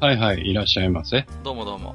[0.00, 1.26] はいはい、いらっしゃいませ。
[1.42, 1.94] どうもどうも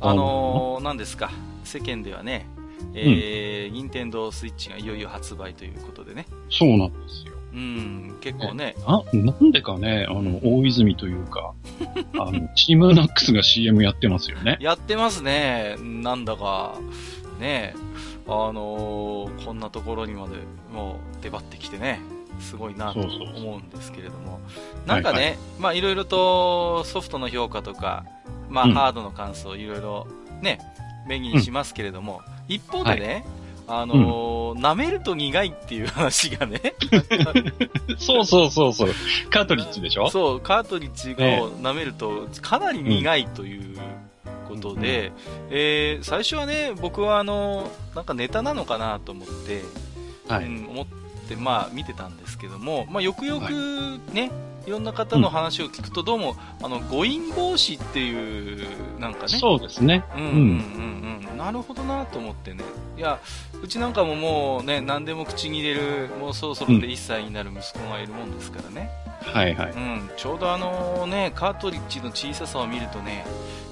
[0.00, 1.30] あのー、何ですか？
[1.64, 2.46] 世間ではね
[2.94, 7.32] えー任天堂スイッチがいよいよ発売ということでねそうなんですよ。
[7.52, 11.54] うん結構ねな、なんでかね、あの、大泉というか、
[12.18, 14.56] あの、チームナックスが CM やってますよね。
[14.60, 15.76] やってますね。
[15.80, 16.74] なんだか、
[17.38, 17.74] ね
[18.26, 20.32] あのーこんなところにまで
[20.72, 22.00] もう出張ってきてね、
[22.40, 24.40] すごいなと思うんですけれども。
[24.86, 28.04] なんかね、はいまあいろいろとソフトの評価とか、
[28.48, 28.74] まあうん。
[28.74, 30.06] ハードの感想いろいろ
[30.42, 30.58] ね、
[31.06, 33.24] 目にしますけれども、一方でね、
[33.66, 36.60] あのー舐めると苦いっていう話がね、
[37.98, 38.90] そうそうそうそう。
[39.30, 40.10] カートリッジでしょ？
[40.10, 41.40] そう、カートリッジね。
[41.40, 43.78] を舐めるとかなり苦いという
[44.48, 45.12] ことで、
[45.50, 49.62] えー最初はね、僕はあの、なんかネタなのかなと思って、
[50.28, 50.44] はい。
[50.44, 50.86] うん、思っ
[51.24, 54.30] て、まあ見てたんですけども、まあよくよくね、
[54.66, 58.66] い、ろんな方の話を聞くとどうも、あの、誤飲防止っていう、
[58.98, 60.04] なんかね、そうですね。
[60.16, 62.64] うんうんうんうん、なるほどなと思ってね。
[62.96, 63.20] いや、
[63.62, 68.90] うちなんかももうね、何でも口に入れる、もうそろそろで1歳になる息子がいるもんですからね。
[69.20, 69.72] はいはい。
[69.72, 73.24] うん、ちょうどあのね、カートリッジの小ささを見るとね、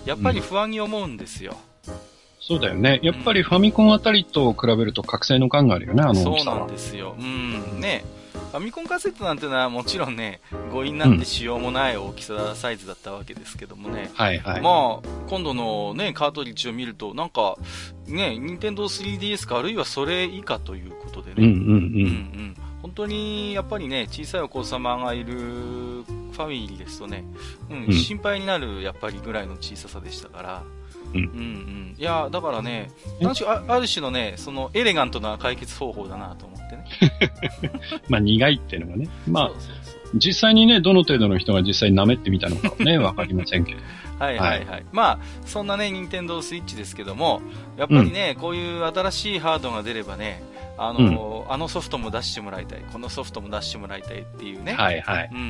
[0.05, 1.57] やっぱり不安に思うんですよ。
[2.43, 2.99] そうだよね。
[3.03, 6.65] やっぱりファミコンあたりと比べると覚醒の感があるよね、あのそうな大きさは。
[6.67, 7.15] んですよ。
[7.19, 8.05] うん、ね。
[8.51, 14.11] ファミコンカセットなんてのはもちろんね、誤飲なんてしようもない大きさ、サイズだったわけですけどもね。
[14.15, 14.61] はいはい。
[14.61, 17.57] まあ、今度のね、カートリッジを見ると、なんか、
[18.07, 21.37] ね、任天堂 3DS か、あるいはそれ以下ということでね。
[21.39, 21.53] うんうんう。
[21.53, 27.25] うんん本当にやっぱりね、小さいお子様がいるファミリーですとね、
[27.71, 30.63] うんうん心配になるやっぱりぐらいの小ささでしたから、
[31.15, 32.91] うんうんうんいやだからね、
[33.47, 36.85] あある種のね、そのエレガントな解決方法だなと思ってね。
[38.09, 39.09] まあ苦いっていうのがね。
[39.29, 43.81] まあそう、そうそう実際にね、どの程度の人が実際に舐めってみたのかはね、わかりませんけど。
[44.23, 44.87] はいはいはい。
[44.93, 47.43] まあ、そんなね、任天堂スイッチですけども、
[47.77, 50.43] やっぱりね、こういう新しいハードが出ればね、
[50.79, 55.31] あの、あのソフトも出してもらいたい、このソフトも出してもらいたいっていうね、はいはい。
[55.33, 55.45] うんうん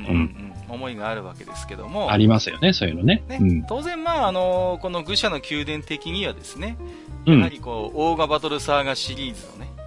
[0.68, 3.22] うん、思いがあるわけですけども、ありますよね、そういうのね。
[3.28, 3.62] ねうん。
[3.64, 6.76] 当然、まあ、あのこの愚者の宮殿的にはですね、
[7.26, 7.38] うん。
[7.38, 9.82] やはりこう、オーガバトルサーガシリーズのね、うん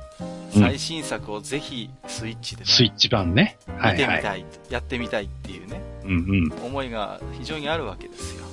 [0.55, 3.57] 最新作をぜひスイッチでね、スイッチ版ね。
[3.77, 4.17] は見ていはい。
[4.17, 6.65] みたい、やってみたいっていうね、うんうん。
[6.65, 8.45] 思いが非常にあるわけですよ。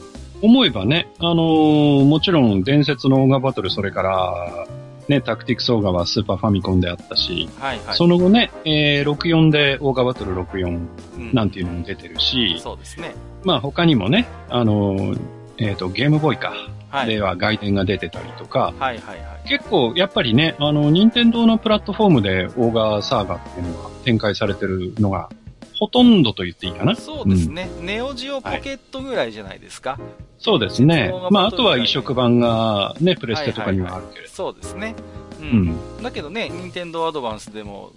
[0.42, 4.66] 思えばね、あのーもちろん伝説のオーガバトル、それから、
[5.08, 7.97] ね、タクティクスオーガはスーパーファミコンであったし、はいはい。
[7.97, 10.66] その後ね、えー、64でオーガバトル64
[11.16, 13.14] うんなんていうのも出てるし、そうですね。
[13.44, 15.20] まあ他にもね、あのー
[15.58, 16.54] えっ、と、ゲームボーイか、
[16.88, 17.09] はい。
[17.09, 19.48] では外伝が出てたりとか、はいはいはい。
[19.48, 25.30] 結構やっぱりね、あの、任天堂のプラットフォームでオーガサーガっていうのが展開されてるのが、
[25.82, 26.94] ほとんどと言っていいかな。
[26.94, 27.69] そうですね。
[27.81, 29.98] ネオジオポケットぐらいじゃないですか。
[30.38, 31.12] そうですね。
[31.32, 34.31] まああとは移植版がね、プレステとかにはあるけれど。
[34.31, 34.94] そうですね。
[35.41, 35.42] う。
[35.42, 36.03] うんん。
[36.04, 37.91] だけどね、任天堂アドバンスでも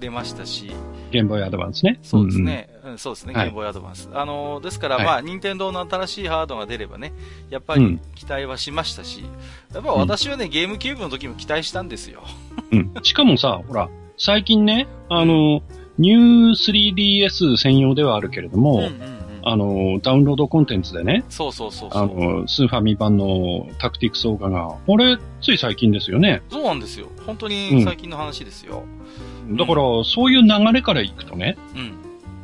[0.00, 0.70] 出ましたし、
[1.10, 1.98] ゲームボーイアドバンスね。
[2.02, 2.70] そうですね。
[2.86, 3.34] うん、そうですね。
[3.34, 4.08] ゲはいームボーイアドバンス。
[4.14, 7.12] あのーですから、はいまあ、任天堂の新しいハードが出ればね、
[7.50, 9.26] やっぱり期待はしましたし、
[9.74, 12.22] やっぱ私はね、ゲームキューブの時も期待したんですよ。
[12.72, 12.92] うん。
[12.96, 13.04] うん。
[13.04, 19.16] しかもさ、ほら、最近ね、あの、ー 3DS 専用ではあるけれども、うんうんうん。
[19.48, 21.90] あの、ダウンロードコンテンツでね、そうそうそう。
[21.92, 26.42] あの、スーファミ版のタクティクスオーガが、あれ、つい最近ですよね。
[26.50, 27.08] そうなんですよ。
[27.24, 28.82] 本当に最近の話ですよ。
[29.50, 31.92] だから、そういう流れからいくとね、うん。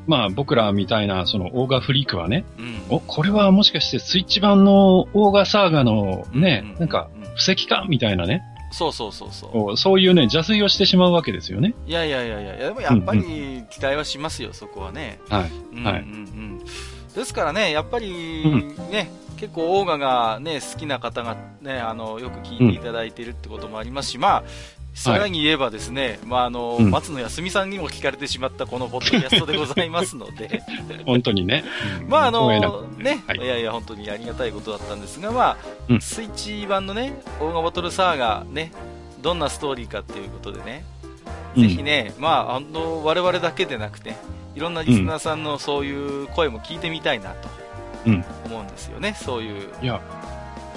[0.06, 2.96] まあ僕らみたいなそのオーガフリークはね、うん。
[2.96, 7.87] お、これはもしかしてスイッチ版のオーガサーガのね、うんなんか、うん布石か？
[7.88, 9.76] みたいなね、そうそうそうそう。
[9.76, 11.74] そういうね、邪推をしてしまうわけですよね。
[11.86, 15.20] いやいやいやいや、でもやっぱり期待はしますよ、そこはね。
[15.28, 15.42] はい。
[15.42, 16.64] はいうんうんうん。
[17.14, 24.44] ですからね、やっぱりうね、結構オーガがね、好きな方がね、あの、よく聞いていただいているってこともありますし、まあ、
[24.94, 26.90] さらに言えばですね、まああの、うん。
[26.90, 30.62] 松野康美さんにも聞かれてしまったこのポッドキャストでございますので、
[31.06, 31.64] 本当にね。
[32.02, 32.08] うん。
[32.08, 32.48] まああの
[32.98, 33.38] ね、はい。
[33.38, 35.56] い、やいや本当にありがたいことだったんですが、まあ、
[35.88, 36.00] うん。
[36.00, 38.72] スイッチ版のね、オーガバトルサーガね、
[39.22, 40.84] どんなストーリーかっていうことでね、
[41.56, 41.62] うん。
[41.62, 44.14] ぜひね、まあ、あの、我々だけでなくて、
[44.54, 47.48] いろんなリスナーさんのそういう声も聞いてみたいなと
[48.06, 48.24] うん。
[48.44, 49.68] 思うんですよね、そういう。
[49.82, 50.00] いや、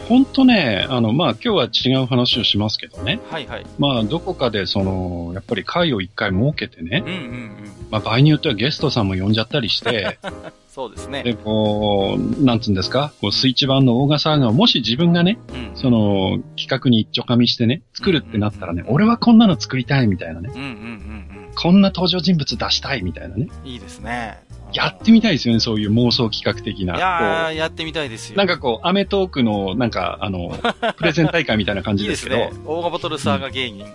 [0.07, 3.19] ほんとね、あの、まあ、今日は違う話をしますけどね。
[3.29, 3.65] はいはい。
[3.79, 7.71] まあ、どこかで、その、やっぱり会を一回設けてねうん、うんうん。
[7.89, 10.19] まあ、場合によってはゲストさんも呼んじゃったりして、
[10.69, 11.23] そうですね。
[11.23, 15.71] で、こう、なんつうんですか、こう、スイッチ版のオーガサーガをもし自分がね、うん。
[15.75, 21.14] その、企画に一丁噛みしてね、作るってなったらね、うん俺はこんなの作りたいみたいなね、うんうんうん
[21.55, 23.69] こんな登場人物出したいみたいなね、うん。
[23.69, 24.43] いいですね。
[24.73, 26.97] やってみたいですよね、そういう妄想企画的な。
[26.97, 28.37] いややってみたいですうよ。
[28.37, 30.57] なんかこう、アメトークの、なんか、あの、
[30.97, 32.63] プレゼン大会みたいな感いじでけど、いですすね。
[32.65, 33.85] オーガバトルサーガ芸人。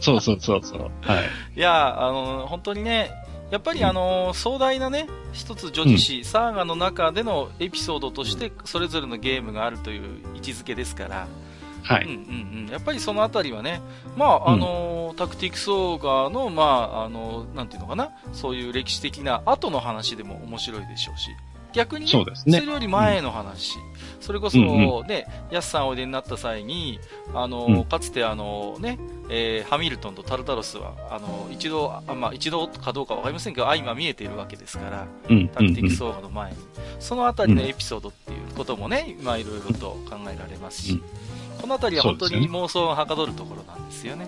[0.00, 0.90] そうそうそうそう。
[1.02, 1.24] はい。
[1.56, 3.10] いやー、あの、本当にね、
[3.50, 10.02] やっぱりあの、壮大なね、一つ女子誌、サーガの中でのエピソードとして、それぞれのゲームがあるという
[10.36, 11.26] 位置づけですから、
[11.82, 12.04] はい。
[12.04, 12.68] うんうんうん。
[12.70, 13.80] やっぱりそのあたりはね、
[14.16, 21.30] まあ、あの、タクティクスオーガーの、まあ、あの、なんていうのかな、そういう歴史的な後の話でも面白いでしょうし、
[21.72, 22.60] 逆にね、そうですね。
[22.60, 23.78] れより前の話、
[24.20, 24.62] それこそ、う
[25.04, 26.98] んね、ヤスさんおいでになった際に、
[27.34, 27.84] あの、うん。
[27.84, 28.98] かつてあの、ね、
[29.28, 35.48] えーハミルトンとタルタロスは、あの、一度、あまあ、一度かどうかわかりませんけど、相ま見えているわけですから、うん。
[35.48, 36.56] タクティクスオーガの前に、
[36.98, 41.29] そのあたりのエピソードっていうこともね、まあ、いろいろと考えられますし、うん
[41.60, 44.26] このあたりは本当に妄想がはかどるところなんですよね。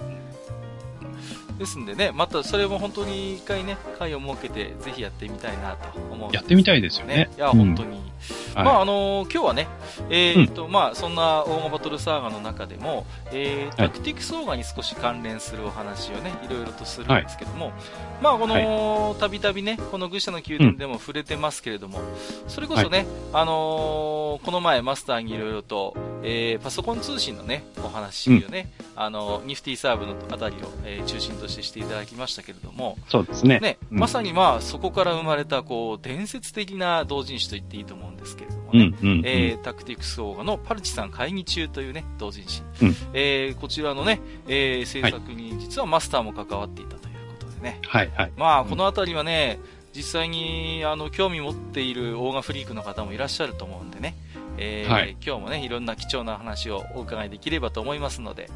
[1.59, 7.31] ですんでね、またそれも本当に一回ね、会を設けて、ぜひやってみたいなと思うんやってみたいですよね。
[7.37, 8.12] いや、うん本当に。
[8.55, 8.65] はい。
[8.65, 9.69] まあ、あのー今日はね、
[10.11, 16.53] えーっと、まあ、そんなオーガバトルサーガの中でも、えータクティクスオーガに少し関連するお話をね、い。
[16.53, 17.73] ろいろとするんですけども、
[18.21, 22.01] まあ、この、たびたびね、この愚者の宮殿でも触れてますけれども、
[22.47, 33.59] それこそね、あのーこの前マスターにいろいろと、えーパソコン通信のね、お話をね、あの、ニフティサーブのあたりを、えー中心としてしていただきましたけれども、そうですね。
[33.61, 33.99] ね、うん。
[33.99, 38.95] まさにまあ、そこから生まれた、こう、伝説的な同人誌と言っていいと思うんですけれどもね。
[39.03, 39.23] うん、うん、うん。
[39.27, 42.63] えータクティクスオーガのパルチさん会議中というね、同人誌。
[42.81, 47.81] うんえーこちらのね、えー制作に実はマスターも関わっていたということでね。
[47.87, 48.33] はい、はい。
[48.37, 49.59] まあ、んこのあたりはね、
[49.95, 54.15] 実際に、あの、興味持っているオーガフリークの方もいらっしゃると思うんでね。
[54.59, 58.49] えーはい今日もね、いろんな貴重な話をお伺いできればと思いますので、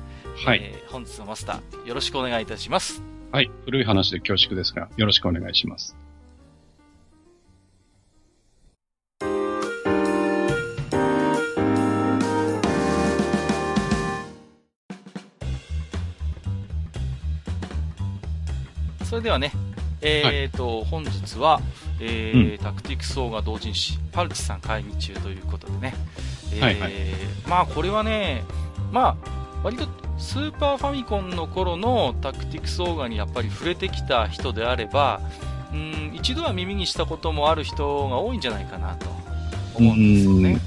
[0.45, 0.61] はい。
[0.63, 3.03] えー本日のマスター、よろしくお願いいたします。
[3.33, 3.51] はい。
[3.65, 5.97] 古い話で恐縮ですが、よろしくお願いします。
[19.17, 19.51] それではね、
[20.03, 21.63] えーと、本日は、
[22.03, 25.95] えータクティクスオーガ同人誌、パルチさん会議中ということでね、
[26.53, 26.93] えーはいはい。
[27.49, 28.45] まあこれはね、
[28.93, 35.23] まあ、割とスーパーファミコンの頃のタクティクスオーガにやっぱり触れてきた人であれば、
[35.73, 39.07] うん、一度は耳にしたこともある人が多いんじゃないかなと
[39.77, 40.61] 思うんですよね。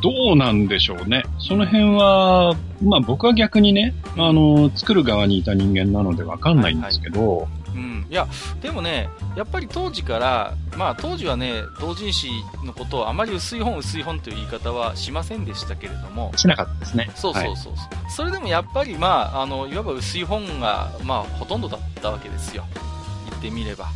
[0.00, 1.24] どうなんでしょうね。
[1.40, 2.54] その辺は、
[2.84, 8.26] まあ僕は逆にね、あの、作る側にいた人間なのでわかんないんですけど、うん、いや、
[8.62, 12.28] でもね、やっぱり当時から、まあ当時はね、同人誌
[12.64, 17.10] のことをあまり薄い本薄い本という言い方はしませんでしたけれども、しなかったですね。
[17.14, 22.64] そうそうはいそうそう、それでもやっぱりまあ、あの、いわば薄い本が、まあほとんどだったわけですよ。
[23.28, 23.88] 言ってみれば。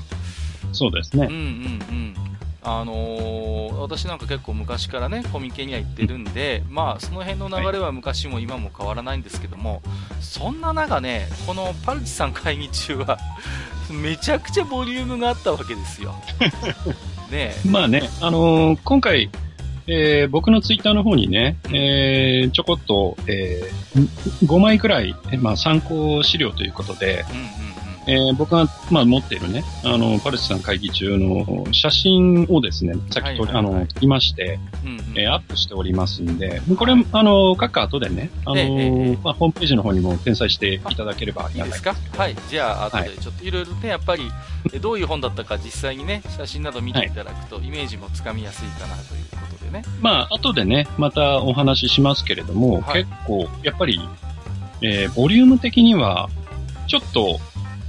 [0.72, 1.26] そうですね。
[1.28, 1.46] うんうんう
[1.92, 2.14] ん。
[2.62, 9.82] あのー私なんか結構昔からね、コミケには行ってるんで、まあその辺の流れは昔も今も変わらないんですけども、
[10.20, 13.18] そんな中ね、このパルチさん会議中は、
[13.90, 16.14] めちゃくちゃボリュームがあったわけですよ。
[17.32, 19.30] ねまあね、あのー今回、
[19.86, 23.70] えー僕のツイッターの方にね、えーちょこっと、え
[24.44, 27.70] 5枚くらい、えまあ参考資料ということで、うんうん
[28.06, 33.56] えー僕が、まあ、持っているね、あの、パルチさん会議中の写真をですね、さっきと、はいはいはい。
[33.56, 34.90] あの、撮りまして、うん。
[34.92, 34.98] うん。
[34.98, 41.70] うんえーアップしておりますんで、これ、あの、各後でね、あの、ええええまあ、ホームページの方にも転載していただければありがたい。
[41.72, 41.94] ですか？
[42.16, 42.36] はい。
[42.48, 43.10] じゃあ、後はい。
[43.10, 44.22] でちょっといろいろね、やっぱり、
[44.72, 49.82] えどういう本だったか実際にね、写真など見ていただくと、イメージもつかみやすいかなということでね。
[50.00, 53.04] まあ、後でね、またお話ししますけれども、はい。
[53.04, 54.00] 結構、やっぱり、
[54.82, 56.28] えーボリューム的には、
[56.86, 57.38] ちょっと、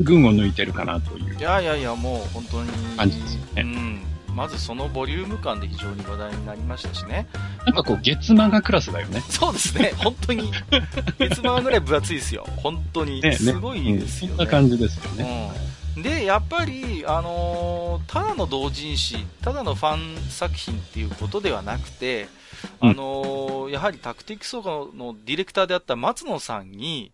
[0.04, 1.42] 群を抜いてるかなというい。
[1.42, 2.72] やいやいや、もう本当に。
[2.98, 4.02] 感じですよねうん。
[4.36, 7.28] まずそのボリューム感で非常に話題になりましたしね。
[7.66, 9.22] なんかこう、月漫画クラスだよね。
[9.30, 10.52] そうですね、本当に。
[11.20, 12.48] 月漫画ぐらい分厚いですよ。
[12.58, 13.22] 本当に。
[13.22, 14.34] ねねすごいですよね。
[14.34, 15.52] うんそんな感じですよね。
[15.98, 22.28] うん、で、やっぱり、あのーただの同人誌、ただのファン作品っていうことではなくて、
[22.82, 27.12] うんあのーやはりタクティクスのディレクターであった松野さんに、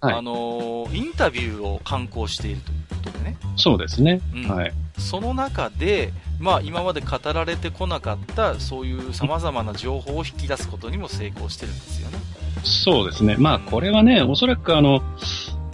[0.00, 3.36] はいあのーインタビューを刊行しているということでね。
[3.56, 4.20] そうですね。
[4.34, 4.72] うんはい。
[4.98, 12.18] その中で、まあ、今まで語られてこなかったそういう様々な情報を引き出すことにも成功してるんですよね。
[12.64, 13.36] そうですね。
[13.38, 15.02] まあ、これはね、おそらくあの、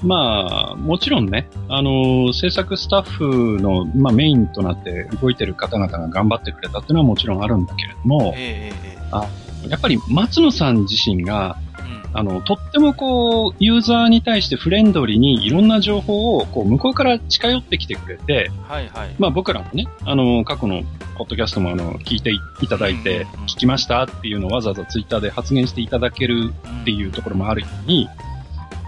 [0.03, 9.29] まあ、もちろんね、あの、制作スタッフの、まあ、メインとなって動いてる方々が頑張ってくれたっていうのはもちろんあるんだけれども、ええええあ
[9.69, 11.64] やっぱり松野さん自身が、うん
[12.17, 19.15] あの、とってもこう、ユーザーに対してフレンドリーにいろんな情報を、こう、向こうから近寄ってきてくれて、はいはい。
[19.19, 20.85] まあ僕らもね、あの、過去の
[21.19, 26.53] ポッドキャストもあの、聞いていいただいて聞きましたっていうのをわざわざツイッターで発言していただける
[26.83, 28.09] っていうところもあるように、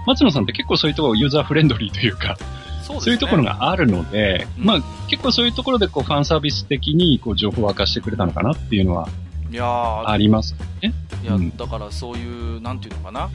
[0.07, 2.37] 松野さんって結構そういうところユーザーフレンドリーというか、
[2.85, 3.03] そうね。
[3.03, 4.65] そういうところがあるので、うん。
[4.65, 9.26] まあ結構そういうところでこうファンサービス的にこう情報を明かしてくれたのかなっていうのはい
[9.57, 10.93] やーありますね。
[11.23, 11.57] いや、うん。
[11.57, 13.31] だからそういう、なんていうのかな、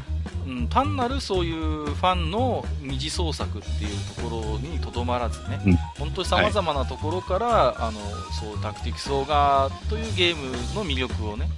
[0.48, 5.76] うん、単なるそういうファンの二次創作っていうところにとどまらずね、うん。
[6.00, 8.00] 本当に様々なところから、あの、
[8.40, 11.50] そう、タクティクスオーガーというゲームの魅力をね、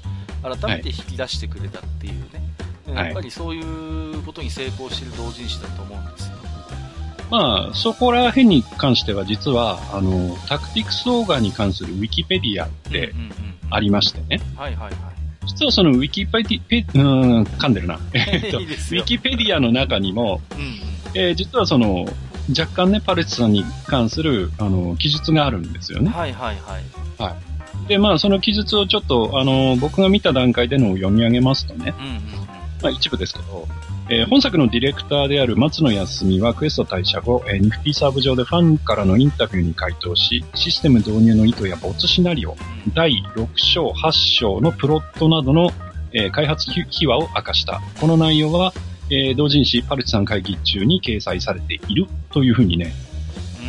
[0.41, 3.05] 改めて引き出してくれたっていうね、はい。
[3.07, 6.33] やっぱりそういうことに成功している同人誌だと思うんですよ。
[7.29, 14.41] まあ、そこら辺に関しては実は、あの、タクティクスオーガに関するウィキペディアってうんうんうんありましてね。
[14.55, 14.93] はいはいはい。
[15.47, 17.99] 実はそのウィキペディ、ペ、うーん、噛んでるな。
[18.13, 20.73] えっと、ウィキペディアの中にも、うんうん
[21.15, 22.05] えー実はその、
[22.49, 26.09] 若干ね、パレツさんに関する、あの、記述があるんですよね。
[26.09, 27.87] はいはいはい。
[27.87, 32.21] で、まあ、その記述をちょっと、あの、僕が見た段階でのを読み上げますとね、うんうんうん。
[32.81, 33.67] まあ、一部ですけど、
[34.09, 45.71] えー本作のディレクターである松野康美はクエスト退社後、えーニフティサーブ上でファンからのインタビューに回答し、システム導入の意図やボツシナリオ、うん第6章、8章のプロットなどの、
[46.11, 47.81] えー開発秘話を明かした。
[47.99, 48.73] この内容は、
[49.09, 52.93] えー同人誌パルチさん会議中に掲載されているというふうにね、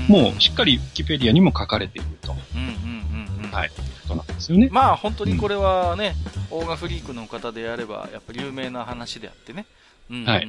[0.09, 2.35] うんもうしっかりウィキペディアにも書かれていると。
[2.55, 3.51] うんうんうんうん。
[3.51, 4.69] はいことなんですよね。
[4.71, 6.15] まあ本当にこれはね、
[6.51, 9.65] オーガフリークの方であれば、やっぱり有名な話であってね。
[10.11, 10.49] うんうんはい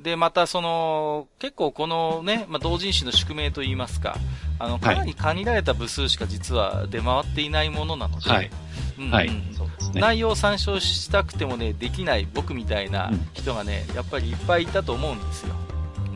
[0.00, 4.16] で、またその、結構このね、まあ、同人誌の宿命といいますか、
[4.58, 8.50] あの、かなり限られた部数しか実は出回っていないものなので、はい
[8.98, 9.30] うんうんはい。
[9.56, 10.00] そうですね。
[10.00, 15.54] 内容を参照したくてもね、できない僕みたいな人がね、やっぱりいっぱいいたと思うんですよ。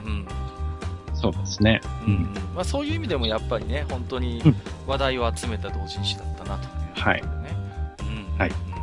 [0.05, 0.27] うん。
[1.15, 1.81] そうですね。
[2.07, 7.05] うんうんまあ、そういう意味でもやっぱりね、本当にうん話題を集めた同人誌だったなという。
[7.05, 7.23] はい。
[7.23, 7.29] ね。
[8.01, 8.39] うん。
[8.39, 8.76] はいうんうん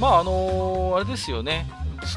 [0.00, 1.66] まあ、あのーあれですよね。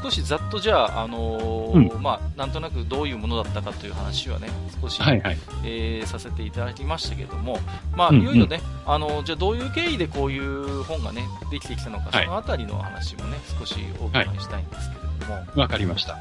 [0.02, 4.48] 少しざっとじゃあ、あのーまあ、なんとなくどういうものだったかという話はね、
[4.80, 5.38] 少し、はいはい。
[5.64, 7.58] えーさせていただきましたけども、
[7.96, 16.18] まあ、うんうんいよいよね、あのじゃあどういう経緯でこういう本がね、できてきたのか、はいそのあたりの話もね、少しお伺いしたいんですけれども、わかりました。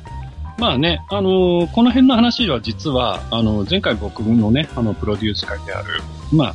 [0.58, 6.02] まあね、あのーこの辺の話は実は、あの、前回僕のね、あの、プロデュース会である、
[6.34, 6.54] まあ、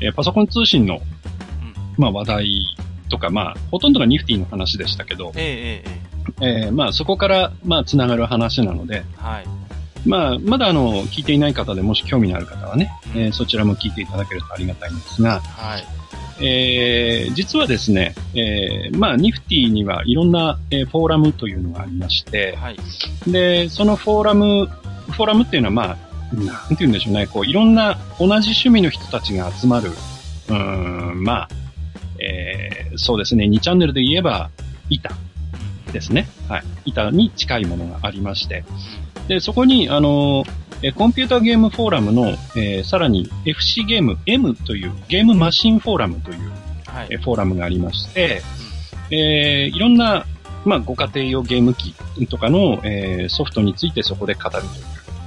[0.00, 1.00] えーパソコン通信の、
[1.96, 2.76] まあ、話題
[3.08, 6.06] とか、まあ、ほとんどがニフティの話でしたけど、ええ
[6.40, 9.44] えーまあ、そこから、まあ、つながる話なので、えはい。
[10.06, 15.86] まあ、まだあの、聞いていない方でもし興味のある方はね、うんえーそちらも聞いていただけるとありがたいんですが、はい。
[16.40, 22.76] えー実はですね、えーまあ、ニフティにはいろんな、えーフォーラムというのがありまして、はい。
[23.26, 25.96] で、そのフォーラム、フォーラムっていうのは、まあ、
[26.34, 30.54] なんて言うんでしょうね、こう、いろんな同じ趣味の人たちが集まる、うー
[31.12, 31.48] ん、まあ、
[32.20, 34.50] えーそうですね、2チャンネルで言えば、
[34.88, 35.10] 板
[35.92, 36.28] ですね。
[36.48, 36.62] はい。
[36.86, 38.64] 板に近いものがありまして、
[39.28, 40.44] で、そこに、あの、
[40.82, 46.38] えーコンピューターゲームフォーラムの、えーさらに FC ゲーム M というゲームマシンフォーラムという、
[46.86, 47.08] はい。
[47.10, 48.42] えーフォーラムがありまして、
[49.10, 50.24] えーいろんな、
[50.64, 51.94] まあ、ご家庭用ゲーム機
[52.26, 54.56] とかの、えーソフトについてそこで語る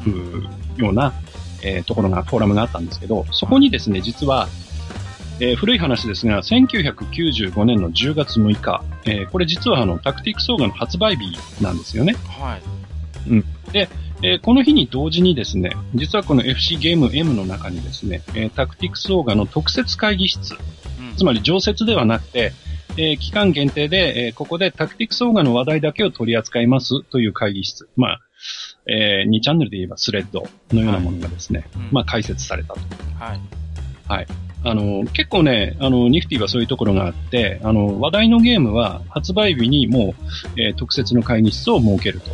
[0.03, 1.13] といううような、
[1.63, 4.47] えーところが、フォーラムがあったんですけど、そこにですね、実は、
[5.41, 12.15] えー古い話ですが、1995年の10月6日、えーこれ実はあの、タクティクスオーガの発売日なんですよね。
[12.27, 12.61] はい。
[14.21, 20.55] えーこの日に同時にですね、実はこの FC ゲーム M の中にですね、えータクティクスオーガの特設会議室、
[20.99, 22.51] うんつまり常設ではなくて、
[22.97, 27.87] えー期間限定で、えーここでタクティクスオーガの話題だけを取り扱いますという会議室。
[27.95, 28.19] まあ、
[28.87, 32.79] え2チャンネルで言えばスレッドのようなものがですね、うんまあ開設されたと。
[34.09, 34.27] はい。
[34.63, 40.13] あの、結構ね、あの、ニフティはそういうところがあって、あの、話題のゲームは発売日にも
[40.55, 42.31] う、えー特設の会議室を設けると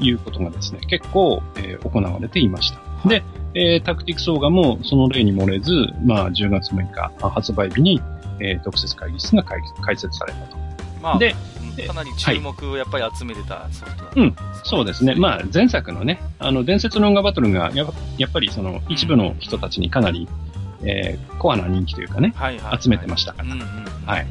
[0.00, 3.08] うんいうことがですね、結構、えー行われていました。
[3.08, 3.22] で、
[3.54, 5.72] えータクティクスオーガもその例に漏れず、
[6.04, 8.00] まあ、10月6日あ発売日に、
[8.40, 10.56] えー特設会議室が開開設されたと。
[11.02, 15.14] まあ、で、うんかなり注目をやっぱり集めてたソフトだったうんそうですね。
[15.14, 17.86] まあ、前作のね、あの、伝説の音楽バトルがや
[18.18, 20.28] やっぱりその、一部の人たちにかなり、
[20.84, 22.82] えーコアな人気というかね、はいはい。
[22.82, 23.66] 集めてましたからうんうんうん。
[24.06, 24.26] はい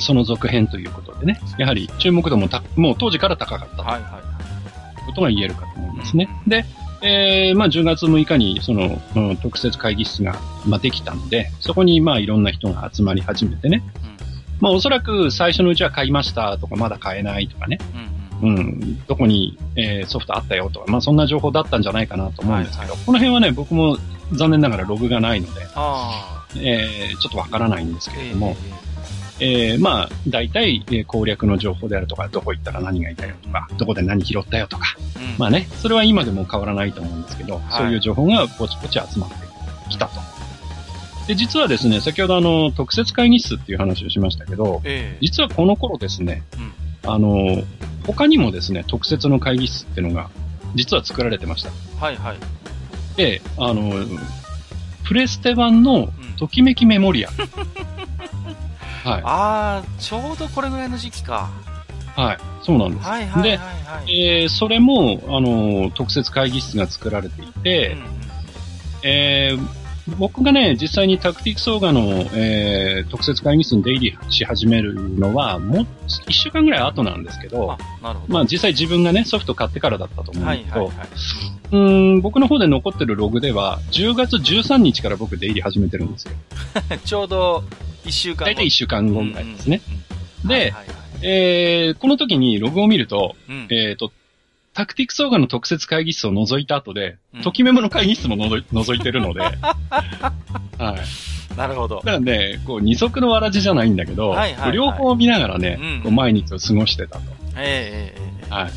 [0.00, 5.00] その続編ということでね、やはり注目度もた、もう当時から高かったとはいはい。
[5.00, 6.28] いうことが言えるかと思いますね。
[6.44, 6.64] うんで、
[7.02, 10.36] えー、まあ10月6日にその、うん特設会議室が、
[10.66, 13.82] まあ、できたので、そこにまあいろんな人が集まり始めてね、
[14.60, 17.78] まあおそらく最初のうちは買いましたとかまだ買えないとかね、
[18.40, 18.50] うん。
[18.50, 18.58] うんうん。
[18.58, 23.96] うん、どこに、えーソフトあったよとか、まあそんな情報だったんじゃないかなと思うんですけど、はいこの辺はね、僕も
[24.32, 25.66] 残念ながらログがないので。
[26.56, 28.56] えーちょっとわからないんですけええれども、
[29.40, 39.36] えーまあ、大体、えー攻略の情報であるとか、どこ行ったら何がいたよとか、どこで何拾ったよとか、うんまあね、それは今でも変わらないと思うんですけど、いそういう情報がポチポチ集まって
[39.90, 40.20] きたと。
[41.26, 45.18] で、実はですね、先ほどあの、特設会議室っていう話をしましたけど、ええ。
[45.20, 46.72] 実はこの頃ですね、うん
[47.10, 47.62] あの、
[48.06, 50.30] 他にもですね、特設の会議室っていうのが、
[50.74, 51.70] 実は作られてました。
[52.00, 52.36] はいはい。
[53.18, 53.92] で、あの、
[55.04, 57.30] プレステ版のうんときめきメモリア。
[59.04, 59.22] はい。
[59.24, 61.50] ああ、ちょうどこれぐらいの時期か。
[62.14, 62.38] はい。
[62.62, 63.08] そうなんです。
[63.08, 63.64] はいはいはいでは
[64.06, 64.20] い。
[64.42, 68.06] えーそれも、あの、特設会議室が作られていて、うんうん
[69.02, 69.77] えー
[70.16, 72.00] 僕がね、実際にタクティクスオーガの、
[72.34, 75.86] えー特設会議室に出入りし始めるのは、もう
[76.26, 78.20] 一週間ぐらい後なんですけどあ、、ど。
[78.28, 81.06] まあ実際自分がね、ソフト買ってからだったと思うんはいですけど、はいはい。
[81.06, 86.32] うーん僕の方で残ってるログでは、10月13日から僕出入り始めてるんですよ。
[87.04, 87.64] ちょうど
[88.04, 88.44] 一週間後。
[88.46, 89.80] 大体1週間後ぐらいですね。
[90.42, 90.48] うん。
[90.48, 90.86] ではいはいはい
[91.20, 94.12] えーこの時にログを見ると、うんえっ、と、
[94.78, 101.58] タクティクスオーガの特設会議室を除いた後で、うんときメモの会議室ものぞい 除いてるので、 はい。
[101.58, 101.96] なるほど。
[101.96, 107.24] だからね、こう二足のわらじじゃないんだけど、はいはいはい両方見ながらね、うんこう毎日を過ごしてたと
[107.56, 108.54] ええええええ。
[108.54, 108.70] はい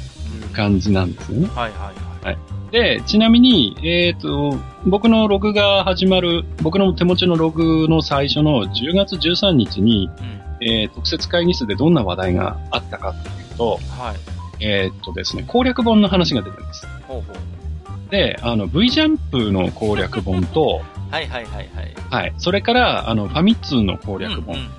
[0.43, 1.48] うん感じなんですよね。
[1.53, 1.91] はいは
[2.24, 2.38] いはい。
[2.72, 10.24] で、ちなみに、えっ、と、僕のログが始まる、僕の手持ちのログの最初の10月13日に、う
[10.64, 10.68] ん。
[10.68, 14.40] えー特設会議室でどんな話題があったかっていうと、はい。
[14.61, 16.87] えっ、とですね、攻略本の話が出てます。
[17.07, 18.11] ほうほう。
[18.11, 21.93] で、あの、V ジャンプの攻略本と、 はいはいはいはい。
[22.09, 24.55] はい、それから、あの、ファミ通の攻略本。
[24.55, 24.71] うんうんうん。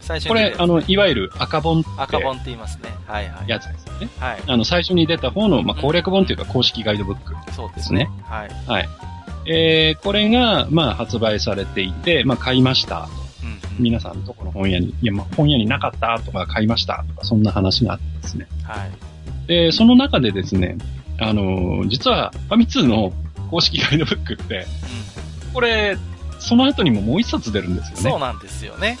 [0.00, 2.90] 最初これ、に出たあの、いわゆる赤本って赤本って言いますね。
[3.06, 3.48] はいはい。
[3.48, 4.08] やつですよね。
[4.20, 4.38] はい。
[4.46, 8.10] あの、最初に出た方の、まあ、攻略本っていうか公式ガイドブックそうでですすねね。。
[8.22, 8.50] はい。
[8.66, 8.88] はい。
[9.46, 13.08] えー、これが、まあ、発売されていて、まあ、買いました。
[13.42, 13.60] うんうん。
[13.78, 18.46] 皆さんどこの本屋に、いや、まあ、本屋になかったとか買いましたとか、そんな話があってですね。
[18.62, 19.13] はい。
[19.46, 20.76] で、その中でですね、
[21.20, 23.12] あのー実は、ファミ通の
[23.50, 24.66] 公式ガイドブックって、
[25.52, 25.96] これ、
[26.38, 28.10] その後にももう一冊出るんですよね。
[28.10, 28.98] そうなんですよね。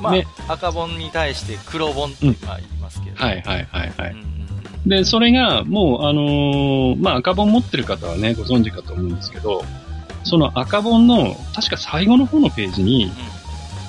[0.00, 3.16] まあ、ね赤本に対して黒本ってまあ言いますけど。
[3.16, 4.10] はいはいはいはい。
[4.12, 4.38] うんうんうん
[4.86, 9.62] で、それが、もう、あのーまあ、赤本持ってる方はね、ご存知かと思うんですけど、
[10.24, 13.10] その赤本の、確か最後の方のページに、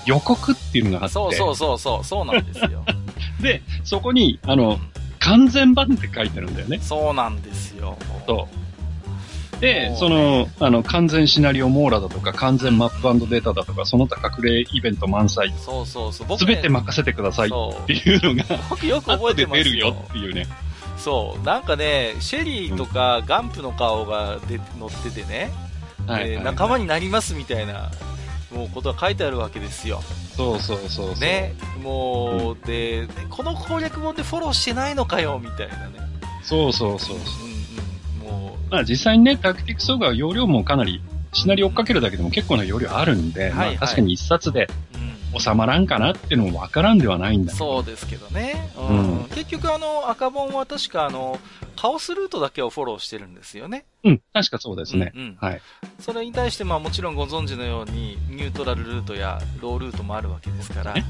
[0.05, 2.83] 予告っていうのがあって、そうそうそうそう、そうなんですよ。
[3.41, 4.79] で、そこに、あの、
[5.19, 6.79] 完全版って書いてるんだよね。
[6.79, 7.97] そうなんですよ。
[8.27, 8.59] そう。
[9.59, 16.27] でその、あの、完全シナリオ網羅だとか、完全マップデータだとか、その他隠れイベント満載、そうそうそう。
[16.27, 19.63] 僕すねべて任せてくださいっていうのが、 僕よく覚えてますよ。
[19.65, 20.47] 出るよっていうね。
[20.97, 21.45] そう。
[21.45, 25.51] なんかね、シェリーとかガンプの顔がで乗っててね、
[26.07, 26.45] はい、ではい。
[26.45, 27.91] 仲間になりますみたいな、
[28.51, 30.01] もうことが書いてあるわけですよ。
[30.35, 31.19] そうそうそうそう。
[31.19, 31.53] ね。
[31.83, 35.99] もう、で、この攻略本でフォローしてないのかよ、みたいなね。
[36.43, 37.17] そうそうそう。
[37.17, 38.47] うんうん。
[38.47, 44.67] もう、まあ実際にね、タクティクスオーガー容量もかなり、シナリオ追っかけるだけでも結構な容量あるんで、はいはいまあ確かに一冊で
[45.33, 45.39] うん。
[45.39, 47.65] 収まらんかなっていうのもわからんではないんだけど。
[47.65, 48.71] そうですけどね。
[48.75, 51.39] うんうん結局あの、赤本は確かあの、
[51.79, 53.85] カオスルートだけをフォローしてるんですよね。
[54.03, 55.13] うん、確かそうですね。
[55.15, 55.61] うんうんはい。
[56.01, 61.05] それに対してまあもちろんご存知のように、ニュートラルルートやロールートもあるわけですからね、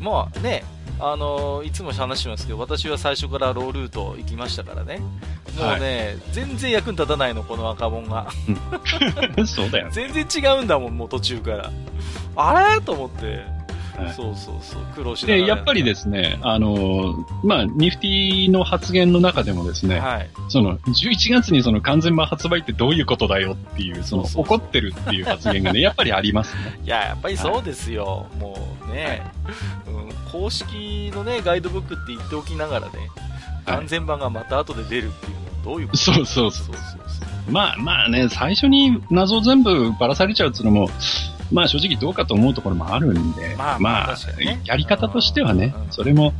[0.00, 0.64] まあね、
[0.98, 5.00] あのいつも話しますけど、私は最初からロールート行きましたからね。
[5.00, 8.30] もうね、全然役に立たないの、この赤本が。
[9.44, 9.92] そうだよね。
[9.92, 11.70] 全然違うんだもん、もう途中から。
[12.36, 12.80] あれ？
[12.80, 13.44] と思って。
[13.96, 14.14] はい。
[14.14, 20.30] そうそうそう、苦労しながやっぱりですね、あのーまあ、ニフティの発言の中でもですね、はい。
[20.48, 26.80] その、11月にその完全版発売ってどういうことだよっていう、その、怒ってるっていう発言がね、 やっぱりありますね。
[26.84, 28.26] いや、やっぱりそうですよ。
[28.38, 28.56] も
[28.88, 29.22] うね、
[29.86, 32.92] うん、公式のね、ガイドブックって言っておきながらね、
[33.64, 33.76] はい。
[33.78, 35.98] 完全版がまた後で出るっていうのはどういうこと？
[35.98, 36.52] そうそうそうそう。
[36.52, 40.88] そうそうまあまあね、最初に謎を全部ばらされちゃうっていうのも、
[41.52, 46.34] まあ正直どうかと思うところもあるんで、まあまあ、ねやり方としてはねうん、それも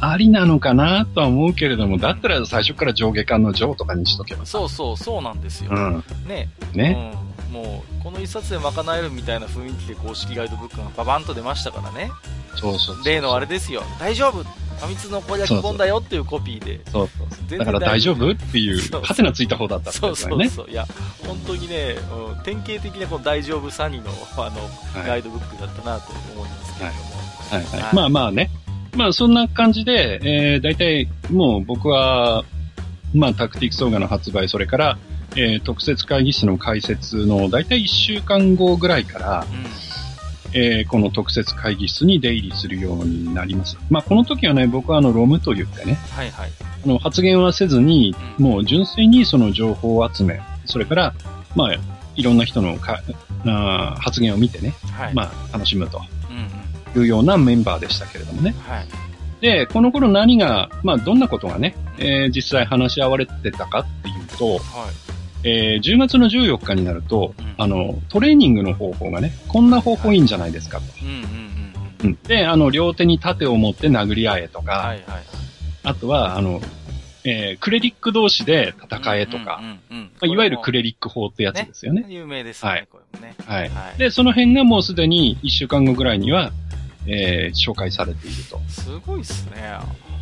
[0.00, 4.46] ありなのかなとは思うけれども、だったら最初から上下巻の上とかにしとけば。
[4.46, 5.70] そうそう、そうなんですよ。
[5.72, 6.04] うん。
[6.28, 6.48] ね。
[6.72, 7.12] ね。
[7.22, 7.27] うん。
[7.50, 12.10] もう、この一冊で賄えるみたいな雰囲気で公式ガイドブックがババンと出ましたからね。
[12.56, 13.82] そうそうそう例のあれですよ。
[13.98, 14.44] 大丈夫
[14.78, 16.80] ファミ通の攻略本だよっていうコピーで。
[16.90, 20.48] そうそうだから大丈夫っていそうう、ハテナついた方だったんそうですよね。
[20.48, 20.72] そうそう。
[20.72, 20.86] いや、
[21.26, 21.96] 本当にね、
[22.36, 24.62] うん、典型的なこの大丈夫サニーの、あの、
[25.00, 27.00] はいガイドブックだったなと思いますけれども。
[27.50, 28.50] はいはいはいまあまあね。
[28.94, 32.44] まあそんな感じで、えー、大体もう僕は、
[33.14, 34.98] まあタクティクスオーガの発売、それから、
[35.38, 39.66] えー、特設会議室の開設の大体1週間後ぐらいから、うん。
[40.54, 43.76] えー、この特設会議室に出入りするようになります。
[43.90, 46.50] まあこの時はね、僕はあの、ロムと言ってね、はいはい。
[46.84, 51.14] あの、発言はせずに、うんもう純粋にその情報を集め、それから、
[51.54, 51.74] まあ、
[52.16, 53.02] いろんな人のか
[53.44, 55.14] あー発言を見てね、はい。
[55.14, 56.00] まあ、楽しむと。
[56.96, 58.54] いうようなメンバーでしたけれどもね。
[58.66, 58.86] はい。
[59.42, 65.07] で、この頃何が、まあ、どんなことがね、えー実際話し合われてたかっていうと、はい。
[65.44, 70.84] えー10月の14日になると、うんあの、トレーニングの方法がね、こんな方法いいんじゃないですかと。
[72.28, 75.04] で、あの、両手に盾を持って殴り合えとか、はいはい。
[75.84, 76.60] あとは、あの、
[77.24, 79.60] えークレリック同士で戦えとか、
[80.22, 82.04] いわゆるクレレリック法ってやつですよね。
[82.08, 83.34] 有名ですね、はいこれもね。
[83.46, 83.68] はい。
[83.68, 83.98] はい。
[83.98, 86.52] で、その辺がもうすでに1週間後ぐらいには、
[87.06, 88.60] えー紹介されていると。
[88.68, 89.62] すごいっすね。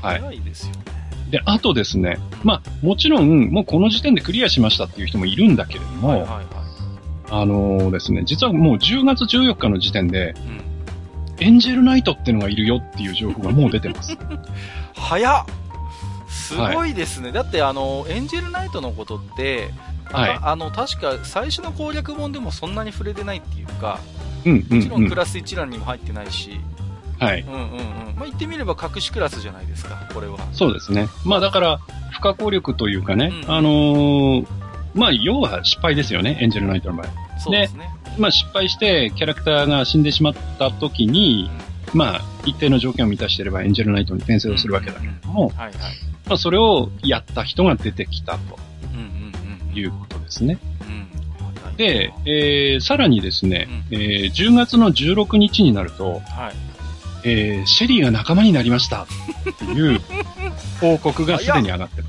[0.03, 1.06] はい早いですよね。
[1.31, 6.43] で、あとですね、まあ、もちろん、もうこの時点でクリアしましたっていう人もいるんだけれども、はいはいは
[7.29, 10.31] あのーですね、実はもう10月14日の時点で、い。
[10.31, 10.67] うん。
[11.39, 14.17] エンジェルナイトっていうのがいるよっていう情報がもう出てます。
[14.97, 15.45] 早っ
[16.29, 17.33] すごいですね。
[17.33, 19.71] だって、あの、エンジェルナイトのことって、
[20.13, 23.99] あはいあの、確か最初の攻略本でもそんなに触れてないっていうか、
[24.45, 25.15] うん、うん、うんもちろんク。
[25.15, 26.61] ラス一覧にも入ってないし、
[27.19, 27.41] はい。
[27.43, 27.69] うんうんうん。
[28.17, 30.39] まあ、言ってみれば隠しクラスじゃないですか、これは。
[30.53, 31.09] そうですね。
[31.25, 34.47] まあだから、不可抗力というかね、うんあのー
[34.95, 37.39] まあ要は失敗ですよね、エンジェルナイトの場合。
[37.39, 37.91] そうですね。
[38.19, 41.51] まあ失敗してキャラクターが死んでしまった時に、
[41.93, 45.73] まあ一定の条件を満たしていればエンジェルナイトに転生をするわけだけれども、はいはい。
[46.27, 48.59] まあそれをやった人が出てきたと
[48.95, 49.77] うんうんうん。
[49.77, 50.59] いうことですね。
[51.77, 56.55] で、えー、さらにですね、うえー、10月の16日になると、はい。
[57.27, 59.03] えー、シェリーが仲間になりました。
[59.03, 59.07] っ
[59.59, 60.01] ていう
[60.81, 62.05] 報告がすでに上がってる。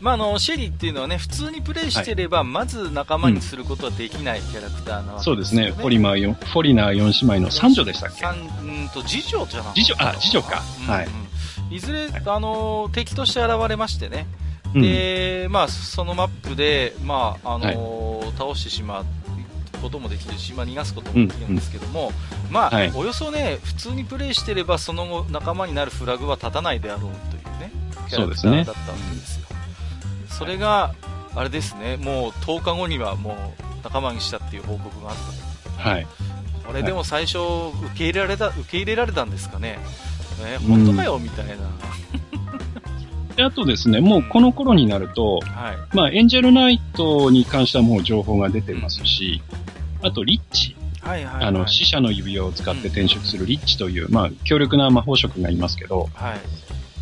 [0.00, 8.20] まあ、あの、シェリーっていうのはね、普通にプレイしてれば、まず仲間にすることはできないキャラクターなわけですよ、そうですね、フォリマーよフォリナー4姉妹の三女でしたっけ？
[8.20, 10.62] 三うんと、次女じゃな次女あ次女か。
[10.86, 11.74] うんはいうん。
[11.74, 11.80] い。
[11.80, 14.26] ずれ、あの、敵として現れましてね。
[14.74, 14.82] うん。
[14.82, 19.06] で、まあ、そのマップで、まあ、あの倒してしまう
[19.86, 22.12] こともできるし、まあ、逃がすこともできるんですけども、
[22.50, 27.70] まあ、はいおよそね、普通にプレイしてれば、その後、仲間になるフラグは立たないであろうというね、
[28.08, 29.46] キャラクターだったわけですよ。
[30.28, 30.94] それが、
[31.34, 35.16] あれですね、もう10日後にはもう仲間にしたっていう報告があっ
[35.76, 36.06] たはい。
[36.66, 39.78] これでも最初、受け入れられた、受け入れられたんですかね。
[40.42, 41.54] ね、本当かよ、みたいな。
[43.36, 45.96] で、あとですね、もうこの頃になると、はい。
[45.96, 49.42] まあ、エンジェルナイトに関してはもう情報が出てますし、
[50.06, 50.76] あと、リッチ。
[51.00, 51.44] はいはい、はい。
[51.44, 56.40] あの、死者の指輪を使って転職するリッチという、まあ、強力な魔法職がいますけど、はい。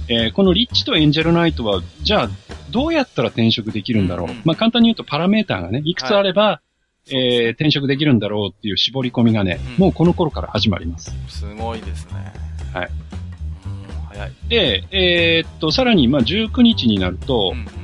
[0.07, 2.31] えーこのリッチとエンジェルナイトは、じゃあ、
[2.71, 4.27] どうやったら転職できるんだろう。
[4.29, 6.61] うんうんまあ、簡単に言うと、パラメーターがね、いくつあれば、
[7.07, 11.14] そうですねえー転職できるんだろうっていう絞り込みがね、うんもうこの頃から始まります。
[11.29, 12.33] すごいですね。
[12.73, 12.90] はい。
[13.67, 14.33] うん、早い。
[14.49, 17.84] で、えーっと、さらに、まあ、19日になると、うん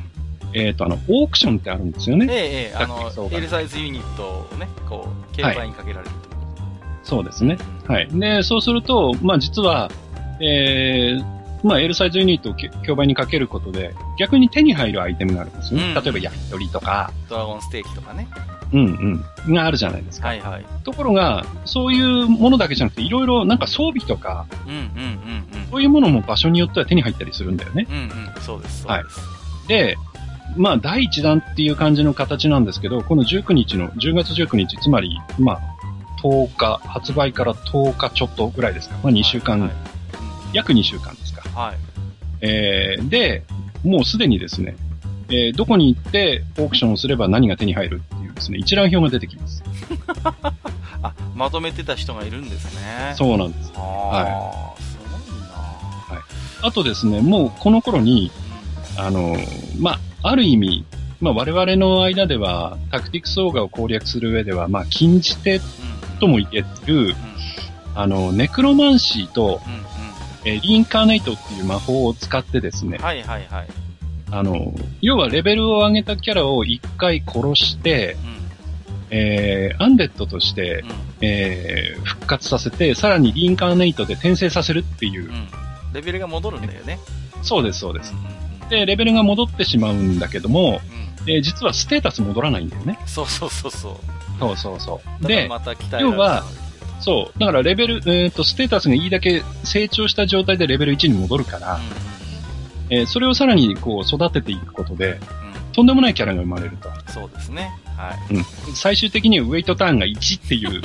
[0.52, 0.60] うん。
[0.60, 2.26] えーっと、あの、オークションってあるんですよね。
[2.30, 6.30] ええ、ええ、あの L サイズユニットをね、こう、競売にかけられると。
[7.02, 7.58] そうですね。
[7.86, 8.08] はい。
[8.10, 9.90] で、そうすると、まあ、実は、
[10.40, 15.92] えー、まあ、L サイズユニットをき競売にかけることで、逆に手に入るアイテムがあるんですよね。
[15.94, 18.26] うん例えば焼き鳥とか、ドラゴンステーキとかね。
[18.72, 20.28] うんうん、があるじゃないですか。
[20.28, 20.64] はいはい。
[20.84, 25.70] ところが、そういうものだけじゃなくて、いろいろなんか装備とか、うんうんうんうん。
[25.70, 27.86] そういうものも場所によっては手に入ったりするんだよね。
[27.90, 29.20] うんうん、そうです、そうです。
[29.66, 29.96] で、
[30.56, 35.60] まあ、第一弾っていう感じの形なんですけど、この19日の、10月19日、つまり、まあ、
[36.22, 38.96] 10日、発売から10日ちょっとぐらいですか。
[39.02, 39.70] まあ、2週間、はい
[40.52, 41.48] 約2週間ですか。
[41.50, 41.76] はい。
[42.40, 43.44] えー、で、
[43.84, 44.76] もうすでにですね、
[45.28, 49.62] えーどこに行ってオークションをすれば何が手に入るっていうですね、一覧表が出てきます。
[51.02, 53.10] あ、まとめてた人がいるんですね。
[53.12, 53.16] う。
[53.16, 53.72] そうなんです。
[53.76, 56.22] ああ、すごいな
[56.62, 58.30] あとですね、もうこの頃に、
[58.96, 60.84] あのーまあ、ある意味、
[61.20, 65.62] まあ、我々の間では、タクティクスオーガを攻略する上では、まあ、禁じ手うん。
[66.18, 67.14] とも言える、
[67.94, 69.60] あの、ネクロマンシーと。
[70.42, 73.66] えーリインカーネイトっていう魔法を使ってですねうん。、はいはいはい。
[74.30, 78.30] あの、要はレベルを上げたキャラを一回殺して、う
[79.10, 80.90] えー、アンデッドとして、うん。
[81.20, 85.28] えー、復活させて、さらにリンカーネイトで転生させるっていうう。
[85.30, 85.48] ん。
[85.92, 86.98] レベルが戻るんだよね。
[87.42, 88.14] そうです、そうです。
[88.14, 88.39] うん
[88.70, 92.98] で、レベルが戻ってしまうんだけども、うんえー実はステータス戻らないんだよね。
[93.06, 93.94] そうそうそうそう。
[94.38, 95.26] そうそうそう。
[95.26, 95.50] で、
[96.00, 96.44] 要は
[97.00, 97.38] そう。
[97.38, 101.82] だからレベル、えっ、と、ステータスがいいだけ成長した状態でレベル1に戻るから、うん
[102.96, 105.72] えーそれをさらにこう育てていくことで、うんうん。
[105.72, 106.90] とんでもないキャラが生まれると。
[107.12, 107.70] そうですね。
[108.00, 108.34] はい。
[108.34, 108.44] うん。
[108.74, 110.80] 最終的にはウェイトターンが1っていう、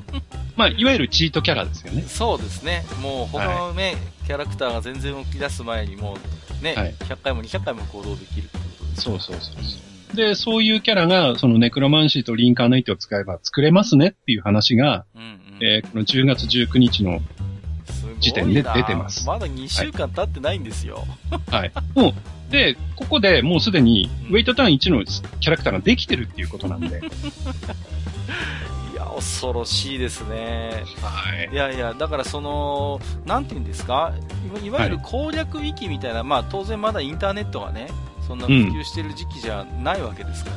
[0.56, 2.04] まあ、いわゆるチートキャラですよね。
[2.08, 2.84] そうですね。
[3.02, 3.96] もう他のね、
[4.26, 6.16] キャラクターが全然動き出す前にも
[6.60, 9.76] う、ね、はい100回も200回も行動できるってことですそうそうそううんそ
[10.12, 10.16] う。
[10.16, 15.38] で、そういうキャラが、そのネクロマンシーとリンカーネイトを使えば作れますねっていう話が、うんうん。
[15.60, 17.20] えーこの10月19日の、
[18.20, 21.04] 時点で出てますまだ2週間経ってないんですよ。
[21.50, 21.72] はい。
[21.94, 22.14] もう、
[22.50, 25.04] で、ここでもうすでに、ウェイトターン1の
[25.40, 27.00] キャラクターができてるっていうことなんで、
[28.92, 30.84] いや、恐ろしいですね。
[31.02, 31.56] はいい。
[31.56, 34.12] やいや、だからその、なんていうんですか、
[34.62, 37.88] いわゆる攻略ウィキみたいな、まあ当然まだインターネットがね、
[38.26, 40.50] そんな普及してる時期じゃないわけですか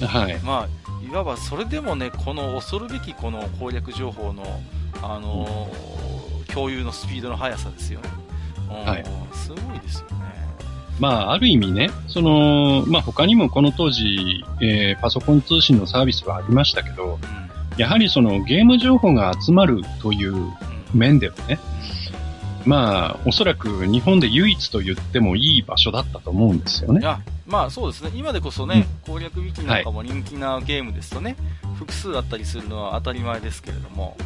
[0.00, 0.38] ら、はい。
[0.40, 4.60] まあ、いわばそれでもね、この恐るべきこの攻略情報の、
[5.02, 6.00] あのー
[6.52, 8.10] 共有のスピードの速さですよね。
[8.68, 10.39] うんはいすごいですよね。
[11.00, 17.18] まあ、ある意味ね、その、まあ他にもこの当時、えーパソコン通信のサービスはありましたけど、
[17.76, 20.52] やはりそのゲーム情報が集まるという。
[20.94, 21.58] 面ではね、
[22.64, 27.00] まあ、おそらく日本で唯一と言ってもいい場所だったと思うんですよね。
[27.46, 28.12] まあそうですね。
[28.14, 31.36] 今でこそね、攻略ウィキなんかも人気なゲームですとね、
[31.76, 34.16] 複数あったりするのは当たり前ですけれども、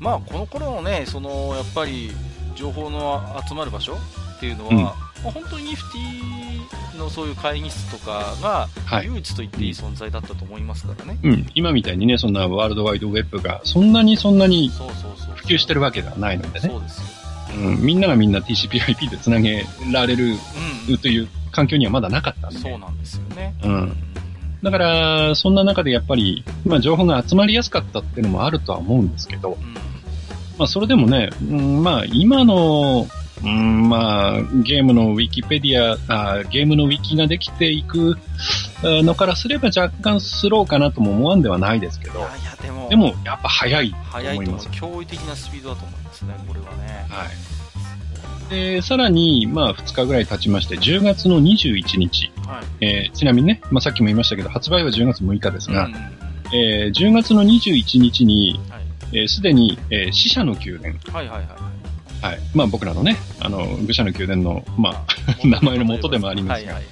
[0.00, 2.10] まあこの頃のね、その、やっぱり、
[2.56, 3.94] 情報の集まる場所
[4.36, 9.06] っていうのは、うんまあ本当にニフティのそういう会議室とかが、はい。
[9.06, 11.18] 唯一と言っていい存在だったと思いますからね。
[11.22, 11.46] うん。
[11.54, 14.70] 今みたいにね、そんなワールドワイドウェブが、そんなにそんなに。
[15.36, 16.68] 普及してるわけではないのでね。
[16.68, 17.04] そうですよ。
[17.56, 17.80] うん。
[17.82, 20.36] みんながみんな TCP/IP で繋げられる
[20.88, 20.98] うん。
[20.98, 22.58] という環境にはまだなかったんで。
[22.58, 23.54] そうなんですよね。
[23.62, 23.96] うん
[24.62, 29.74] だから、そんな中でやっぱり、まあ情報が集まりやすかったっていうのもあるとは思うんですけど、うん。
[30.56, 33.06] まあそれでもね、うん、まあ今の、
[33.42, 38.16] うん、まあゲームのウィキペディアあ、ゲームのウィキができていく
[38.82, 44.68] あのからすれば若干スローかなとも思わんではないですけどいや、いや、でも、でもやっぱ早いと早いと思います。。
[44.68, 47.06] 驚異的なスピードだと思いますね、これはね。
[47.08, 47.28] はい。
[48.50, 52.84] で、さらに、まあ2日ぐらい経ちまして、10月の21日、はい。
[52.84, 55.94] えーちなみにね、まあさっきも言いましたけど、発売は10月6日ですが、うん
[56.56, 60.94] えー10月の21日に、はいえーすでに、えー死者の宮殿。
[61.12, 61.46] はいはいはい。
[62.24, 62.38] はい。
[62.54, 65.06] まあ僕らのね、あの、愚者の宮殿の、まあ、
[65.46, 66.84] 名前の元でもありますがはいはい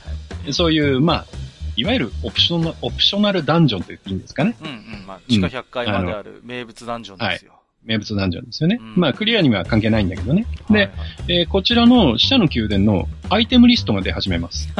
[0.44, 0.52] はい。
[0.52, 1.26] そういう、まあ、
[1.74, 4.54] いわゆるオプショナル、オプショナルダンジョンと言っていいんですかね。
[4.60, 5.06] うんうん。
[5.06, 7.54] まあ、地下100階まである名物ダンジョンですよ。
[7.82, 8.78] 名物ダンジョンですよね。
[8.78, 10.46] うんまあ、クリアには関係ないんだけどね。
[10.70, 10.92] で、はいはい
[11.28, 14.68] えーこちらの死者の宮殿のアイテムリストが出始めます。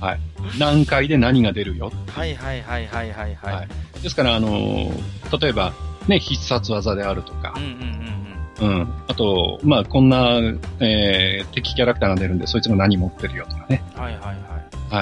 [0.00, 0.20] はい。
[0.60, 1.92] 何回で何が出るよ。
[2.06, 3.54] はいはいはいはいはいはい。
[3.54, 3.68] はい
[4.02, 5.72] ですから、あのー例えば、
[6.06, 8.25] ね、必殺技であるとかうん、うんうん
[8.60, 8.68] うん。
[8.68, 8.88] うん。
[9.08, 10.38] あと、まあ、こんな、
[10.80, 13.82] えー敵キャラクターが出るんで、そいつが何持ってるよとかね。
[13.94, 14.36] はいはいはい。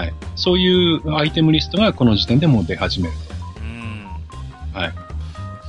[0.02, 0.14] はい。
[0.36, 3.14] そういうアイテムリストがこの時点でもう出始める。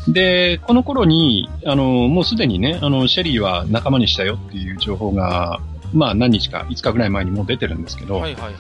[0.08, 0.13] うん。
[0.13, 5.60] で、この頃に、あの、もうすでにね、あの、シェリーは仲間にしたよっていう情報が、
[5.93, 8.54] まあ何日か、5日ぐらい前にもう出てるんですけど、はいはいはい。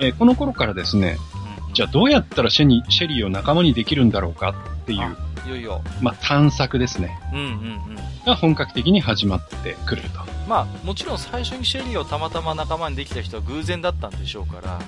[0.00, 5.82] えーこの頃からですね、うんじゃあどうやったらシェニシェリーを仲間にできるんだろうかっていう、あいよいよ。
[6.00, 7.96] まあ探索ですね、うんうんうん。
[8.26, 10.20] が本格的に始まってくると。
[10.48, 14.80] まあ、もちろん最初にシェリーをたまたま仲間にできた人は偶然だったんでしょうから、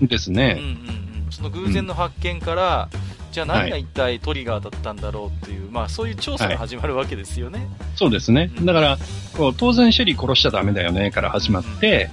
[0.00, 0.56] ですね。
[0.58, 1.32] うんうんうん。
[1.32, 2.88] その偶然の発見から、
[3.30, 7.66] じゃあ何が一体トリガーだったんだろうっていう、まあそういう調査が始まるわけですよね。
[7.96, 8.50] そうですね。
[8.62, 8.98] だから、
[9.36, 12.10] こう当然シェリー殺しちゃダメだよねから始まって、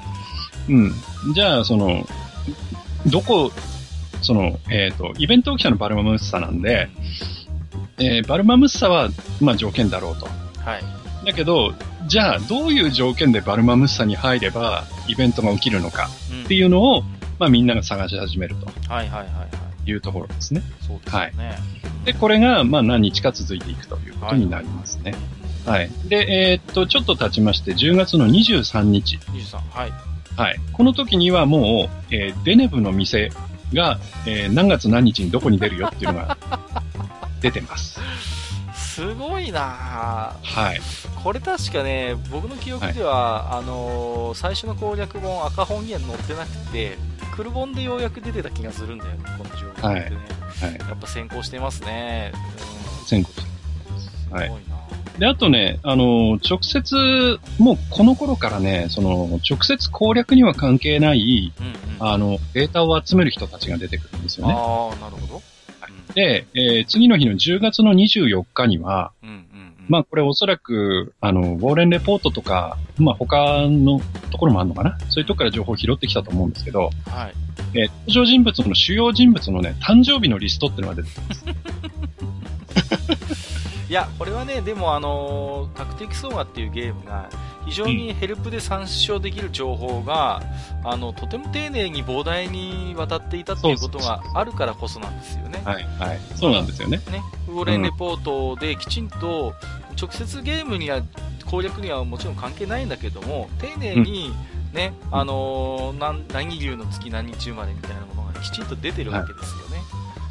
[0.69, 0.93] うん。
[1.33, 2.07] じゃあ、その、
[3.07, 3.51] どこ、
[4.21, 6.89] その、えっ、と、イベント記者のバルマムッサなんで、
[7.99, 9.09] えーバルマムッサは、
[9.41, 10.25] まあ条件だろうと。
[10.25, 11.25] はい。
[11.25, 11.73] だけど、
[12.07, 17.03] じゃあ、どういう条件でバルマムッサに入れば、イベントが起きるのかうんっていうのを、
[17.37, 19.47] まあみんなが探し始めるとはいはいはいは
[19.85, 19.89] い。
[19.89, 20.61] いうところですね。
[20.87, 21.57] そうですよね。
[22.05, 25.13] で、これが、まあ何日か続いていくということになりますね。
[25.65, 25.89] はい。
[26.07, 29.17] で、えーっと、ちょっと経ちまして、10月の23日。
[29.17, 29.57] 23。
[29.71, 29.91] はい。
[30.37, 30.59] はい。
[30.71, 33.29] この時にはもう、えーデネブの店
[33.73, 36.37] が、えー何月何日にどこに出るよっていうのが
[37.41, 37.99] 出てます。
[38.73, 40.79] すごいなぁはい。
[41.23, 46.97] これ確かね、僕の記憶では、あのー最初の攻略本赤本には載ってなくて、
[47.35, 50.17] フルボンでようやく出てた気がするんだよね、この情報ってね。
[50.61, 50.89] はい。
[50.89, 52.31] やっぱ先行してますね。
[53.05, 53.41] 先行して
[54.31, 54.37] うん。
[54.37, 54.79] はいすごいな。
[55.19, 62.07] で、あとね、あの、直接、もうこの頃からね、その、直接攻略には関係ない、うんうん。
[62.07, 64.53] あの、データを集める人たちが出てくるんですよね。
[64.53, 65.41] ああ、なるほど。
[66.13, 69.73] で、えー次の日の10月の24日には、うんうんうん。
[69.89, 74.97] まあこれおそらく、あの、ウォーレンレポートとか、まあ他のところもあるのかな？
[75.09, 77.33] そういうとこから情報を拾ってきたと思うんですけど、はい。
[77.75, 81.55] えー登場人物の主要人物のね、誕生日のリストっていうのが出てくる。
[83.89, 87.29] いや、これはね、でもあのー、確的相馬っていうゲームが、
[87.69, 90.41] 非常にヘルプで参照できる情報が、
[90.83, 95.61] あの、とても丁寧に膨大に渡っていたっていうことがあるからこそなんですよね。
[95.63, 96.19] はい、はい。
[96.35, 96.97] そうなんですよね。
[97.11, 99.53] ね、ウォーレンレポートできちんと、
[99.99, 101.01] 直接ゲームには、
[101.45, 104.33] 攻略にはもちろん関係ないんだけども、丁寧に、
[104.73, 109.81] ね、あのーなん何流の月何日生まれみたいなものがきちんと出てるわけですよね。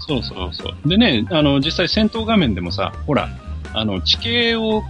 [0.01, 0.89] そうそうそう。
[0.89, 3.29] でね、あの、実際戦闘画面でもさ、ほら、
[3.75, 4.83] あの、地形を、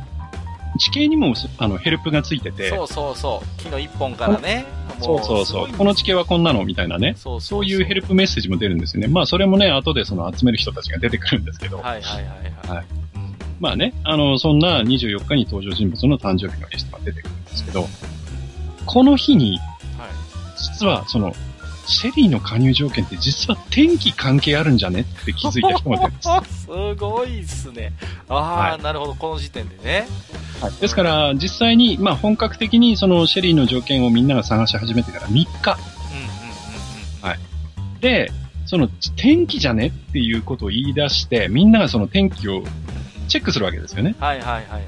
[0.78, 3.62] 地形にも、あの、ヘルプがついてて、そうそうそう。
[3.62, 4.66] 木の一本からね。
[5.00, 5.68] そうそうそう。
[5.68, 7.14] この地形はこんなのみたいなね。
[7.16, 9.08] そうそういうヘルプメッセージも出るんですよね。
[9.08, 11.78] まあ、それもね、後でその集める人たちが出てくるんですけど。
[11.78, 12.76] はいはいはいはい。
[12.76, 12.86] はい
[13.16, 13.28] うん
[13.60, 17.88] まあね、あの、そんな24日に登場人物の誕生日のリストが出てくるんですけど、
[18.86, 19.58] この日に、
[19.98, 20.08] はい。
[20.56, 21.34] 実はその、
[21.88, 25.00] シェリーの加入条件って実は天気関係あるんじゃね？
[25.00, 26.28] って気づいた人が出るんです。
[26.66, 27.92] すごいっすね。
[28.28, 28.40] ああ、
[28.72, 30.06] はいなるほど、この時点でね。
[30.60, 35.46] はい、ですから、実際に、まあ本格的にそのシェリーの条件をみんなが探し始めてから3日。
[35.46, 36.22] うんうん
[37.24, 37.32] うん
[37.92, 38.00] うん。
[38.00, 38.30] で、
[38.66, 42.62] その天気じゃねっていうことを言い出して、みんながその天気を
[43.28, 44.14] チェックするわけですよね。
[44.20, 44.82] はいはいはいはいはい。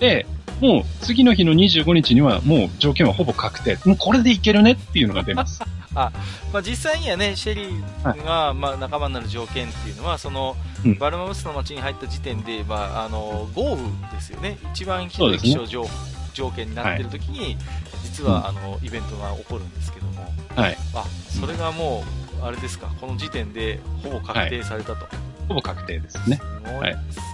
[0.00, 0.26] で、
[0.60, 3.78] もう次の日の25日にはもう条件はほぼ確定。
[3.84, 5.60] もうこれでいけるねっていうのが出ます。
[5.94, 6.12] ま
[6.60, 10.98] あ、実際にはね、シェリーが、まあ、仲間になる条件っていうのは、その、うん。
[10.98, 14.58] バルマムスの町に入った時点で、まあ、あの、豪雨ですよね。
[14.72, 15.86] 一番ひどい気象条,、
[16.34, 17.56] 条件になってる時に、
[18.02, 20.76] 実は、あの、イベントが起こるんですけども、はい。
[20.94, 21.04] あ、
[21.40, 22.04] それがも
[22.40, 25.06] う、あれですか、この時点で、ほぼ確定されたと。
[25.48, 26.36] ほぼ確定ですね。
[26.36, 27.31] すごいですね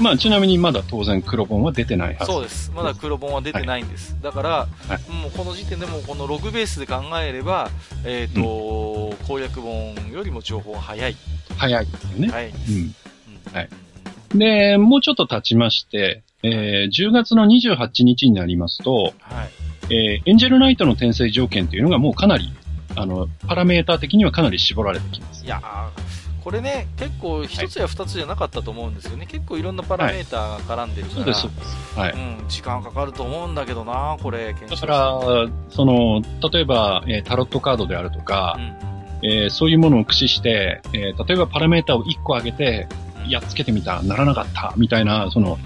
[0.00, 2.32] まあちなみにまだ当然黒本は出てないはず。
[2.32, 2.72] そうです。
[2.74, 4.16] まだ黒本は出てないんです。
[4.22, 4.68] だから、
[5.08, 7.70] もうこの時点でもこのログベースで考えれば、
[8.04, 11.16] えっ、と、攻略本よりも情報が早い。
[11.56, 12.28] 早いですよね。
[12.28, 12.50] 早い。
[12.50, 12.94] うん
[13.52, 13.68] はい
[14.34, 19.94] で、もうちょっと経ちまして、えー10月の28日になりますと、はい。
[19.94, 22.52] えーエンジェルナイトの転生条件というのがもうかなり、
[22.96, 25.44] あの、パラメーター的にはかなり絞られてきます。
[25.44, 29.24] いやーこれね、結構一つや二つじゃなかったと思うんですよね。
[29.24, 32.02] 結構いろんなパラメーターが絡んでるから。
[32.02, 32.12] はい。
[32.12, 45.58] うん、時間かかると思うんだけどな、これ、検だから、その、例えば、えータロットカードであるとかう、んえーそういうものを駆使して、えー例えばパラメータを1個上げて、うんやっつけてみた、ならなかった、みたいな、その、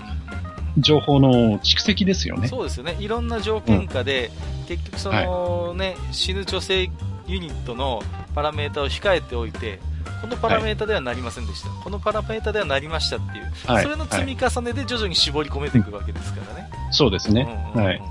[0.79, 2.47] 情報の蓄積ですよね。
[2.47, 2.97] そうですよね。
[3.01, 4.31] いろんな条件下で、
[4.69, 6.89] 結局その、ね、死ぬ女性
[7.27, 8.01] ユニットの
[8.35, 9.81] パラメータを控えておいて、
[10.21, 11.69] このパラメータではなりませんでした。
[11.69, 16.71] このパラメータではなりましたっていう、はいそれの積み重ねで徐々に絞り込めていくわけですからね。
[16.91, 17.43] そうですね。
[17.75, 18.03] うんうんうんはい。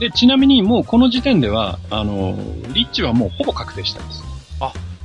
[0.00, 2.36] で、ちなみにもうこの時点では、あの、
[2.72, 4.22] リッチはもうほぼ確定してます。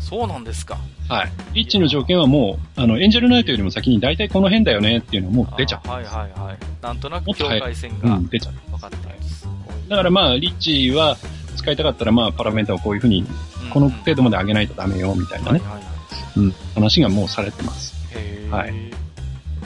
[0.08, 0.78] そうなんですか。
[1.10, 1.32] はい。
[1.54, 6.58] リッチの条件はもう、あの、エンジェルナイトよりも先に大体この辺だよねっていうのはもう出ちゃあはいはいはい。
[6.82, 7.93] なんとなくもっと早い境界線う。
[8.02, 8.54] うがん、出ちゃう。
[8.71, 9.47] 分かってます。
[9.89, 11.17] だからまあ、リッチは
[11.58, 13.26] 使いたかったらまあ、パラメータをこういうふうに、
[13.69, 15.87] この程度まで上げないとダメよ、みたいなね、はいはいはい
[16.35, 17.95] うん、話がもうされてます。
[18.51, 18.73] はい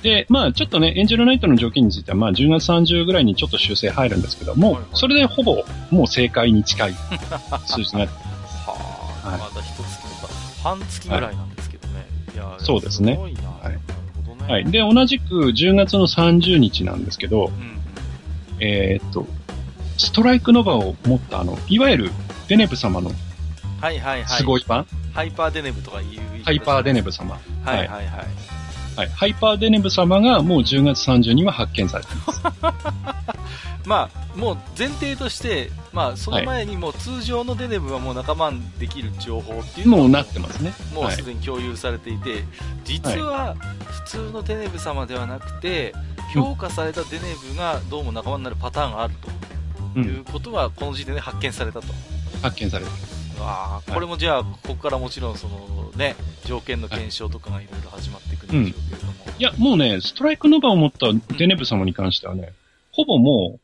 [0.01, 6.95] で、まあ、ちょっとね、エンジェルナイトの条件については、まあ、10月30ぐらいにちょっと修正入るんですけども、はいはいそれでほぼ、もう正解に近い
[7.67, 8.07] 数字が、は
[9.23, 12.07] あ、はいまだ一月とか、半月ぐらいなんですけどね。
[12.33, 13.41] い、やそうですねすごいな。
[13.61, 14.01] はい
[14.41, 14.53] ね。
[14.53, 14.71] はい。
[14.71, 17.79] で、同じく10月の30日なんですけど、うん。
[18.59, 19.27] えーっと、
[19.97, 22.11] ストライクノバを持ったあの、いわゆる
[22.47, 23.11] デネブ様の
[23.81, 24.37] はいはいはい。
[24.37, 27.39] すごい版、ハイパーデネブとかいうハイパーデネブ様。
[27.65, 28.07] はいはいはい。
[28.95, 29.09] はい。
[29.09, 32.41] ハイパーデネブ様がもう10月30には発見されています。
[33.87, 40.73] まあ、もう前提として、まあ、その前にもう通常のデネブはもう仲間にできる情報っていうのもうなってますね。
[40.93, 42.43] もうはいすでに共有されていて、
[42.83, 45.95] 実は普通のデネブ様ではなくて、
[46.31, 49.93] 強化されたデネブがどうも仲間になるパターンがあるう。
[49.93, 51.87] というんことがこの時点で発見されたと。
[52.41, 53.10] 発見されてあ
[53.43, 56.15] あ、これもじゃあ、ここからもちろんそのね、
[56.45, 59.13] 条件の検証とかがいろいろ始まってくるんでしょうけれども。
[59.37, 62.53] いや、もうね、ストライクノバを持ったデネブ様に関してはね、
[62.91, 63.59] ほぼもう、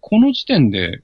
[0.00, 1.02] この時点で、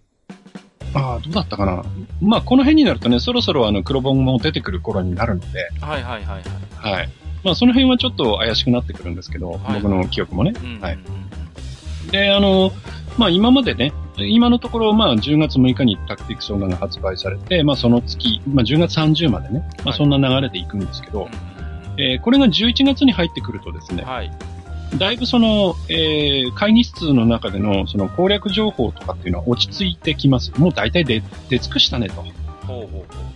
[0.94, 1.82] あどうだったかな。
[2.20, 6.42] まあ、この辺になるとね、そろそろあの、黒本も出てくる頃になるので、はいはいはい
[6.82, 6.92] はい。
[6.92, 7.08] はい。
[7.42, 10.52] まあ、その辺はちょっと怪しくなってくるんですけど、はい僕の記憶もね。
[10.54, 10.98] うんうんうんはい。
[12.10, 12.72] で、あの、
[13.18, 21.28] まあ今までね、今のところ、まあ10月6日にタクティクスオーガが発売されて、まあその月、まあ10月30までね、まあそんな流れでいくんですけど、
[21.98, 24.30] えーこれが11月に入ってくるとですね、はい。
[24.98, 30.52] だいぶその、えー会議室の中でのその攻略情報とかっていうのは落ち着いてきます。
[30.58, 32.14] もう大体出、出尽くしたねと。
[32.16, 32.28] ほう
[32.66, 33.32] ほうほ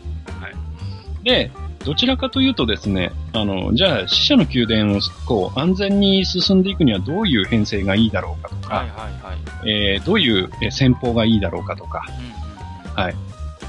[1.27, 1.51] で、
[1.87, 8.61] どちらかというとですね、あの、じゃあ死者の宮殿をこう安全に進んでいくにはどういう編成がいいだろうかとう。
[8.61, 9.71] か、はいはいはい。
[9.71, 13.15] えーどういうえー戦法がいいだろうかとか、うんうん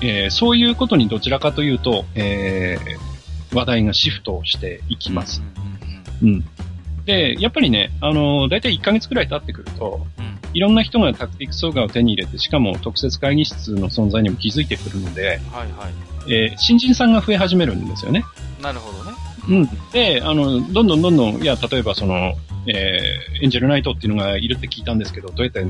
[0.01, 5.41] えーそういうことにどちらかというと、えー話題がシフトをしていきます。。
[6.22, 6.43] うん。
[7.05, 16.16] で、やっぱりね、あの、だいたい1ヶ月くらい経ってくると、うんうんいろんな人がタクティクスオーガを手に入れて、しかも特設会議室の存在にも気づいてくるので、はいはい。
[16.28, 18.23] えー新人さんが増え始めるんですよね。
[18.61, 19.17] なるほどね。
[19.49, 19.69] うん。
[19.91, 22.34] で、あの、どんどんどんどん、いや、例えばその、
[22.67, 25.65] えーエンジェルナイトっていうのがいるって聞いたんですけど、どうやって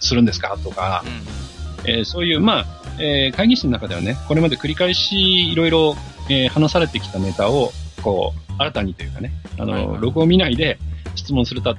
[0.00, 0.58] するんですか？
[0.62, 2.66] とか、うんえーそういう、まあ、
[2.98, 5.96] えー会議室の中ではね、これまで繰り返しいろいろ、
[6.28, 7.72] えー話されてきたネタを、
[8.02, 10.78] こう、新たにというかね、あの、はいはい録音見ないで
[11.14, 11.74] 質問するた、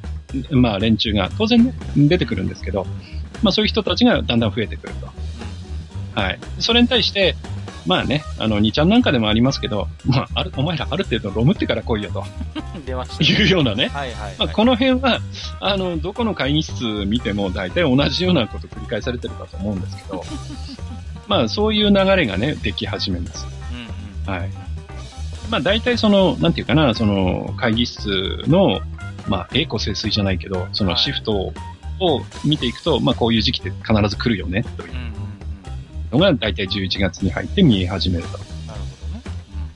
[0.51, 2.85] まあ、連中が当然ね、出てくるんですけど、
[3.43, 5.07] まあ、そういう人たちがだんだん増えてくると。
[6.19, 6.39] はい。
[6.57, 7.35] それに対して、
[7.87, 12.23] まあね、あの、2ちゃんなんかでもありますけど、まあ、ある、お前らある程度ロムってから来いよと
[12.75, 13.29] うん 出ましたね。
[13.29, 13.87] いうようなね。
[13.87, 14.35] はいはいはい。
[14.37, 15.21] まあ、この辺は、
[15.61, 20.23] あの、どこの会議室見ても大体同じようなこと繰り返されてるかと思うんですけど、
[21.27, 23.47] まあ、そういう流れがね、でき始めます。
[23.71, 24.49] うんうんはい。
[25.49, 28.81] まあ、大体その、なんていうかな、その、会議室の、
[29.27, 31.53] まあ、栄枯盛衰じゃないけど、そのはいシフト
[31.99, 35.16] を見ていくと、まあ、こういう時期って必ず来るよね、といううん。
[36.11, 39.21] のが、大体11月に入って見え始めるなるほどね。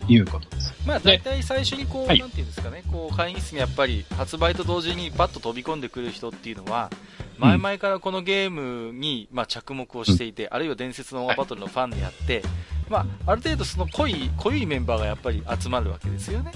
[0.08, 0.74] いうことです。
[0.86, 6.90] まあ大体最初にこう、はいなんていうんですかね、こう会議室にやっぱり発売と同時にバッと飛び込んでくる人っていうのは、
[7.38, 12.44] 前々からこのゲームに、まあ、着目をしていて、あるいは伝説のバトルのファンであって、
[12.88, 16.52] まあ、ある程度その濃い、濃いメンバーがやっぱり集まるわけですよね。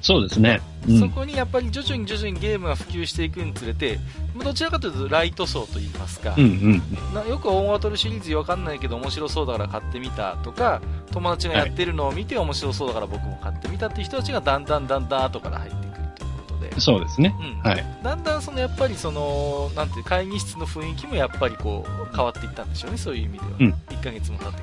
[0.00, 0.60] そうですね。
[0.62, 3.98] うんそこにやっぱり徐々に徐々にゲームが普及していくにつれて、
[4.36, 6.82] まあどちらかというとライト層といいますか、うんうん。
[7.12, 10.80] なよくオンバトルシリーズわかんないけど面白そうだから買ってみたとか、
[11.10, 17.34] 友達がやってるのを見て面白そうだから僕も買ってみたっていう人たちがだんだんだんだん後から入ってくるということで、そうですね。
[17.40, 17.84] うんはい。
[18.04, 23.50] だんだんそのやっぱりその、なんていう会議室の雰囲気もやっぱりこう変わっていったんでしょうね、そういう意味では。
[23.58, 24.62] うん1ヶ月も経って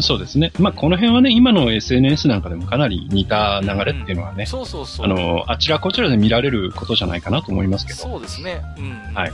[0.00, 0.52] そうですね。
[0.58, 4.36] まあ、この辺はね、今の SNS なんかでもかなり似た流れっていうのはと。
[4.36, 5.06] ね、そうそうそう。
[5.06, 7.98] あの、あちらこちらで見られることじゃないかなと思いますけど。
[7.98, 8.62] そうですね。
[8.78, 9.14] うん。
[9.14, 9.32] はい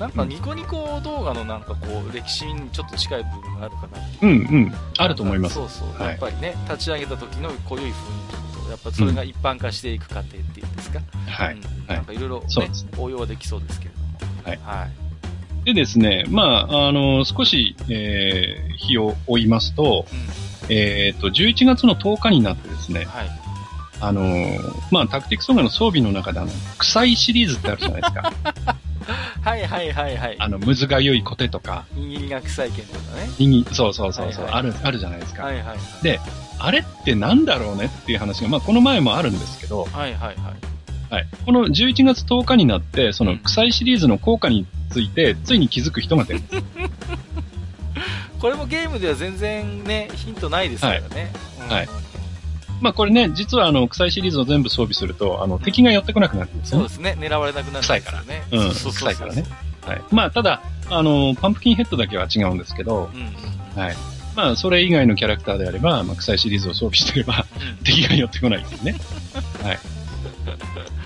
[0.00, 4.72] なんかニコニコ動画のなんかこう、歴史にちょっと近い部分があるかなうんうん。
[4.98, 5.54] あると思います。
[5.54, 11.54] そうそう、はいやっぱりね、立ち上げた時の濃い雰囲気と、やっぱそれが一般化していく過程っていうんですか、はい。
[11.54, 12.42] うんはいなんかいろいろ
[12.98, 14.12] 応用はできそうですけれども。
[14.44, 15.01] はいはい。
[15.64, 20.72] でですね、まあ、あの、少し、えー、日を追いますと、うん。
[20.74, 23.42] えっ、と、11月の10日になってですね、はい。
[24.00, 24.58] あのー
[24.90, 28.32] まあ、タクティクスオーガの装備の中であの、臭いシリーズってあるじゃないですか。
[29.42, 30.36] はいはいはいはい。
[30.38, 33.28] あの、むずがゆいコテとか、握りが臭い剣とかね。
[33.38, 35.44] にぎそうそうそうそう、はいはいある、あるじゃないですか。
[35.44, 35.78] はいはいはい。
[36.02, 36.20] で
[36.58, 40.36] あれってなんだろうねっていう話が、まあ、この前もあるんですけど、はいはいはい。
[41.12, 41.26] はい。
[41.44, 46.40] この11月10日になって、その臭いシリーズの効果について、ついに気づく人が出る。
[48.38, 51.32] これもゲームでは全然ね、ヒントないですからね。
[51.60, 51.88] うんはい
[52.80, 56.88] まあこれね、実はあの、臭いシリーズを全部装備すると、あの、敵が寄ってこなくなるんですよね。
[56.88, 57.16] そうですね。
[57.20, 58.42] 狙われなくなるんですよね。
[58.50, 59.44] うん、そうそうそう臭いからね。
[59.86, 60.02] はい。
[60.10, 63.80] まあただ、あの、パンプキンヘッドだけは違うんですけど、うん。
[63.80, 63.96] はい。
[64.34, 68.94] まあ、それ以外のキャラクターであれば、まあ、臭いシリーズを装備してれば、うん敵が寄ってこないっていうね。
[69.62, 69.78] はい。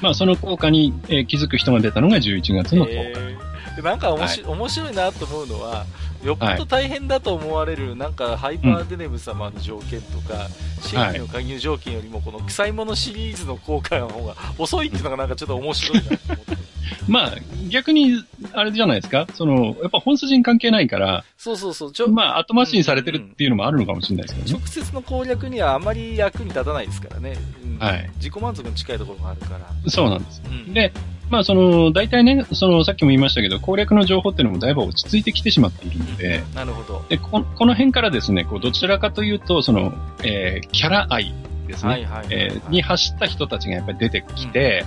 [0.01, 3.45] まあ、その効果に、えー気づく人が出たのが11月の10日。
[3.77, 5.85] えーでなんか面白,、面白いなと思うのは、
[6.24, 10.49] よっぽど大変だと思われる、なんかハイパーデネム様の条件とか、
[10.81, 16.57] 新規の加入条件よりも、この臭いものシリーズの効果の方が遅いっていうのがなんかちょっと面白いなと思って。
[17.09, 17.33] まあ、
[17.68, 18.22] 逆に、
[18.53, 19.27] あれじゃないですか？
[19.35, 21.93] その、やっぱ本筋に関係ないから、そうそうそう。
[21.93, 24.59] ちょまあ、後回しにされてるっていうのもあるのかもしれないですけどね。
[24.61, 27.37] 直接の攻略にはあまり役に立たないですからね。
[27.64, 29.91] うんはい自己満足に近いところがあるから。
[29.91, 30.43] そうなんです。
[30.47, 30.93] うんで、
[31.31, 37.05] まあ、その、大体ね、その、さっきも言いましたけど、攻略の情報っていうのもだいぶ落ち着いてきてしまっているので、なるほど。
[37.09, 41.35] で、ここの辺からですね、こう、どちらかというと、その、えーキャラ愛
[41.66, 41.91] ですね。
[41.91, 44.85] はいはいはいはいえーに走った人たちがやっぱり出てきて、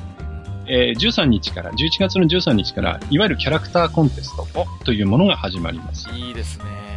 [0.68, 4.48] えー13日から、11月の13日から、いわゆるキャラクターコンテスト
[4.86, 6.10] というものが始まります。
[6.16, 6.89] いいですね。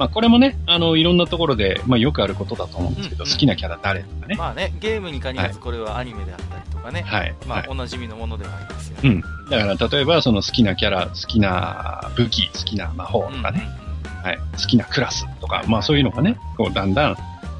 [0.00, 4.34] まあこれもね、あの、いろんなところで、まあよくあることだと思うんですけど、うんうん好きなキャラ誰とかね。
[4.34, 7.02] まあね、ゲームに限らずこれはアニメであったりとかね。
[7.02, 7.34] はい。
[7.46, 9.10] まあ、はいおなじみのものではありますよね。
[9.10, 9.20] うん。
[9.50, 13.68] だから例えばその好きなキャラ、好きな武器、好きな魔法とかね、
[14.14, 14.38] うんはい。
[14.52, 17.16] 好きなクラスとか、まあそういうのがね、こうだんだん、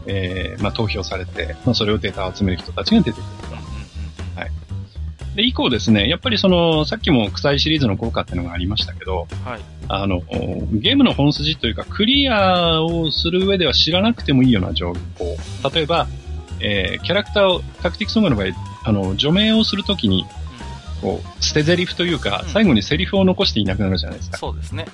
[0.07, 3.49] えー、まあ投票されて、まあそれをデータを集める人たちが出てくると。
[3.49, 3.81] うんうんうん
[5.37, 9.61] で、以降ですね、やっぱりその、さっきも臭いシリーズの効果っていうのがありましたけど、うんはい。
[9.93, 10.21] あの、
[10.73, 15.37] ゲームの本筋というか、クリアをする上では知らなくてもいいような情報。
[15.75, 16.07] 例えば、
[16.61, 18.47] えー、キャラクターを、タクティクスソングの場合、
[18.85, 20.25] あの、除名をするときに、
[21.03, 24.39] こう、捨て台詞というか、うん最後にセリフを残していなくなるじゃないですか。
[24.39, 24.87] そうですね。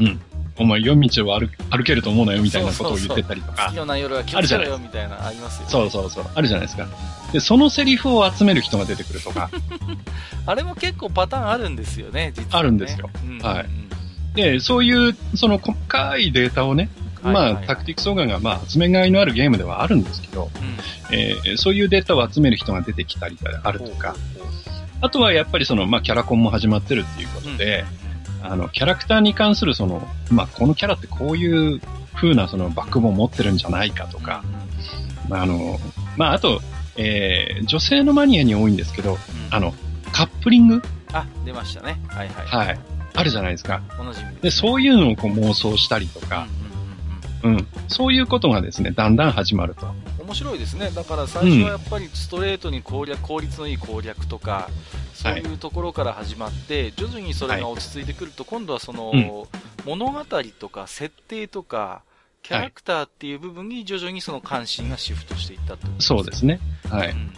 [0.00, 0.20] うん。
[0.56, 3.86] お前、夜道を歩歩けると思うなよ、みたいなことを言ってたりとか好き。
[3.86, 5.70] な夜は気をつけろよみたいなありますよ、ね。
[5.70, 6.24] そうそうそう。
[6.34, 6.86] あるじゃないですか。
[7.32, 9.50] で、そのセリフを集める人が出てくるとか。
[10.46, 12.50] あれも結構パターンあるんですよね、実は、ね。
[12.52, 13.42] あるんですようんうんうん。
[13.44, 13.84] はい
[14.34, 16.88] で、そういう、その細かいデータをね、
[17.22, 17.54] まあ、はいはい。
[17.54, 20.50] はいタクティクスオーガンが、まあ、集めがいのあるゲームではあるんですけど、
[21.10, 21.16] うん。
[21.16, 24.14] えーそういうデータを集める人が出てきたりがあるとか、
[25.00, 27.84] あとはやっぱりその、まあ、キャラコンも始まってるっていうことで、
[28.42, 31.80] あの、キャラクターに関するその、まあ、このキャラってこういう
[32.14, 34.42] 風なそのバックボーンを持ってるんじゃないかとか、
[35.28, 35.78] まあ、あの、
[36.16, 36.60] まあ、あと、
[36.96, 39.18] えー女性のマニアに多いんですけど、
[39.50, 39.74] あの、
[40.12, 40.82] カップリング？
[41.12, 42.00] あ、出ましたね。
[42.08, 42.66] はいはい。
[42.68, 42.78] はい。
[43.14, 43.80] あるじゃないですか。
[44.42, 46.46] で、そういうのをこう妄想したりとか、
[47.42, 47.66] うん。
[47.88, 49.86] そういうことがですね、だんだん始まると。
[50.18, 50.90] 面白いですね。
[50.90, 54.68] だから最初はやっぱりストレートに攻略、効率のいい攻略とか、
[55.12, 59.24] そういうところから始まって、徐々にそれが落ち着いてくると、今度はその、うん
[59.84, 60.24] 物語
[60.58, 62.04] とか設定とか、
[62.42, 66.58] キャラクターっていう部分に徐々にその関心がシフトしていったってことそうですね。
[66.88, 67.10] はい。
[67.10, 67.30] うん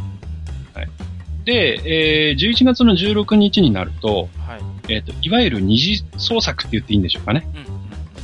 [1.47, 4.76] で、えー11月の16日になると、はい。
[4.89, 7.47] えっ、と、いわゆる二次創作って言っていいんでしょうかね。
[7.55, 7.77] うんうん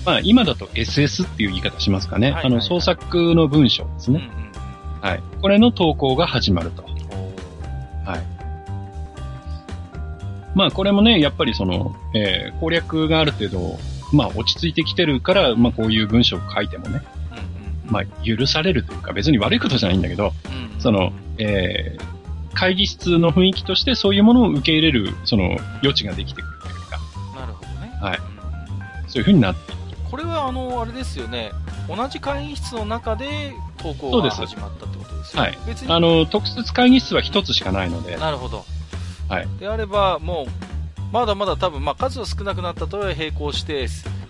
[0.04, 2.28] まあ、今だと SS っていう言い方しますかね。
[2.28, 4.16] はいはいあの、創作の文章ですうん。
[4.16, 4.30] うんね。
[5.00, 5.22] はい。
[5.40, 6.82] これの投稿が始まると。
[6.82, 8.22] はい。
[10.54, 13.78] まあ、これもね、やっぱりその、えー攻略がある程度、
[14.12, 17.00] まあ、落ち着いてきてるから、まあ、こういう文章を書いてもね、
[17.30, 22.12] うんうんまあ、許されるというか、別に悪いことじゃないんだけど、うんうんその、えー
[22.54, 26.51] 会議室の雰囲気としてそういうものを受け入れる、その、余地ができてく
[28.02, 28.32] はいうん
[29.08, 29.82] そういう風になっている
[30.12, 31.52] これはあの、あれですよね。
[31.88, 35.48] 同じ会議室の中で投稿が始まったってことですよね。
[35.48, 38.66] はい別にあの、特設会議室は一つしかないので、なるほど。
[39.30, 39.48] はい。
[39.58, 43.88] であれば、もう、まだまだ多分、まあ、数は少なくなったとは並行して、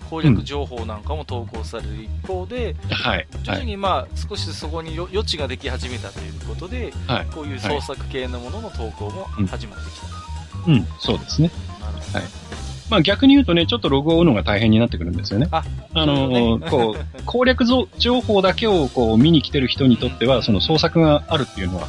[0.09, 3.27] 攻略情報なんかも投稿される一方で、はい。
[3.43, 3.61] 徐はい。
[3.61, 7.27] 々にまあ、少しそこによ余地ができ始めたということで、はい。
[7.27, 10.71] こういう創作系のものの投稿も始まってきた。
[10.71, 11.51] うん、そうですね。
[11.81, 12.19] なるほど。
[12.21, 12.42] はい
[12.93, 15.49] まあ逆に言うとね、ちょっとログを追うのが大変になってくるんですよね。
[15.51, 15.65] あ、
[15.95, 21.89] あのねこう、攻略ぞ情報だけをこう見に来てる人にとっては、その創作があるっていうのは、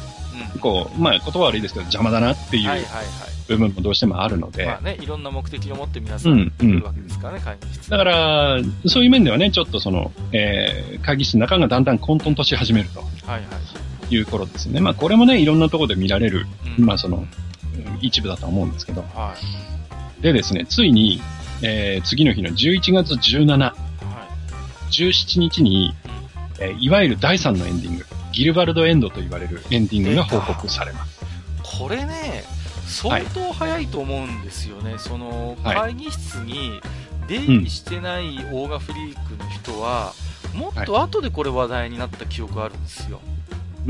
[0.54, 0.60] うん。
[0.60, 3.04] こう、まあ言葉悪いですけど邪魔だなっていうはいはいはい。
[3.48, 7.90] 部分もどうしてもあるので、まあね、いろんな目的を持って皆さうんん来るわけですからね、会議室。
[7.90, 14.14] だから、そういう面ではね、ちょっとその、えー、会議室の中がだんだん混沌とし始めるとはいはい。
[14.14, 14.80] いう頃ですね。
[14.80, 16.46] まあこれもね、いろんなところで見られる、
[16.78, 17.28] うんまあその、うん
[18.00, 19.02] 一部だと思うんですけど。
[19.14, 19.73] はい。
[20.20, 21.20] でですね、ついに、
[21.62, 23.74] えー、次の日の11月17、は
[24.90, 25.94] 17日に、
[26.60, 31.20] えーいわゆる第3のエンディング、ギルバルドエンドと言われるエンディングが報告されます。
[31.22, 31.78] い。
[31.78, 32.44] これね、
[32.86, 34.94] 相当早いと思うんですよね。
[34.98, 36.80] その、はい会議室に
[37.26, 40.12] 出入りしてないオーガフリークの人は、
[40.54, 43.20] もっと後でこれ話題になった記憶あるんですよ。
[43.26, 43.33] うん。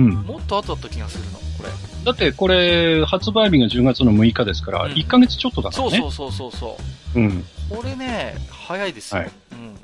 [0.03, 1.71] もっと後だった気がするの、これ。
[2.05, 5.99] だってこれ、発売日が10月の6日ですから、うん1ヶ月ちょっとだからね。
[5.99, 6.79] そうそうそうそうそ
[7.15, 7.21] う。
[7.21, 7.45] うん。
[7.71, 9.23] これね、早いですよ。
[9.23, 9.75] はいうんうん、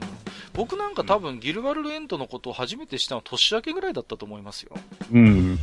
[0.53, 4.77] 僕なんか多分、ギルバルレントのことを初めて知ったのは年明けぐらいだったと思いますよ。
[5.13, 5.19] うん。
[5.19, 5.59] うんうんうん。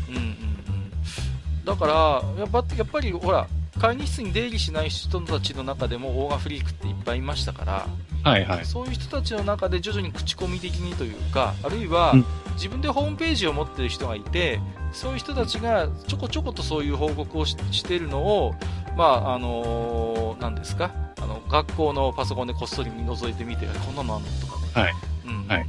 [1.66, 1.94] だから、
[2.40, 7.88] やっぱやっぱりほら、会議室に出入りしない人たちの中でもオーガフリークっていっぱいいましたから、
[8.24, 8.66] はいはい。
[8.66, 12.26] そういう人たちの中で徐々に口コミ的にというか、あるいはうん
[12.58, 14.60] 自分でホームページを持ってる人がいて、
[14.92, 18.56] そういう人たちがちょこちょことそういう報告をししているのを、
[18.98, 24.88] まあ、あのー、何ですかあの、学校のパソコンでこっそり覗いてみて、こんなのあんのとかね。
[24.88, 24.94] はい。
[25.28, 25.66] うんはい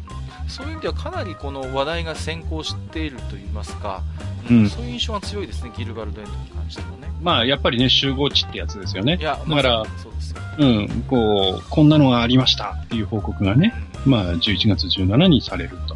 [0.49, 4.03] そういう意味ではかなりこの話題が先行しているといいますか、
[4.51, 7.08] うんそういう印象が強いですね、ギルバルドエンドに関してもね。
[7.21, 9.23] まあ、やっぱりね、集合値ってやつですよねい。
[9.23, 10.41] や、だからまさにそうですよ。
[10.59, 11.05] うん。
[11.09, 13.75] こう、こんなのがありましたっていう報告がね、
[14.07, 15.95] まあ、11月17にされると。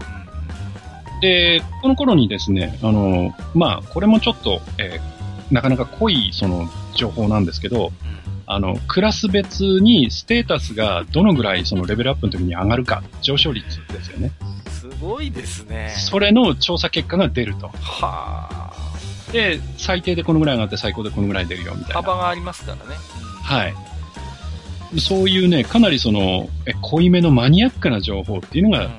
[1.20, 7.92] で、この頃にですね、あの、まあ、これもちょっと、えーなかなか濃い、その、情報なんですけど、
[8.46, 14.32] あの、クラス別にステータスがどのぐらいそのレベルアップの時に上がるか、上昇率ですよね。
[14.68, 15.94] すごいですね。
[15.96, 17.68] それの調査結果が出ると。
[17.68, 18.71] はあ。
[19.32, 21.94] で、最低でこのぐらい上がって最高でこのぐらい出るよみたいな。
[21.94, 22.96] 幅がありますからね。
[23.42, 23.74] はい。
[25.00, 28.90] そういうね、かなりその、え、濃いめのマニアックな情報っていうのが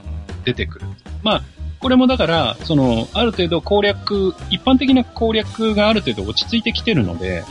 [0.44, 0.86] 出てくる。
[1.22, 1.44] まあ、
[1.80, 7.44] これもだから、その、ある程度攻略、一般的な攻略がある程度落ち着いてきてるので、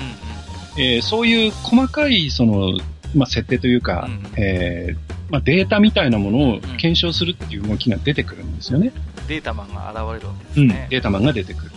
[0.79, 2.79] えーそういう細かい、その、
[3.15, 8.93] まあ、設定というか、えーまあ、データみたいなものを検証するっていう動きが出てくるんですよね。
[9.29, 10.87] データマンが現れるわけですうん、ね。
[10.91, 11.77] データマンが出てくると。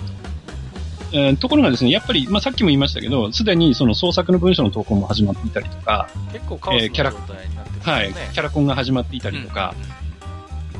[1.17, 8.13] えーところがですね、やっぱり、まあ、さっきも言いましたけど、すでにその創作の文章の投稿も始まっていたりとか、結構カオスなえーキャラ状態になってるんですはい。
[8.13, 9.73] キャラコンが始まっていたりとか、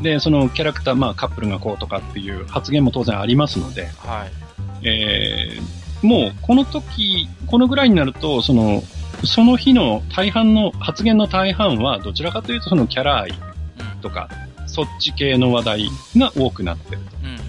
[0.02, 4.88] で、そのキャラクター、まあ、カップルがこうとかっていう発言も当然ありますので、はい。
[4.88, 8.84] えーもう、この時、このぐらいになると、その、
[9.24, 14.30] その日の大半の、発言の大半は、どちらかというと、そのキャラ愛うんとか、
[14.68, 17.44] そっち系の話題が多くなってるうんうんうんと、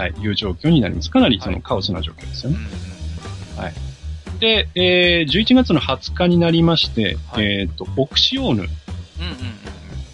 [0.00, 1.10] はい、いう状況になります。
[1.10, 2.56] かなりそはいのカオスな状況ですよね。
[2.56, 2.70] うんうん
[4.40, 8.54] で、えー、11月の20日になりまして、はいえっ、と、オクシオーヌ。
[8.54, 8.68] うんうんうん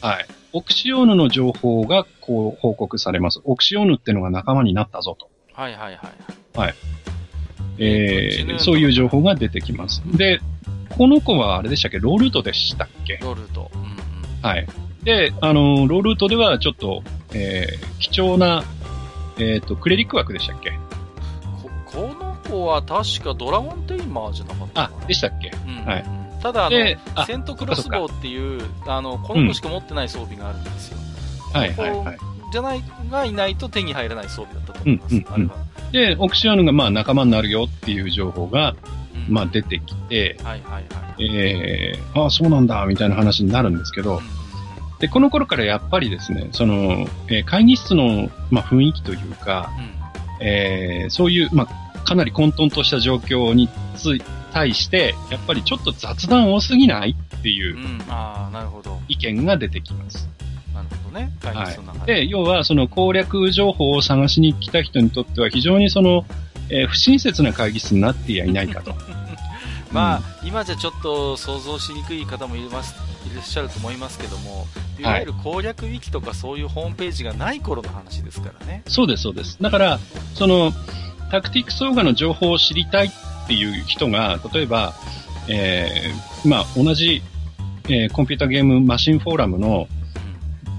[0.00, 0.26] はい。
[0.52, 3.40] オクシオーヌの情報がこう報告されます。
[3.44, 5.30] オクシオーヌっていうのが仲間になったぞと。
[5.52, 6.00] はいはい
[6.54, 6.74] はい。
[7.78, 10.02] えー、ジュヌーンそういう情報が出てきます。
[10.16, 10.40] で、
[10.96, 12.00] この子はあれでしたっけ？
[12.00, 13.18] ロールートでしたっけ？
[13.22, 13.70] ロルト。
[13.74, 13.96] うんうん
[14.42, 14.66] はい。
[15.04, 18.64] で、あの、ロールートではちょっと、えー、貴重な、
[19.38, 20.72] えっ、と、クレリック枠でしたっけ？
[21.62, 25.52] ここの子は確かドラゴンテイマーじゃなかったあでしたっけ？
[25.66, 26.04] うんはい
[26.42, 30.98] ただあの、セントクロスボウっていう、あの、この子しか持ってない装備があるんですよ。
[31.52, 32.18] はいはいはい。
[32.52, 35.16] じゃない、がいないと手に入らない装備だったと思います。
[35.16, 35.54] うんうんうんあれは。
[35.92, 38.76] で、オクシオーヌがまあ仲間になるよっていう情報が、
[39.28, 40.80] うんまあ出てきて、はいはいは
[41.18, 41.36] い。
[41.36, 44.20] えー、ああ、そうなんだ、みたいな話になるんですけど、
[44.98, 49.90] で、この頃からやっぱりですね、その、えー会議室の、まあ、雰囲気というか、うんうん
[50.40, 54.22] えーそういう、まあ、かなり混沌とした状況につい
[54.52, 58.98] 対して、やっぱりちょっと雑談多すぎないっていううんああ、なるほど。
[59.08, 60.28] 意見が出てきます。
[60.74, 61.30] なるほどね。
[61.42, 66.24] 会議室の中で、要はその攻略情報を探しに来た人にとっては非常にその、
[66.70, 68.94] えー不親切な会議室になってやいないかと。
[69.96, 72.94] まあ、今じゃちょっと想像しにくい方もいます
[73.30, 74.66] いらっしゃると思いますけども、
[74.98, 78.82] いわゆる攻略ウィキとかそういうホームページがない頃の話ですからね。
[78.86, 79.58] そうです、そうです。
[79.60, 79.98] だから、
[80.34, 80.72] その、
[81.30, 83.10] タクティックスオーガの情報を知りたいっ
[83.46, 84.94] ていう人が、例えば、
[85.48, 87.22] えーまあ、同じ、
[87.88, 89.88] えーコンピュータゲームマシンフォーラムの、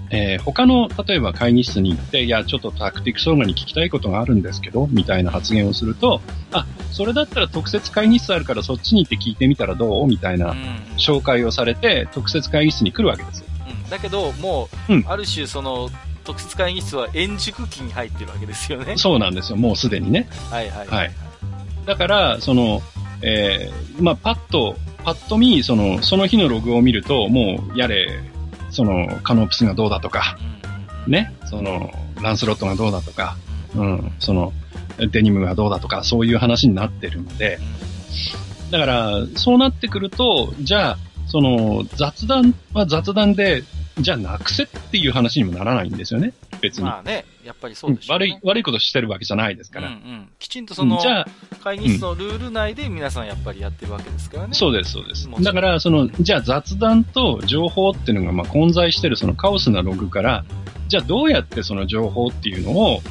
[0.09, 10.07] えー他の、例えば会議室に行って、いや、ちょっとタクティックスオーガに聞きたいことがあるんですけど、みたいな発言をすると、あ、それだったら特設会議室あるからそっちに行って聞いてみたらどう？
[10.07, 10.55] みたいな
[10.97, 13.45] 紹介をされて、特設会議室に来るわけですよ。
[13.69, 13.89] うん。
[13.89, 15.03] だけど、もう、うん。
[15.07, 15.89] ある種、その、
[16.23, 18.97] 特設会議室は円熟期に入ってるわけですよね。
[18.97, 20.27] そうなんですよ、もうすでにね。
[20.49, 20.87] はいはい。
[20.87, 21.11] はい。
[21.85, 22.81] だから、その、
[23.21, 28.09] えーまあ、パッと、パッと見、その、その日のログを見ると、もう、やれ、
[28.77, 30.37] その、カノープスがどうだとか、
[31.07, 33.35] ね、その、ランスロットがどうだとか、
[33.75, 33.81] うん。
[33.81, 34.53] うん、その、
[35.11, 37.57] デニムがどうだとか、そういう話になってるので、
[38.69, 43.63] だから、そうなってくると、じゃあ、その、雑談は雑談で、
[43.97, 46.83] じゃあなくせっていう話にもならないんですよね、別に。
[46.83, 49.87] まあね、やっぱりそうでしょう、ね悪い、悪いことしてるわけじゃないですから。
[49.87, 51.27] うんうん、きちんとそのうんじゃあ、
[51.63, 54.53] 会議室のルール内で皆さんやっぱりやってるわけですからね。
[54.53, 60.45] そうです、そうですだから、その、じゃあ雑談と情報っていうのが、まあ、混在してるそのカオスなログから、
[60.89, 63.01] じゃあどうやってその情報っていうのを、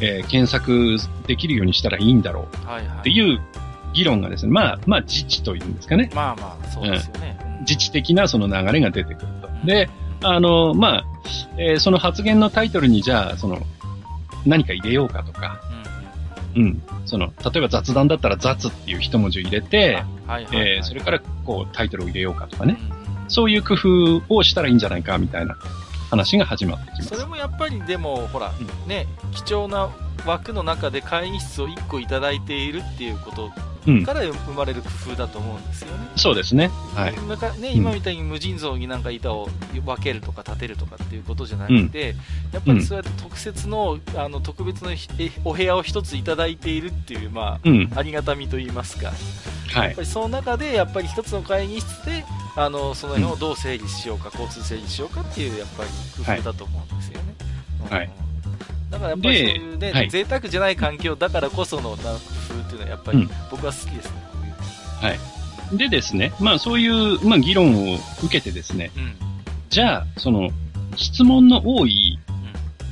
[0.00, 2.98] えー検索できるようにしたらいいんだろううんはいはい。
[2.98, 3.40] っていう
[3.94, 6.10] 議論がですね、まあ、まあ、自治というんですかね。
[6.14, 7.38] まあまあ、そうですよね。
[7.40, 9.48] うん自治的なその流れが出てくると。
[9.66, 9.90] で、
[10.22, 11.04] あの、まあ、
[11.58, 13.58] えーその発言のタイトルにじゃあ、その、
[14.46, 15.60] 何か入れようかとか、
[16.54, 16.82] うん。
[17.04, 20.02] その、例えば雑談だったら雑っていう一文字を入れて、
[20.82, 22.78] それから、こう、タイトルを入れようかとかね。
[22.90, 25.56] うんうんそういう工夫をしたらいいんじゃないか、みたいな
[26.10, 27.08] 話が始まってきます。
[27.08, 28.52] それもやっぱりでも、ほら、
[28.84, 29.90] うね、貴重な
[30.24, 33.52] 枠の中で会議室を1個いただいているっていうことうん。
[34.04, 36.08] から生まれる工夫だと思うんですよね。
[36.16, 36.70] そうですね。
[36.94, 37.14] はい。
[37.14, 39.48] 今かね、うん今みたいに無尽蔵になんか板を
[39.84, 42.14] 分けるとか立てるとかっていうことじゃなくて、
[42.52, 44.90] やっぱりそうやって特設のあの特別の
[45.44, 47.90] お部屋を一ついただいているっていう、まうん。
[47.94, 49.12] あ、ありがたみと言いますか、
[49.72, 49.86] はい。
[49.88, 52.24] やっぱりその中でやっぱり一つの会議室で
[52.56, 55.90] あのその辺をどう整理しようか、交通整理しようかっていうやっぱり
[56.24, 57.34] 工夫だと思うんですよね。
[57.90, 58.10] うんはい
[58.90, 62.12] だからやっぱりそういうね、ではい贅沢じゃない環境だからこそのな
[62.45, 65.18] 工夫っていうのはやっぱりうん僕は好きですね、こういはい。
[65.76, 69.14] でですね、まあそういう、まあ議論を受けてですね、うん。
[69.68, 70.50] じゃあ、その、
[70.96, 72.18] 質問の多い、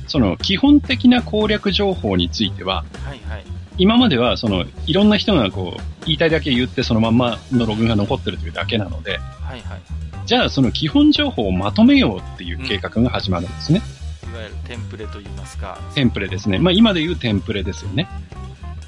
[0.07, 3.43] その基本的な攻略情報については、はいはい。
[3.77, 9.81] 今までは、その、いろんな人がこう、言いたいだけ言ってそのまんまのログが残ってるというだけなので、はいはい。
[10.25, 13.81] じゃあその基本情報をまとめようっていう計画が始まるんですね。
[14.31, 15.79] いわゆるテンプレと言いますか。
[15.93, 16.59] テンプレですね。
[16.59, 18.07] まあ今で言うテンプレですよね。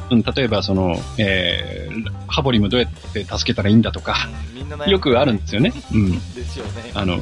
[0.09, 4.15] うん、例えばその、えー、ハボリムどうやって助けたらいいんだとか、
[4.51, 5.73] うんみんな悩むよくあるんですよね。
[5.93, 6.11] うん。
[6.11, 6.91] ですよね。
[6.93, 7.19] あの、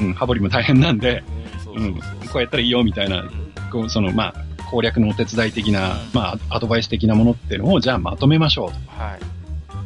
[0.00, 1.22] うん、ハボリム大変なんで、
[1.74, 2.00] うん、こ
[2.36, 9.02] うやったらいいよみたいな、うんこうその、まあ、攻略のお手伝い的なうん、まあ、アドバイス的なものっていうのを、じゃあまとめましょうと。
[9.02, 9.20] はい。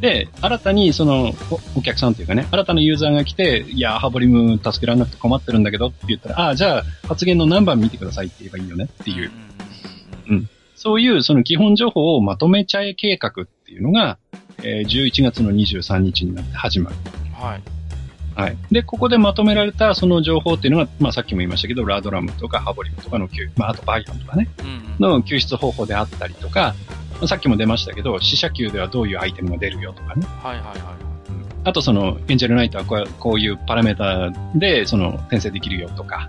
[0.00, 9.51] で、新たにそのおお客さんというかね、新たなユーザーが来て、いや、ハボリム助けられなくて困ってるんだけどって言ったら、ああ、じゃあ発言の何番見てくださいって言えばいいよねっていう、うん
[10.82, 14.18] そういうその基本情報をまとめちゃえ計画っていうのが、
[14.64, 16.96] えー11月の23日になって始まる。
[17.24, 17.32] うん。
[17.32, 17.62] はい。
[18.34, 18.56] はい。
[18.72, 25.20] で、ここでまとめられたその情報っていうのが、まあさっきも言いましたけど、ラードラムとかハボリムとかの救、まああとバイオンとかね、うんうん。
[25.20, 26.74] の救出方法であったりとか、
[27.12, 30.26] まあさっきも出ましたけど、死者級ではどういうアイテムが出るよとかね。
[30.42, 30.78] はいはいはい。
[31.62, 36.28] あとその、エンジェルナイトはこうこういうパラメータで、その、転生できるよとか。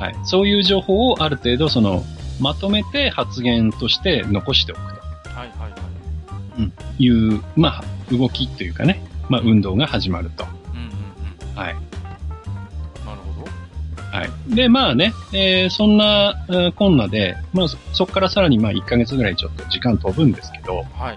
[0.00, 0.14] はい。
[0.24, 2.02] そういう情報をある程度、その、
[2.40, 6.70] まとめて発言として残しておくはいはいはい。
[6.96, 10.44] という、まあ、動きというかね、まあ、運動が始まると。
[10.72, 11.56] うんうんうん。
[11.56, 11.74] はい。
[11.74, 14.16] なるほど。
[14.16, 14.54] はい。
[14.54, 21.16] で、まあね、えーそんな、えーこんなで、まあ、そそこからさらにまあ、1ヶ月ぐらいちょっと時間飛ぶんですけど、はい。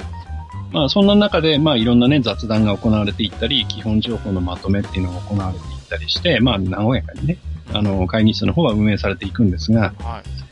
[0.72, 7.38] まあ、そんな中で、まあ、いろんなね、雑談が行われていったり、基本情報のまとめっていうのが行われていったりして、まあ、和やかにね、
[7.74, 10.47] あの、会議室の方は運営されていくんですが、はい。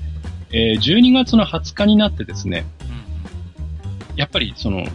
[0.57, 2.95] えー12月の20日になってですね、うん
[4.17, 4.85] やっぱりその、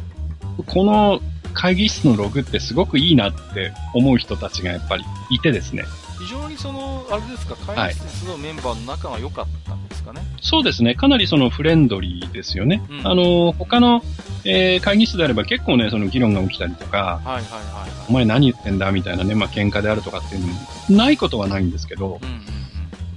[0.67, 1.21] この
[1.53, 5.85] 会議室のログってすごくいいなって思う人たちがやっぱりいてですね。
[6.19, 10.23] 非常にその、あれですか、会議室のメンバーの仲が良かったんですかね？
[10.41, 10.95] そうですね。
[10.95, 12.83] かなりそのフレンドリーですよね。
[12.89, 14.03] うんあの、他の、
[14.47, 22.60] えー会議室であれば結構ね、その議論が起きたりとか、はいはいはいお前何言ってんだみたいなね、まあ喧嘩であるとかっていうのもないことはないんですけど、うん。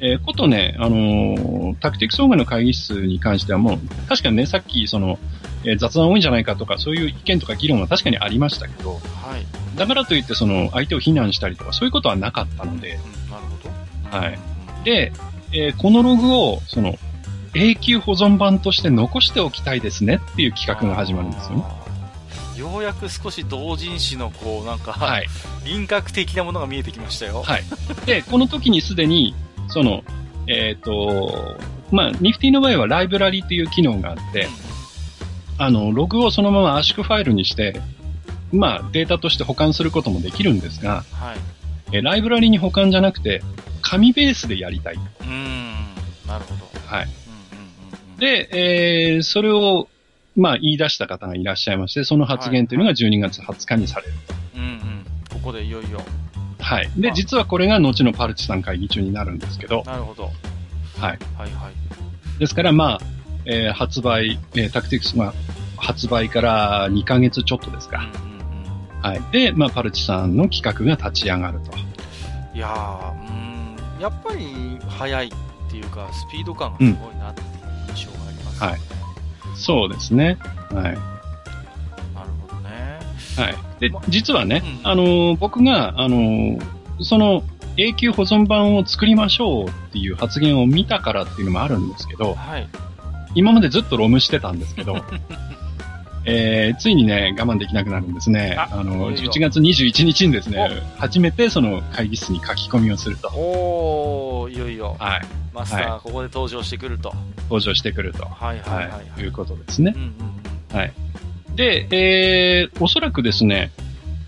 [0.06, 3.80] えーことね、あのータクティクス障害の会議室に関してはもう、
[4.10, 5.18] 確かにね、さっきその、
[5.64, 8.99] えー雑談多いんじゃないかとか、そういう意見とか議論は確かにありましたけど、は
[9.38, 9.78] い。
[9.78, 14.18] だからといってその、相手を非難したりとか、そういうことはなかったので、うん、なるほど。
[14.18, 14.39] はい
[14.78, 14.84] うん。
[14.84, 15.14] で、
[15.54, 16.95] えーこのログを、その、
[17.56, 21.64] 永久保存版として残しておきたいですねっていう企画が始まるんですよね。
[22.58, 25.28] ようやく少し同人誌のこう、なんか、はい。
[25.64, 27.43] 輪郭的なものが見えてきましたよ。
[27.43, 27.64] はい。
[28.06, 29.34] で、この時にすでに、
[29.74, 30.03] その、
[30.47, 31.57] えっ、と、
[31.91, 34.47] まあ、ニフティの場合はライブラリという機能があって、
[35.57, 37.82] あの、ログをそのまま圧縮ファイルにして、
[38.51, 41.38] まあ、データとして保管することもできるんですが、はい。
[41.91, 43.41] えーライブラリに保管じゃなくて、
[43.82, 44.95] 紙ベースでやりたい。
[44.95, 45.74] うーん。
[46.28, 46.65] なるほど。
[46.88, 47.07] はい。
[48.19, 49.88] で、えーそれを、
[50.36, 54.13] まあ、言い出した方がいらっしゃいまして、その発言というのが12月20日にされる。
[54.55, 55.05] うんうん。
[55.30, 56.01] ここでいよいよ。
[56.64, 56.89] はい。
[56.97, 60.24] で、あ実はこれが後のパルチさん会議中になるんですけど、なるほど。
[60.24, 60.34] はい。
[61.01, 61.18] はい
[61.51, 62.39] はい。
[62.39, 62.99] ですから、まあ、
[63.45, 65.34] えー発売、えータクティクスが
[65.78, 67.99] 発売から2ヶ月ちょっとですか。
[67.99, 68.39] うんうん
[68.95, 69.01] うん。
[69.01, 69.22] はい。
[69.32, 71.72] で、まあ、パルチさんの企画が立ち上がると。
[72.55, 75.32] いやー、うーん、やっぱり速いっ
[75.70, 77.47] ていうか、スピード感がすごいなっていう
[77.89, 78.68] 印象がありますね。
[78.68, 78.80] はい
[79.55, 80.38] そうですね。
[80.72, 80.97] はい。
[83.38, 83.55] はい。
[83.79, 86.61] でま、実はね、うんあのー僕が、あのー
[87.01, 87.43] その、
[87.77, 92.69] 永久保存版を作りましょうっていう発言を見たからっていうのもあるんですけど、はい。
[93.36, 95.03] 今までずっとロムしてたんですけど、
[96.25, 98.55] えー、ついにね、我慢できなくなるんですね。
[98.57, 103.29] ああの、いよいよ11月21日にですね、初めてその会議室に書き込みをすると。
[103.29, 105.21] おー、いよいよ、はい。
[105.53, 107.13] マスター、はここで登場してくると。
[107.43, 108.25] 登場してくると。
[108.25, 109.19] はいはいはい、はい。
[109.19, 109.21] い。
[109.21, 109.99] いうことですねう。
[109.99, 110.13] んうん
[110.71, 110.77] うん。
[110.77, 110.93] はい。
[111.56, 113.72] で、えー、おそらくですね、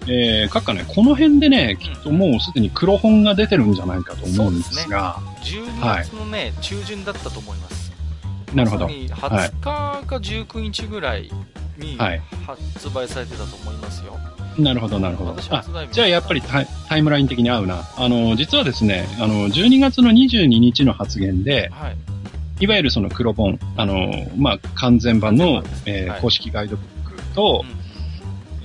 [0.08, 7.92] えー、かっかね、この辺でね、きっともうすでに黒本が出てるんじゃないかと思うんですが、12月のね、中旬だったと思います。
[8.54, 8.96] なるほどまさ。
[8.96, 11.32] に20日か19日ぐらい
[11.78, 14.18] にはい発売されてたと思いますよ。
[14.58, 15.52] なるほど、なるほど私。
[15.52, 17.84] あじゃあやっぱりタイタイムライン的に合うな。
[17.98, 21.98] あの、実はですね、あの、12月の22日の発言で、はい。
[22.62, 26.95] いわゆるその黒本、あの、まあ、完全版の、えーはい公式ガイドブック
[27.36, 27.86] とうん、うん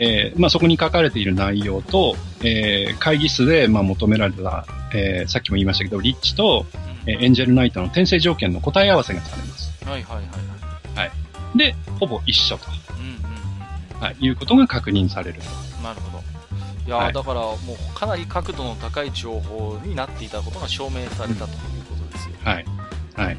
[0.02, 4.64] えーまあ、そこに書かれている内容と、えー会議室で、まあ、求められた、
[4.94, 9.84] えーさっきも言いましたけど、リッチと、うんえーエンジェルナイトの転生条件の答え合わせがされます。
[9.84, 11.58] はいはいはいはい。
[11.58, 12.64] で、ほぼ一緒と、
[12.98, 15.82] うんうんうんはい、いうことが確認されると。
[15.82, 16.24] なるほど。
[16.86, 22.36] いや、はいだからもうかなり角度の高い情報になっていたことが証明されたということですよ。
[22.42, 22.64] はい。
[23.16, 23.36] はい。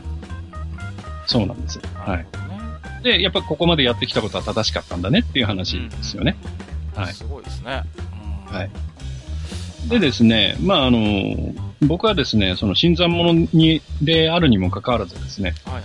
[1.26, 1.80] そうなんです。
[1.96, 2.26] はい。
[3.04, 6.38] ねで、やっぱここまでやってきたことは正しかったんだねっていう話ですよね。
[6.96, 7.84] はいすごいですね。
[8.50, 8.70] うんはい。
[9.90, 11.00] でですね、まあ、あの、
[11.82, 15.84] 僕はですね、その新参者に、であるにもかかわらずですね、はいはい。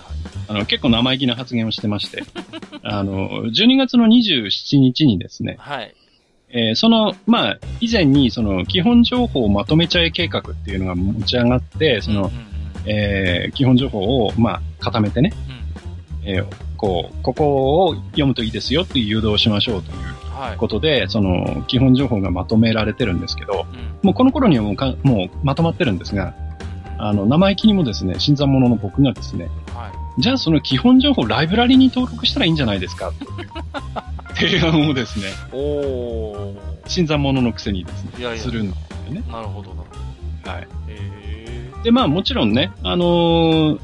[0.49, 2.23] あの、結構生意気な発言をしてまして、
[2.83, 5.95] あの、12月の27日にですね、はい。
[6.51, 12.47] えーその、まあ、以前にその基本情報をまとめちゃえ計画っていうのが持ち上がって、その、うんうんうん
[12.87, 15.33] えー基本情報を、まあ、固めてね、
[16.25, 16.47] えー
[16.77, 19.97] こう、ここを読むといいですよっていう誘導をしましょうという。
[20.59, 26.35] ことで、その、基本情報がまとめられてるんですけど、うんもうこの頃にはもうか、もうまとまってるんですが、
[26.99, 30.23] あの、生意気にもですね、新参者の僕がですね、はい。
[30.23, 33.13] じゃあその基本情報ライブラリに登録したらいいんじゃないですか、
[34.39, 36.55] という提案をですね、おー。
[36.87, 39.25] 新参者のくせにですね、いやいやするんですよね。
[39.31, 40.63] なるほどなはい。
[40.63, 40.69] ど。
[40.93, 43.79] へで、まあもちろんね、あのー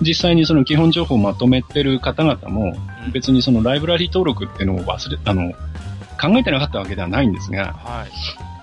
[0.00, 2.74] 実際にその基本情報をまとめてる方々も、
[3.04, 5.52] うん別にそのライブラリ登録っていうのを忘れ、あの、
[6.20, 8.06] 考えてなかったわけではないんですが、は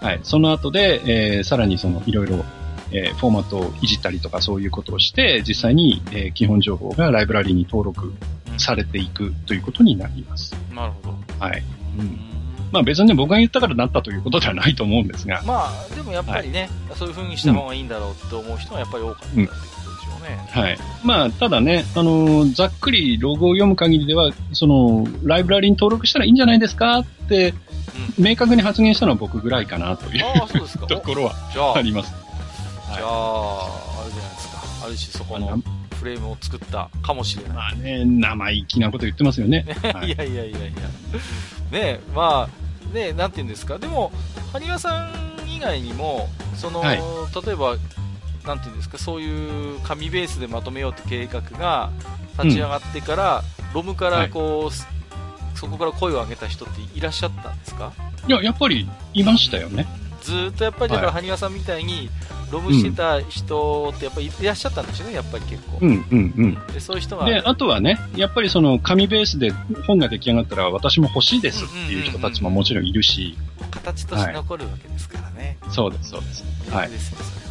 [0.01, 0.05] い。
[0.05, 0.19] はい。
[0.21, 1.01] その後で、
[1.37, 2.45] えーさらにそのいろいろ、
[2.91, 8.13] えーフォーマットをいじったりとかそういうことをして、実際に、えー基本情報がライブラリに登録
[8.49, 10.55] うんされていくということになります。
[10.75, 11.15] なるほど。
[11.39, 11.63] はい。
[11.97, 12.19] うん
[12.71, 19.49] まあ別にね僕が言ったからなったということではないと思うんですが、まあ、でもやっぱりね、そういう風にした方がいいんだろうって思う人はやっぱり多かったう
[20.25, 20.47] ね。
[20.51, 20.77] はい。
[21.03, 27.53] まあ、ただね、あのーざっくりロゴを読む限りでは、その、ライブラリに登録したらいいんじゃないですかって、
[28.17, 30.87] 明確に発言したのは僕ぐらいかなというああ、そうですか。
[30.87, 32.13] ところはじゃあ、じゃあります。
[32.89, 32.95] あ、
[34.01, 34.63] あれじゃないですか。
[34.85, 35.61] ある種そこの
[35.95, 37.53] フレームを作ったかもしれない。
[37.53, 39.65] まあね、生意気なこと言ってますよね。
[39.93, 40.67] は いいやいやいやいや。
[40.67, 40.71] ね
[41.73, 43.77] え、まあ、ねえ、なんて言うんですか。
[43.77, 44.11] でも、
[44.53, 45.11] 萩谷さん
[45.49, 47.01] 以外にも、その、はい
[47.45, 47.75] 例えば、
[48.45, 51.91] なんて言うんですか、そういう紙ベースでまとめようって計画が
[52.41, 53.43] 立ち上がってから、
[53.73, 54.87] ロムからこう、す
[55.55, 57.93] そこから声を上げた人っていらっしゃったんですか？
[58.27, 59.87] いや、やっぱりいましたよね。
[60.21, 62.09] ずーっとやっぱりだから、はい萩谷さんみたいに、
[62.51, 65.79] ロムしてた人ってやっぱりいらっしゃったんでしょうね、やっぱり結構。
[65.81, 66.67] うん、うん、うん。
[66.73, 69.51] でそういう人が、で、あとはね、やっぱりその紙ベースで
[69.87, 73.37] 本が出来上がったら私も欲しいですっていう人たちももちろんいるし、
[73.71, 75.57] 形として残るわけですからね。
[75.69, 76.43] そうです、そうです。
[76.71, 77.44] はいいいですよ、それ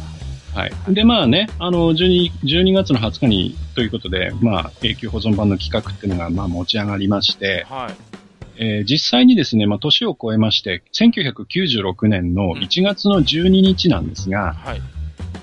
[0.55, 0.61] は。
[0.61, 0.93] はい。
[0.93, 8.15] で、まあね、あの、12、12月の20日に、ということで、まあ、永久保存版の企画っていうのが、まあ、持ち上がりまして、はい。
[8.57, 14.81] えー実際にですね、まあ、年を超えまして、1996年の1月の12日なんですが、はい。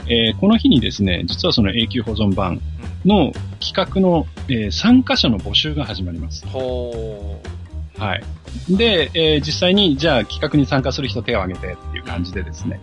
[0.08, 2.60] えーこの日にですね、実はその永久保存版
[3.04, 6.46] の企画の、えー参加者の募集が始まります。
[6.48, 7.38] ほ
[7.98, 8.22] はい。
[8.70, 12.06] で、えー実際に、じゃあ企画に参加する人手を挙げてっていうう。
[12.06, 12.80] 感じでですね、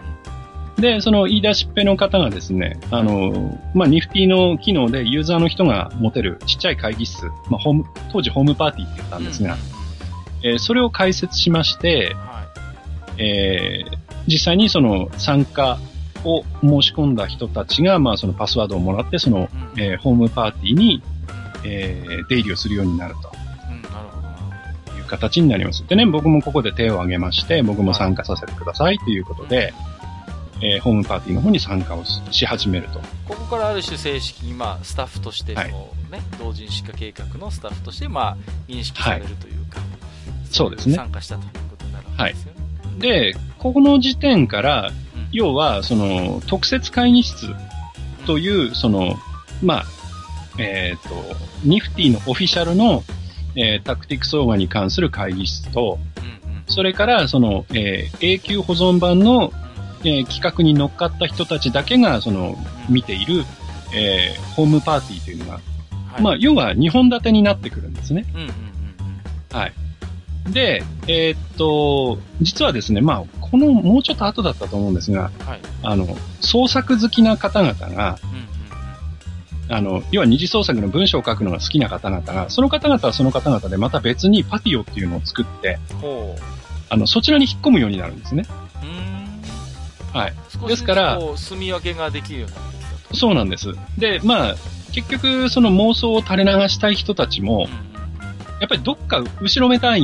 [0.79, 9.57] で、その言い出しっぺの方がですね、あの、まあ、ニフティの機能でユーザーの人が持てるちっちゃい会議室、まあ、ホーム、当時ホームパーティーって言ったんですが、う
[10.43, 12.45] えーそれを開設しましてん、は
[13.17, 15.79] えー実際にその参加
[16.23, 19.81] を申し込んだ人たちが、まあ、そのパスワードをもらって、その、うん。
[19.81, 21.01] えーホームパーティーに、
[21.65, 23.31] えー出入りをするようになると。
[24.97, 25.85] いう形になります。
[25.87, 29.73] でね、僕もここで手を挙げまして、僕も参加させてくださいということで、
[30.61, 32.95] えーホームパーティーの方に参加をしし始めると。
[32.95, 33.01] ど。
[33.27, 35.71] ここからある種正式に、まあ、スタッフとしての、はい
[36.11, 38.37] ね、同人誌化計画のスタッフとして、まあ、
[38.67, 39.79] 認識されるというか、
[40.49, 42.59] そうですね参加したということになるわけですよね。
[42.99, 47.53] で、ここの時点から、うん要は、その、特設会議室
[48.25, 49.15] という、その、
[49.61, 49.85] まあ、
[50.57, 51.09] えっ、と、
[51.63, 53.03] ニフティのオフィシャルの、
[53.55, 59.51] えータクティクスオーガに関する会議室と、うんうんそれから、その、えー永久保存版の、
[60.03, 63.45] えー企画に乗っかった人たちだけが、その、うん見ている、
[63.93, 65.53] えーホームパーティーというのが、
[66.11, 68.25] はいまあ、要は2本立てになってくるんですね。
[68.33, 68.53] うんうんうん
[69.51, 69.73] はい。
[70.51, 75.45] で、えーっと、実はですね、まあ、この、もうちょっと後だったと思うんですが、うん。
[75.47, 75.59] はい。
[75.83, 76.07] あの、
[76.39, 78.49] 創作好きな方々が、うんうん
[79.71, 85.77] あの、要は二次創作の文章を書くのが好きな方々が、その方々はその方々でまた別にパティオっていうのを作って。
[86.89, 88.45] あの、そちらに引っ込むようになるんですね。
[90.13, 90.33] はい。
[90.67, 93.15] ですからこう住み分けができるようになってきたと。
[93.15, 93.73] そうなんです。
[93.97, 94.55] で、まあ、
[94.91, 97.89] 結局、その妄想を垂れ流したい人たちもうん、うんうん
[98.59, 100.03] やっぱりどっか後ろめたい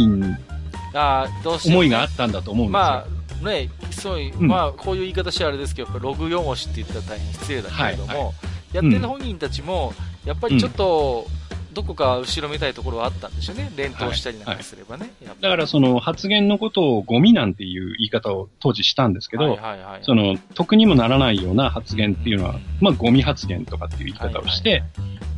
[0.93, 2.80] あーどう思いがあったんだと思うんですよ。
[2.80, 8.34] まあね、そういう、うんまあ、こういう言い方しはあれですけど、ログ汚しって言ったら大変失礼だけれども、
[8.72, 9.93] やってる本人たちも、
[10.24, 11.28] やっぱりちょっと、
[11.76, 13.71] どこか後ろめたいところはあったんでしょうね。
[13.76, 15.11] 連投したりなんかすればね。
[15.23, 19.99] やっぱだからその発言のことをゴミなんていう言い方を当時したんですけど、はいはいはい。
[20.03, 24.89] その得にもならないような発言っていうのは、まあゴミ発言とかっていう言い方をして、はいはい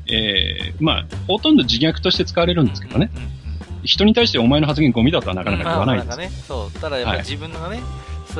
[0.09, 3.09] えー、まあほとんど自虐として使われるんですけどね。
[3.15, 3.37] うんうんうん
[3.83, 6.07] 人に対してお前の発言ゴミだとはなかなか言わないです。
[6.09, 6.29] まあね。
[6.29, 6.71] そう。
[6.79, 7.85] ただやっぱりはい自分がね、そう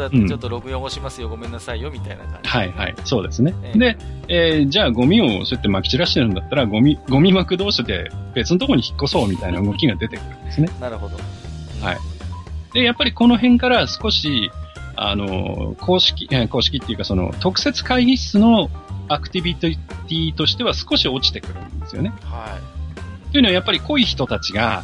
[0.01, 2.49] やってちょっと録音しますよ、ごめんなさいよ、みたいな感じ。
[2.49, 3.53] はいはい、そうですね。
[3.63, 10.69] ええで、えーじゃあゴミをそうやって撒き散らしてるんだったら、ゴミ、ゴミ撒く同士で別のところに引っ越そうみたいな動きが出てくるんですね。
[10.79, 11.15] なるほど。
[11.85, 11.97] はい
[12.73, 14.51] で、やっぱりこの辺から少し、
[14.95, 18.69] あの、公式、えー公式っていうかその特設会議室の
[19.07, 22.13] アクティビティとしては少し落ちてくるんですよね。
[22.23, 22.57] は
[23.29, 23.31] い。
[23.31, 24.83] というのはやっぱり濃い人たちが、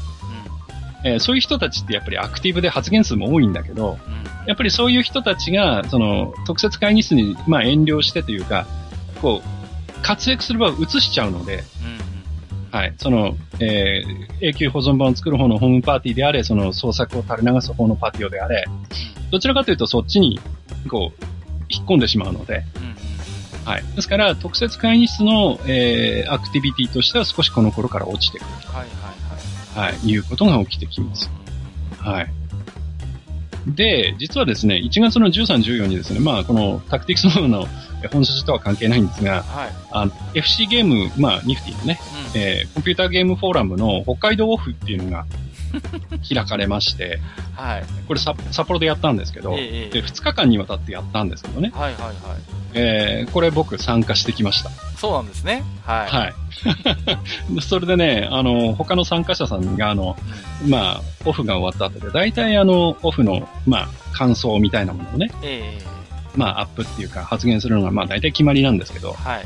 [1.03, 3.97] えーそういう人たちってやっぱりアクティブで発言数も多いんだけど。
[4.45, 8.65] やっぱりそういう人たちが、その、特設会議室に、まあ、遠慮してというか、
[9.21, 18.65] こう、活躍する場を移しちゃうので、うんはい、その、えー永久保存版を作る方のホームパーティーであれ、その創作を垂れ流す方のパティオであれ、
[19.31, 20.41] どちらかというとそっちに、
[20.89, 21.25] こう、
[21.69, 22.63] 引っ込んでしまうので。
[23.63, 23.83] はい。
[23.95, 28.87] ですから、特設会議室の、えーアクティビティとしては少しこの頃から落ちてくるはい
[29.75, 31.29] はいい、いうことが起きてきます。
[31.99, 32.13] はい。
[32.15, 32.27] はい。
[33.67, 37.67] で、実はですね、1月の13、14にですね、まあ、このタクティクスの
[38.11, 39.69] 本筋とは関係ないんですが、はい。
[39.91, 41.99] あの、FC ゲーム、まあ、ニフティのね、
[42.33, 42.41] うん。
[42.41, 45.25] えーコンピューターゲームフォーラムの北海道オフっていうのが
[46.27, 47.19] 開かれまして、
[47.55, 47.83] はい。
[48.07, 52.15] これ札札幌でやったんですけど、ええええで2日間にわたってやったんですけどね、はいはいはい。
[52.73, 54.69] えーこれ僕参加してきました。
[54.97, 55.63] そうなんですね。
[55.83, 56.09] はい。
[56.09, 56.33] はい。
[57.61, 60.15] それでね、あの、他の参加者さんが、あの、
[60.65, 65.93] まあ、オフが終わった後で、大体あの、オフの、まあ、感想みたいなものをね、ええ
[66.35, 69.43] まあ、アップっていうか発言するのが、まあ、大体決まりなんですけど、はい。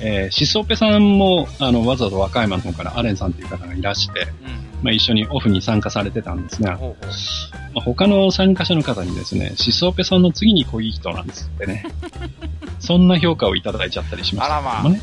[0.00, 4.73] えーシソペさんも、あの、わざわざ和歌山の方からアレンさんっていう方がいらして、うん。
[4.84, 7.74] まあ、一緒にオフに参加されてたんですが、ほうほう。
[7.74, 11.86] まあ、他の参加者の方にですね、シソペさんの次に濃い人なんですってね。
[12.80, 15.00] そんな評価をいただいちゃったりしましたけどもね。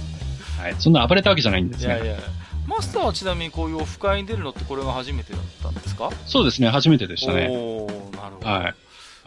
[0.60, 0.76] はい。
[0.78, 1.96] そんな暴れたわけじゃないんですが。
[1.96, 2.16] いやいや。
[2.68, 6.12] マスターはちなみにこういうオフ会に出るのってこれが初めてだったんですか？
[6.28, 7.48] そうですね、初めてでしたね。
[7.50, 8.48] おー、なるほど。
[8.48, 8.76] はい。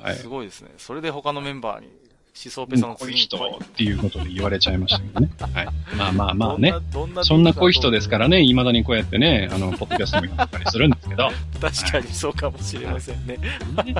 [0.00, 0.16] はい。
[0.16, 0.70] すごいですね。
[0.78, 1.88] それで他のメンバーに、
[2.34, 5.30] シソーペさんの濃い次に人っていうことで言われちゃいましたけどね。
[5.54, 5.68] はい。
[5.96, 6.74] まあまあまあね。
[7.22, 11.30] そんな濃い人ですからね、未だにこうやってね、あの、ポッドキャストもやったりするんですけど。
[11.60, 13.36] 確かにそうかもしれませんね。
[13.36, 13.94] ね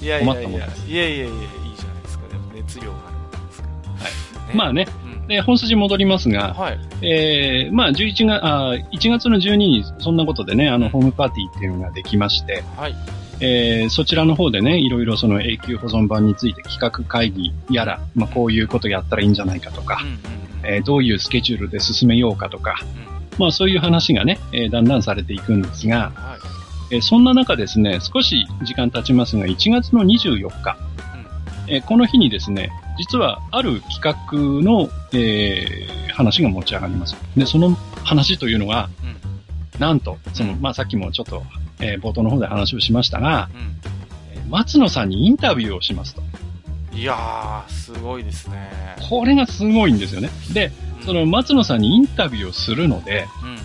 [0.00, 2.28] いやい困ったもんやいや、いやいやいや、いいじゃないですか。
[2.28, 4.44] でも熱量があるものですから。
[4.46, 4.56] はい。
[4.56, 4.86] まあね、
[5.20, 5.26] うん。
[5.26, 6.78] で、本筋戻りますが、はい。
[7.02, 12.94] えー、まあ11月、あー1月の12日、そんなことでね、あの、ホームパーティーっていうのができまして、はい。
[13.40, 20.20] えー、そちらの方でね、いろいろその永久保存版について企画会議やら、まあこういうことやったらいいんじゃないかとかうん、うんうん。
[20.64, 22.76] えーどういうスケジュールで進めようかとか、
[23.38, 26.38] まあそういう話がね、えーだんだんされていくんですが、は
[26.90, 26.94] い。
[26.94, 30.76] えーそんな中ですね、少し時間経ちますが、1月の24日、
[31.68, 37.16] えーこの日にですね、実はある企画の、えー話が持ち上がります。
[37.36, 37.74] で、その
[38.04, 39.80] 話というのが、うん。
[39.80, 41.42] なんと、その、まあさっきもちょっと、
[41.84, 43.56] えー冒頭の方で話をしましたが、う
[44.34, 46.22] えー松野さんにインタビューをしますと。
[46.94, 46.96] ん。
[46.96, 48.70] いやー、すごいですね。
[49.08, 50.30] これがすごいんですよね。
[50.52, 50.70] で、
[51.00, 53.60] うんその、松野さんにインタビューをするので、うんうんうん。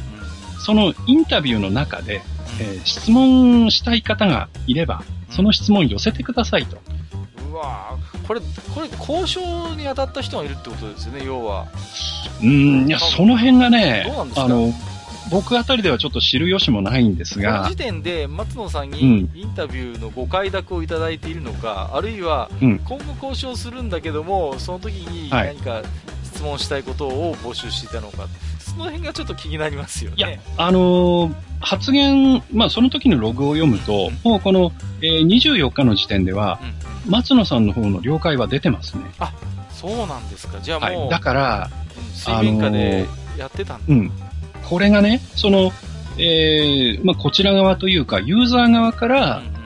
[0.60, 2.22] そのインタビューの中で、
[2.60, 6.78] えー質問したい方がいれば、その質問を寄せてくださいと。
[7.52, 8.42] うわーこれ、
[8.74, 11.68] これ、交渉に当たった人がいるってことですよね、要は。
[12.42, 14.06] うーん、いや、その辺がね
[14.36, 14.72] あの、
[15.32, 25.82] 僕あたりではちょっと知る由もないんですがこの時、点で松野さんにうんインタビューのご快諾をいただいているのか、あるいはうん今後交渉するんだけども、その時にはい何か
[26.24, 28.28] 質問したいことを募集していたのか、
[28.60, 34.72] その辺がちょっと気になりますよいやね。、あのー発言、まあ、その時のログを読むと、もうこの、
[35.02, 39.04] えー24日の時点では、うん松野さんの方の了解は出てますね。
[39.72, 40.60] そうなんですか。
[40.62, 41.10] じゃあもう、はい。
[41.10, 43.08] だから、うん水面下で
[43.38, 43.84] やってたんだ。
[43.88, 44.12] うん。
[44.70, 45.72] これがね、その、
[46.18, 49.60] えーまあ、こちら側というか、ユーザー側から、うんうん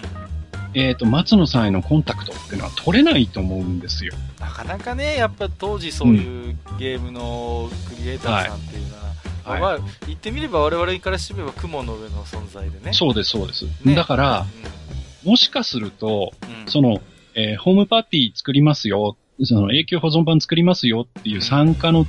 [0.76, 4.14] えっ、と、松野さんへのコンタクトっていうのは取れないと思うんですよ。
[4.40, 9.04] なかなかね、やっぱ当時そういうゲームのクリエイターさんっていうのは、
[9.44, 9.78] はいまあ、
[10.08, 12.94] 言ってみれば我々からしてみれば雲の上の存在でね。
[12.94, 13.66] そうです、そうです。
[13.86, 14.46] ねだから、
[15.24, 16.62] もしかすると、うん。
[16.62, 17.02] うんその、
[17.36, 22.06] えーホームパーティー作りますよ、その永久保存版作りますよっていう参加の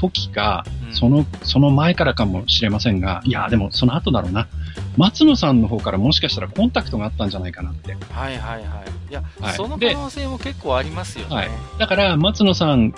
[0.00, 4.48] 時か、うんその、その前からかもしれませんが、いや、でもその後だろうな。
[4.96, 7.96] 松野さんの方からもしかしたらコンタクトがあったんじゃないかなって。
[8.10, 9.10] はいはいはい。
[9.10, 11.36] いや、はいその可能性も結構ありますよね。
[11.36, 12.94] はいだから、松野さん、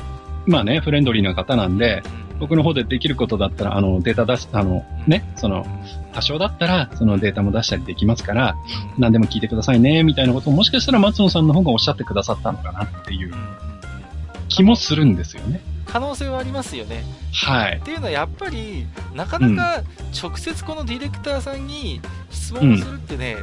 [0.47, 5.67] まあね、フレンドリーな方なんで、うん僕の方でできることだったら、あの、データ出す、あの、ね、その、
[6.15, 8.57] 多少だったら、そのデータも出したりできますから、
[8.99, 13.35] 何でも聞いてくださいね、みたいなことをもしかしたら松野さんの方がおっしゃってくださったのかなっていう
[14.49, 15.61] 気もするんですよね。
[15.91, 17.05] 可能性はありますよね。
[17.33, 17.79] はい。
[17.79, 19.83] っていうのはやっぱり、なかなか
[20.23, 23.37] 直接このディレクターさんに質問をするってね、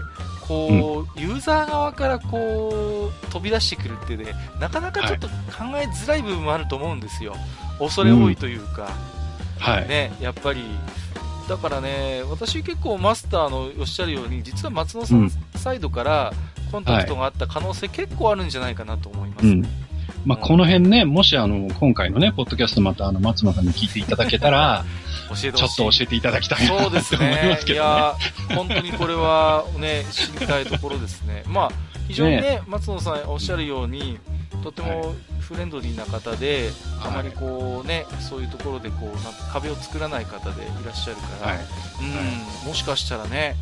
[0.47, 5.33] こう、ユーザー側からこう、飛び出してくるってね、なかなかちょっと考
[5.75, 7.35] えづらい部分もあると思うんですよ。
[7.79, 8.89] 恐れ多いというか。
[9.59, 9.87] はい。
[9.87, 10.63] ね、やっぱり、
[11.49, 16.33] だからね、私結構マスターのおっしゃるように、実は松野さんサイドから
[16.71, 19.47] コンタクトがあった可能性結構あるんじゃないかなと思います。
[19.47, 19.65] うん。
[20.27, 24.83] まあ、この辺ね、もしあの、今回のね、ポッドキャストまたあの、松野さんに聞いていただけたら、
[25.31, 27.65] 教えてちょっと教えていただきたいなそうですと思いまねす。
[27.65, 27.89] けどね。
[27.89, 28.15] いや、
[28.53, 31.43] 本当にこれはね、 知りたいところですね。
[31.47, 31.71] まあ、
[32.09, 34.19] 非常にね、松野さんおっしゃるように、
[34.63, 36.71] とてもフレンドリーな方で、
[37.01, 41.59] あまりこうね、そういうところでこう、なんか壁を作らない方でいらっしゃるから、はい。
[42.01, 43.55] うん、もしかしたらね、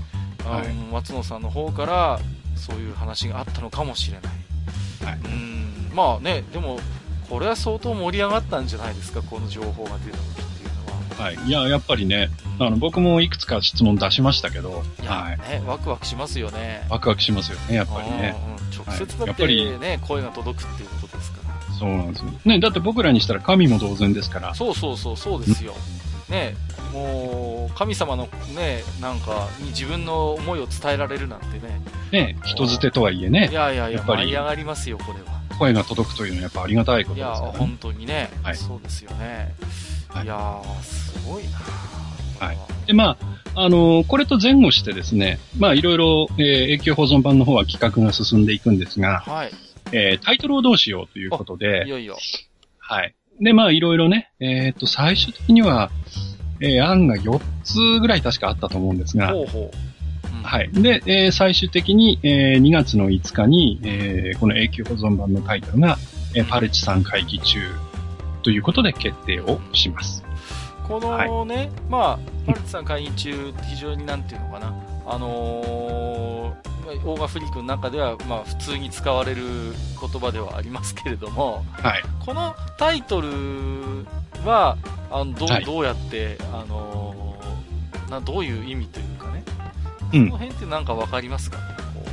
[0.43, 2.19] はい松野さんの方から
[2.55, 4.45] そういう話があったのかもしれない。
[5.05, 6.79] はいうん、まあね、でも、
[7.29, 11.23] これは相当盛り上がったんじゃないですか、この情報が出た時っていうのは。
[11.23, 11.37] はい。
[11.47, 12.29] いや、やっぱりね、
[12.59, 15.49] うんあの、僕もいくつか質問出しましたけど、はい。
[15.49, 16.85] ね、ワクワクしますよね。
[16.89, 18.35] ワクワクしますよね、やっぱりね。
[18.47, 21.73] うんうん直接だっはいやっぱりてね、声が届くっていうことですから。
[21.79, 22.31] そうなんですよ。
[22.45, 24.53] ね、だって僕らにしたら神も同然ですから。
[24.53, 25.73] そうそうそう、そうですよ。
[26.29, 26.55] ね、
[26.91, 31.81] もう、神様のね、なんか、に自分の思いを伝えられるなんてね。
[32.11, 35.34] ね、人づてとはいえねい、やいやいや、舞い上がりますよ、これは。
[35.57, 37.59] 声が届くというのはやっぱありがたいこといや、ですからね。
[37.59, 39.55] 本当にね、はいそうですよね。
[40.09, 41.57] はいいやー、すごいな
[42.39, 42.53] は
[42.85, 43.17] で、ま
[43.55, 49.51] あ、あのこれと前後してですね、まあ、いろいろ、えー永久保存版の方は企画が進んでいくんですが、はい。
[49.91, 52.17] えータイトルをどうしようということいで、よいよ。
[52.79, 53.15] はい。
[53.41, 55.91] で、まあ、いろいろね、えっ、と、最終的には、
[56.61, 59.77] えー案が4つぐらい確かあったと思うんですが、ほうほう。
[60.45, 60.69] うんはい。
[60.71, 65.97] で、えー最終的に、えー2月の5日に、えーこの永久保存版のタイトルが、
[66.35, 67.59] えーパルチさん会議中
[68.43, 70.23] ということで決定をします。
[70.87, 74.73] このね、まあ、パルツさん会議中、非常になんていうのかな、
[75.07, 79.41] あのーまあオーガフリークの中では、まあ、普通に使われる
[79.99, 82.03] 言葉ではありますけれども、はい。
[82.23, 83.29] このタイトル
[84.45, 84.77] は、
[85.09, 89.43] あのどうはいどうやって、あのーな、どういう意味というかね、
[90.13, 90.25] うん。
[90.25, 92.03] その辺ってなんかわかりますか、こ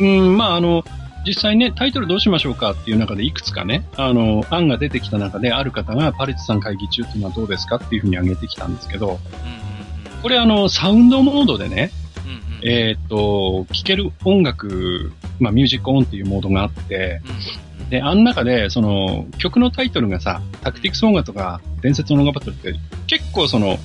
[0.00, 0.84] うん、まあ、あの、
[1.26, 10.22] 実際ね、タイトルどうしましょうかっていう中でいくつかね、あの、案が出てきた中で、ある方がパルチさん会議中っていうのはどうですかっていうふうに挙げてきたんですけど、ううんうんうん。
[10.22, 11.90] これあの、サウンドモードでね、
[12.26, 22.74] うんうんえーっと、聴ける音楽、まあ、ミュージックオンっていうモードがあって、うんうんで、あん中で、その、曲のタイトルがさ、タクティクス音楽とか、伝説の音楽バトルって、
[23.06, 23.78] 結構その、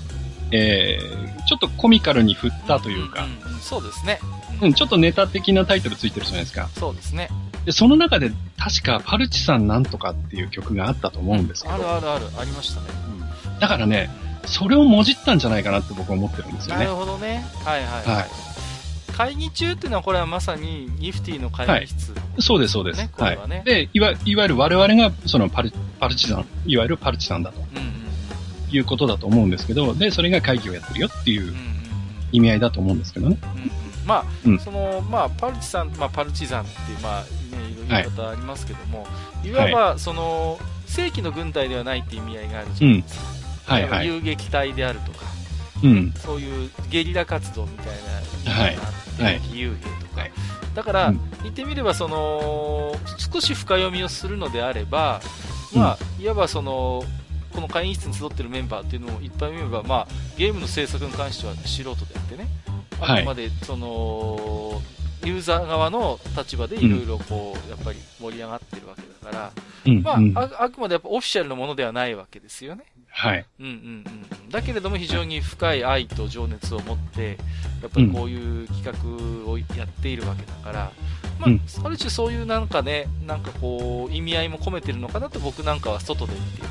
[0.51, 4.19] えー、ちょっとコミカルに振ったというか、んんうんそうですね。
[4.61, 6.69] うん、ちょっとネタ的なタイトルついてるじゃないですか。
[6.75, 7.29] そうですね。
[7.65, 12.87] で、その中で、確か、パルチさんなんとかっていう曲があったと思うんですけど、あるあるある、ありましたね。
[13.59, 14.09] だからね、
[14.45, 16.95] それをもじったんじゃないかなって僕は思ってるんですよねなる。
[16.95, 17.45] ほどね。
[17.63, 18.15] はいはいはい。
[18.15, 18.49] はい
[19.19, 22.13] 会議中っていうのは、これはまさにギフティの会議室。
[22.39, 23.01] そうです、そうです。
[23.01, 23.69] ねこはれはねい。
[23.69, 27.98] で、いわいわゆる我々が、そのパル、パルチさん、いわゆるパルチさんだとうんうん
[28.71, 31.59] いうことだと思うんですけど、で、それが会議をやってるよっていううんうんうん。
[32.31, 33.37] 意味合いだと思うんですけどね。
[33.55, 33.71] うんうん。
[34.05, 34.59] まあ、うん。
[34.59, 37.27] その、まあ、パルチさん、まあ、パルチザンっていう、まあ、ね、
[37.71, 37.87] いろい。
[37.89, 39.07] ろ言い方ありますけども、
[39.43, 43.19] い、わば、その、正規の軍隊ではないっていう意味合いがあるじゃないです
[43.65, 43.73] か。
[43.73, 44.07] はいはい。
[44.07, 45.25] 遊撃隊であるとか、
[45.83, 46.13] うん。
[46.17, 50.21] そういうゲリラ活動みたいな意味があって、はい義勇兵とか。
[50.21, 50.31] はい。
[50.73, 51.19] だから、うん。
[51.43, 55.21] 言ってみれば、その、少し深読みをするのであれば、
[55.73, 57.03] まあ、いわばその、
[57.53, 60.07] この会議室に集ってるメンバーっていうのをいっぱい見れば、まあ、
[60.37, 62.47] ゲームの制作に関しては素人であってね、
[63.01, 64.81] あはいくまで、その、
[65.25, 69.51] ユーザー側の立場でいろいろこう、やっぱり盛り上がってるわけだから、
[69.85, 70.01] うん。
[70.01, 72.83] まあ、うんああくまでやっぱオフィシャルのものではないわけですよね。
[73.09, 73.45] はい。
[73.59, 74.49] うんうんうん。
[74.49, 77.37] だけれども非常に深い愛と情熱を持って、
[77.81, 80.91] やっぱりこういう企画をやっているわけだから、
[81.39, 86.69] まうんあ、ある種そういうなんかね、なんかこう、意味合いも込めてるのかなと僕なんかは外で見ていて、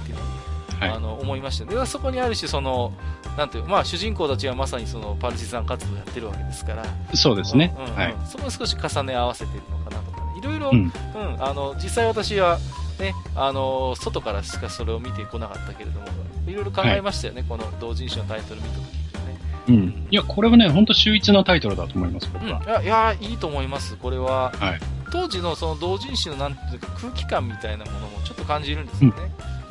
[0.80, 1.74] はいあの、思いましたね。
[1.74, 2.92] でそこにある種その、
[3.36, 6.84] なんていう、まあ主人公たちはまさにそのパルチザン活動をやってるわけですから、
[7.14, 7.74] そうですね。
[7.76, 8.14] うんうんうんはい。
[8.26, 10.38] そこを少し重ね合わせてるのかなとかね。
[10.38, 10.92] いろいろ、ううんん、
[11.40, 12.59] あの、実際私は、
[12.98, 16.06] ね、あの、外からしかそれを見てこなかったけれども、
[16.46, 18.92] いろいろ考えましたよね、この同人誌のタイトル見たときに
[19.26, 19.38] ね。
[19.68, 20.06] うん。
[20.10, 22.62] いや、これはね、本当秀逸なタイトルだと思います、僕うん、いは。
[22.66, 23.96] や、いや、いいと思います。
[23.96, 24.80] これは、はい。
[25.10, 29.16] 当時のその同人誌のなんていうか空気感みたいなものもちょっと感じるんですよね。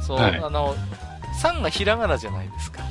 [0.01, 0.75] そう、はいあの、
[1.41, 2.83] 3がひらがなじゃないですか。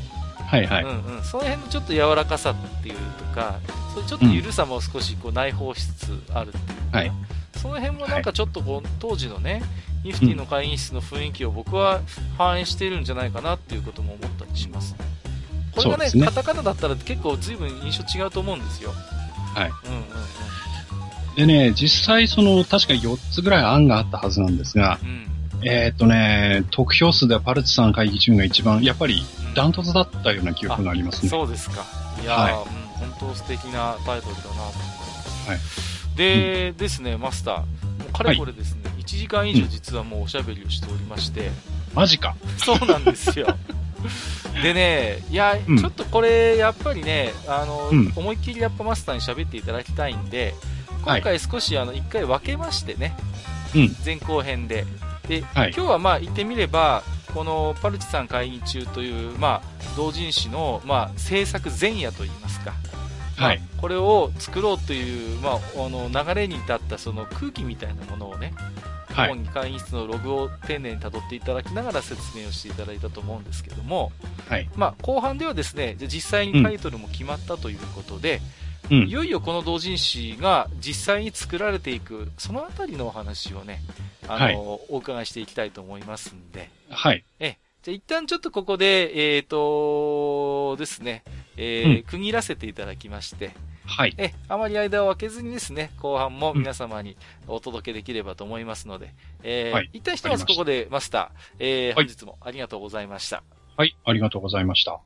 [0.46, 0.84] はいはい。
[0.84, 1.22] うんうん。
[1.24, 3.58] その辺のちょっと柔らかさっていうとか、
[3.94, 7.12] それちょっと緩さも少しこう内包しつつあるっていうか、はい
[7.56, 9.62] その辺もなんかちょっとこう、当時のね、
[10.04, 12.00] ニフティの会議室の雰囲気を僕は
[12.36, 14.94] 反映しているんじゃないかなっていうことも思ったりします。
[15.74, 18.92] これがね、ねカタカナだったら結構随分印象違うと思うんですよ。
[19.54, 19.70] はい。
[19.70, 20.04] うんうん
[21.36, 25.25] でね、実際その、確か4つぐらい案があったはずなんですが、うん。
[25.60, 25.68] うん。
[25.68, 29.24] えーっとね、得票数ではパルチさん会議中が一番、やっぱり
[29.54, 31.30] ダントツだったような記憶がありますね。
[31.30, 31.84] そうですか。
[32.22, 34.72] いやー、はいうん、本当素敵なタイトルだなと思いま
[35.22, 35.48] す。
[35.50, 35.58] はい
[36.16, 37.56] で、ですね、マスター。
[37.58, 37.64] も
[38.08, 41.50] うかれこれですね、1時間以上実はもうおしゃべりをしておりまして、
[41.94, 42.34] マジか。
[42.56, 43.46] そうなんですよ。
[44.62, 50.54] でね、いや、うんちょっとこれ、やっぱりね、あの、うん思いっきりやっぱマスターに喋っていただきたいんで、
[51.02, 53.14] 今回少しあの、一回分けましてね、
[53.74, 54.86] うん前後編で。
[55.28, 57.02] で、はい今日はまあ言ってみれば、
[57.34, 62.72] このパルチさん会議中という、まあ、同人誌の、まあ、制作前夜といいますか、
[63.36, 63.58] はい。
[63.58, 68.54] まあこれを作ろうという、まあ、あの流れに至ったその空気みたいなものをね、
[69.12, 69.30] はい。
[69.30, 74.12] 主に会議室のログを丁寧に辿っていただきながら説明をしていただいたと思うんですけども、
[74.48, 74.68] はい。
[74.76, 78.40] まあ、後半ではですね、実際にタイトルも決まったということで、
[78.90, 79.08] うん。
[79.08, 79.10] い。
[79.10, 83.80] よいよこの同人誌が実際に作られていく、そのあたりのお話をね、
[84.28, 84.56] あの、はい。
[84.56, 87.24] お伺いしていきたいと思いますんで、はい。
[87.40, 91.22] え、じゃあ一旦ちょっとここで、えっ、とですね、
[91.56, 92.02] えーうん。
[92.02, 93.52] 区切らせていただきまして、
[93.86, 94.14] はい。
[94.18, 99.90] え、あまり間を空けずにですね、後半も皆様にお届けできればと思いますので、えーはい。
[99.92, 102.06] 一旦ひとまずここでマスター、えーはい。
[102.06, 103.42] 本日もありがとうございました。
[103.76, 103.96] はい。
[104.04, 105.00] ありがとうございました。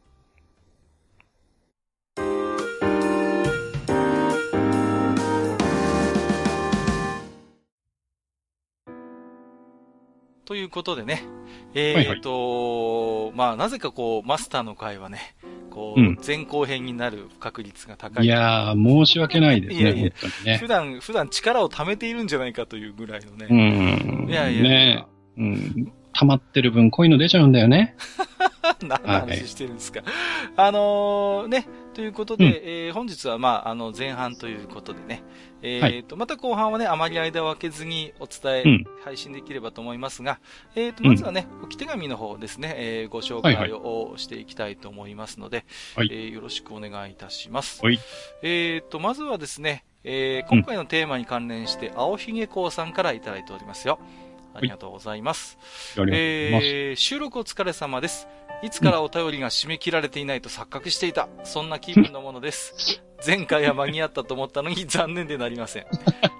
[10.50, 11.22] ということでね、
[11.74, 15.36] えはいはいーと、まあ、なぜかこう、マスターの会はね、
[15.70, 18.24] こう、うん前後編になる確率が高い。
[18.24, 20.10] いやー、申し訳ないですね、いやいや
[20.44, 20.58] ね。
[20.58, 23.46] 普段、普段力を貯めているんじゃないかというぐらいのうね。
[23.46, 24.28] ん。
[24.28, 25.06] いやいやね
[25.38, 25.92] うん。
[26.14, 27.94] 溜まってる分、こういうの出ちゃうんだよね。
[28.82, 30.00] 何の話してるんですか。
[30.56, 31.68] あのーね、
[32.00, 35.22] ということで、うんえー本日はまあ、あの、前半ということでね、
[35.60, 40.40] えーはいと、また後半はね、あまり間を空けずにお伝え、うん配信できればと思いますが、
[40.74, 47.84] えーと、うんまずはね、置き手紙の方ですね、えーご紹介はいをしていきたいと思いますので、はいえーよろしくお願いいたします。
[47.84, 47.98] はい。
[48.42, 53.98] えーと、まずはですね、えー今回のテーマに関連して、青ひげこうさんからいただいておりますよ。
[54.54, 55.58] ありがとうございます。
[55.98, 56.20] ありがとうござい。
[56.20, 58.26] えー収録お疲れ様です。
[58.62, 61.28] いつからお便りが締め切られていないと錯覚していた。
[61.44, 63.02] そんな気分のものです。
[63.26, 65.86] 前回は間に合ったと思ったのに残念でなりません。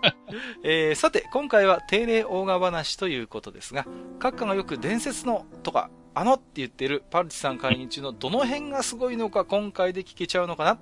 [0.62, 3.86] えーさて、今回は定例大河話ということですが、
[4.18, 10.78] 閣下がよく伝説のとか、あのって言ってるパルチさん会議中のどの辺がすごいのか今回で聞けちゃうのかな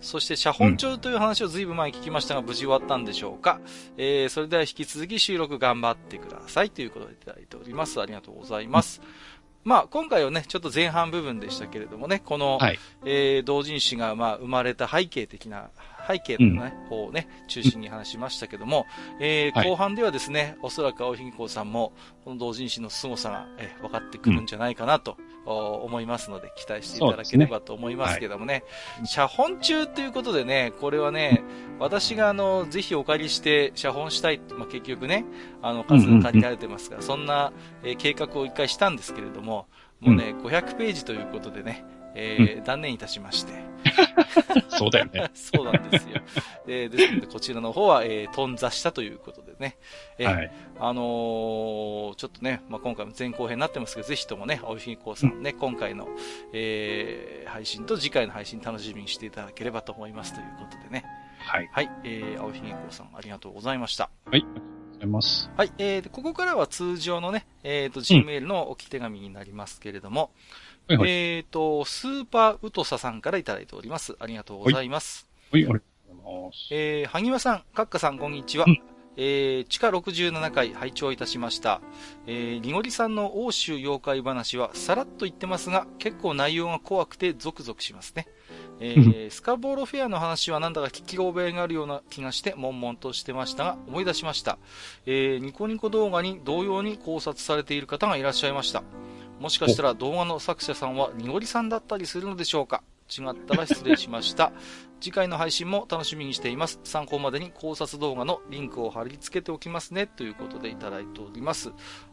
[0.00, 3.60] そして、写本帳という話をずいぶん前に聞きましたが、無事終わったんでしょうか
[3.96, 8.00] えー、それでは引き続き収録頑張ってくださいということでいただいております。
[8.00, 9.00] ありがとうございます。
[9.66, 12.78] まあ、今回はね、ちょっと前半部分でしたけれどもね、この、はい。
[13.04, 15.70] えー同人誌が、まあ、生まれた背景的な、
[16.06, 18.86] 背景のね、方をね、中心に話しましたけども、
[19.20, 19.68] えーはい。
[19.68, 21.92] 後半ではですね、おそらく青ひげこうさんも、
[22.24, 28.64] この同人誌の凄さが、えー分かってくるんじゃないかなと、お思いますので、期待していただければと思いますけどもね、
[29.04, 31.42] 写本中っていうことでね、これはね、
[31.78, 35.24] 私があの、ぜひお借りして写本したい、まあ、結局ね、
[35.62, 37.52] あの、数が限られてますが、そんな、
[37.82, 39.66] えー計画を一回したんですけれども、
[40.00, 41.84] もうね、500ページということでね、
[42.16, 43.52] えー断念いたしまして。
[44.68, 45.30] そうだよね。
[45.34, 46.20] そうなんですよ。
[46.66, 49.76] でですので、こちらの方は、えー、頓挫したということでね。
[50.18, 50.52] えーはい。
[50.80, 56.08] あのーちょっとね、まあ、今回も前後編になってますけど、ぜひともね、青ひげこうさんね、今回の、
[56.52, 61.04] えー配信と次回の配信楽しみにしていただければと思いますということでね。
[61.38, 61.68] はい。
[61.72, 64.10] はい、えー、青ひげこうさんありがとうございました。
[64.26, 64.36] はい。
[64.36, 64.62] ありがとう
[64.94, 65.50] ございます。
[65.56, 70.32] はい、えー、でここからは通常のね、えっ、と、Gmail の置き手紙になりますけれども、
[70.88, 71.10] はいはい。
[71.10, 74.16] えっ、と、スーパーウトサさんからいただいております。
[74.20, 75.28] ありがとうございます。
[75.50, 76.68] はい、ありがとうございます。
[76.70, 78.64] えー、萩和さん、カッカさん、こんにちは。
[78.68, 78.80] うん
[79.16, 81.80] えー、地下67回拝聴いたしました。
[82.26, 88.28] えー、リゴリさんの欧州妖怪話はさらっと言ってますが、結構内容が怖くてゾクゾクしますね。
[88.78, 94.58] えー、スカボーロフェアの話はなんだか聞き覚えがあるような気がして悶々としてましたが、思い出しました。
[95.06, 98.82] えー、ニコニコ動画に同様に考察されている方がいらっしゃいました。
[99.40, 102.82] もしかしたら動画の作者さんはニゴリさんだったりするのでしょうか？
[103.08, 104.52] 違ったら失礼しました。
[105.00, 106.80] 次回の配信も楽しみにしています。
[106.82, 110.06] 参考までに考察動画のリンクを貼り付けておきますね。
[110.06, 111.70] ということでいただいております。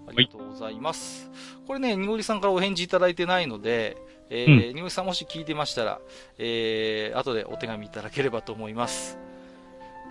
[0.08, 1.32] ありがとうございます。
[1.66, 3.98] これね、にごりさんからお返事いただいてないので、
[4.30, 6.00] えーにごりさんもし聞いてましたら、
[6.38, 9.18] えー、後でお手紙いただければと思います。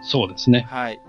[0.00, 0.66] そうですね。
[0.68, 1.00] はい。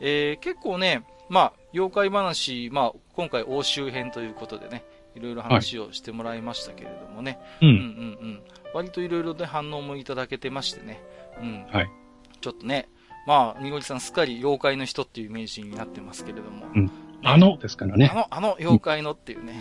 [0.00, 4.84] えー、結構ね、まあ、妖怪話、まあ、今回欧州編ということでね、
[5.14, 7.66] いろいろ話をしてもらいましたけれどもね、う。
[7.66, 7.84] うんんうんう
[8.28, 8.42] ん。
[8.74, 11.02] 割といろいろで反応もいただけてましてね。
[11.40, 11.66] うん。
[11.70, 11.90] はい。
[12.40, 12.88] ちょっとね、
[13.26, 16.66] まあ、にごりさんすっかり妖怪の人っていうイメージになってますけれども。
[16.74, 16.90] うん
[17.24, 18.10] あのですからね。
[18.12, 19.54] あの、あの妖怪のっていうね。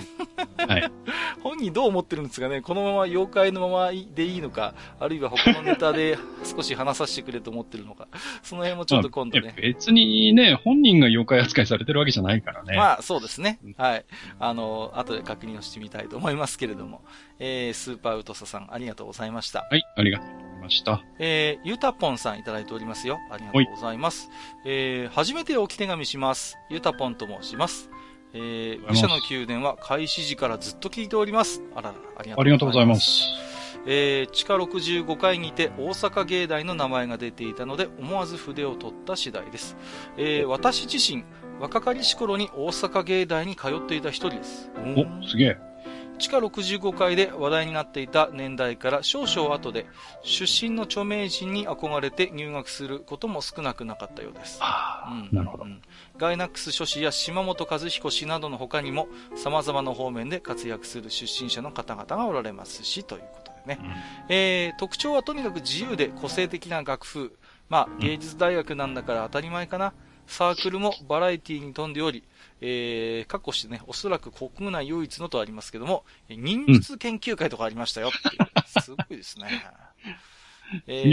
[0.57, 0.91] はい。
[1.43, 2.61] 本人どう思ってるんですかね？
[2.61, 8.07] このまま妖怪のままでいいのか、あるいは他のネタで少し話させてくれと思ってるのか、
[8.43, 9.47] その辺もちょっと今度ね。
[9.47, 12.75] まあ別にね、本人が妖怪扱いされてるわけじゃないからね。
[12.75, 13.75] まあ、そうですねうん。
[13.77, 14.05] はい。
[14.39, 17.01] あの、後で確認をしてみたいと思いますけれども。
[17.43, 19.67] えー、スーパーウトサさん、ありがとうございました。
[19.69, 21.03] はい、ありがとうございました。
[21.17, 23.17] えー、ゆたぽんさんいただいておりますよ。
[23.31, 24.29] ありがとうございます。
[24.63, 26.59] えー、初めて置き手紙します。
[26.69, 27.89] ゆたぽんと申します。
[28.33, 31.63] えー、ありがとうございます愚者の宮殿は開始時からずっと聞いております。
[31.75, 32.95] あらら、ありありがとうございま。
[32.95, 33.23] す。
[33.87, 39.75] えー、地下65階にて大阪芸大の名前が出ていたので思わず筆を取った次第です。
[40.15, 41.23] えー、私自身、
[41.59, 44.69] 若かりし頃に大阪芸大に通っていた一人です。
[44.77, 45.70] お、すげえ。
[46.21, 49.87] 地下65階で話題になっていた年代から少々後で
[50.23, 54.59] 出身の著名人に憧れて入学することも少なくなかったようです。
[55.09, 55.67] うんなるほどう。
[55.67, 55.81] ん
[56.17, 63.79] ガイナックス諸氏や島本和彦氏などの他にも様々な方面で活躍する出身者の方々がおられますしということでね。
[64.29, 67.35] えー特徴はとにかく自由で個性的な楽譜。
[67.69, 69.93] まあ、芸術大学なんだから当たり前かな。
[70.27, 72.23] サークルもバラエティに富んでおり、
[72.61, 78.51] えー、かっこしてね、おそらく国内唯一のとありますけども、え忍術研究会とかありましたよっていう。
[78.81, 79.65] すごいですね。
[80.87, 81.03] え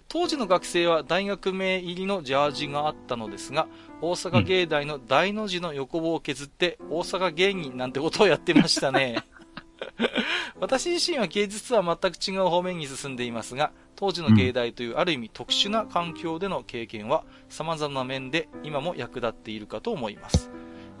[0.00, 3.66] ー、当時の学生は大学名入りのジャージがあったのですが、
[4.00, 9.24] 大阪芸大の大の字の横棒を削って、大阪芸人なんてことをやってましたね。
[10.60, 20.50] 私自身は芸術とは全く違う方面に進んでいますが、当時の芸大というある意味特殊な環境での経験は様々な面で今も役立っているかと思います。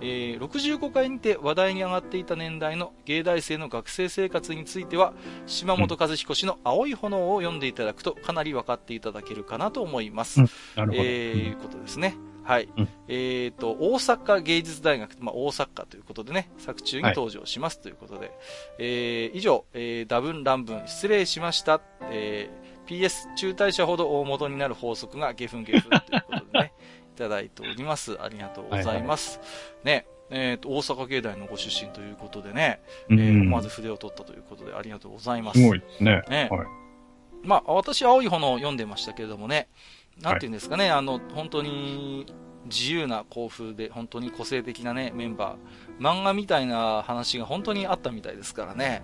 [0.00, 5.12] えー65回にて話題に上がっていた年代の芸大生の学生生活については、
[5.46, 10.40] 島本和彦氏の青い炎を読んでいただくとかなり分かっていただけるかなと思います。
[10.40, 11.02] うんなるほど。
[11.02, 12.16] えーいうことですね。
[12.44, 12.68] はい。
[12.76, 18.32] うんえっ、と、大阪芸術大学、まあ、大阪ということでね、作中に登場しますということで、
[18.78, 21.80] えー以上、えー、多分乱文失礼しました。
[22.10, 26.47] えー PS 中退者ほど大元になる法則がゲフンゲフンということで
[27.18, 28.20] ただいております。
[28.22, 29.40] ありがとうございます。
[29.84, 32.80] ね、えっ、と、大阪芸大のご出身ということでね、
[33.10, 35.60] えーうん思わず筆を取ったということでありがとうございます。
[35.60, 36.22] すごいですね。
[36.28, 36.66] ねはい。
[37.42, 39.68] まあ、私、青い炎を読んでましたけれどもね、
[40.20, 42.26] なんていうんですかね、あの、本当に
[42.66, 49.02] 自由な校風で、本当に個性的なね、メンバー、漫画みたいな話が本当にあったみたいですからね、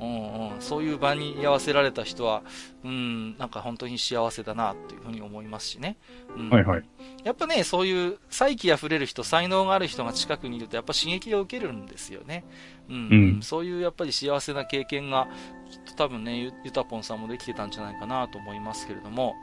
[0.00, 2.42] うんうん、そういう場に居合わせられた人は、
[2.84, 5.96] うん、なんか本当に幸せだな、っていうふうに思いますしね。
[6.36, 6.82] うん、はいはい。
[7.22, 12.44] やっぱね、そういう才気あふれる人、才能がある人が近くにいると、やっぱ刺激を受けるんですよね。
[12.88, 12.98] うん、う
[13.38, 13.42] ん。
[13.42, 15.28] そういうやっぱり幸せな経験が、
[15.70, 19.34] きっと多分ね、ゆゆたぽんさんもできてたんじゃないかなと思いますけれども、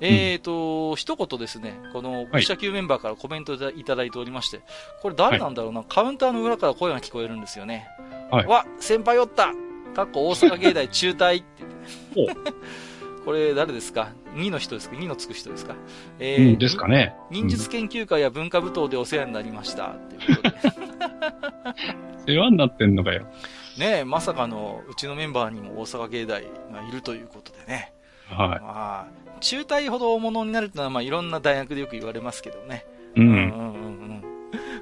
[0.00, 2.42] えーと、一言ですね、この、はい。
[2.42, 4.60] 社級メンバーからコメントいただいておりまして、
[5.02, 7.88] これ誰なんだろうな、カウンターの裏から声が聞こえるんですよね。
[8.30, 8.46] はい。
[8.46, 9.52] わ、先輩おった
[9.94, 11.64] かっこ大阪芸大中退って
[12.14, 12.56] 言って、ね。
[13.24, 15.74] これ誰ですか ?2 の人ですか ?2 のつく人ですか？
[16.18, 17.14] えーうんですかね。
[17.30, 19.88] 忍術研究会や文化部等でお世話になりました。
[19.88, 22.32] っていうことで。
[22.32, 23.26] 世話になってんのかよ。
[23.78, 26.42] ねえ、まさかの、うちのメンバーにも大阪芸大
[26.72, 27.92] がいるということでね。
[28.28, 29.06] はまあ、
[29.40, 32.84] 中退ほど大物になるってのは、まあ、いろんな大学でよく言われますけどね。
[33.16, 33.20] い。
[33.20, 33.22] う。
[33.22, 33.46] うんんうんうんう
[34.14, 34.24] ん。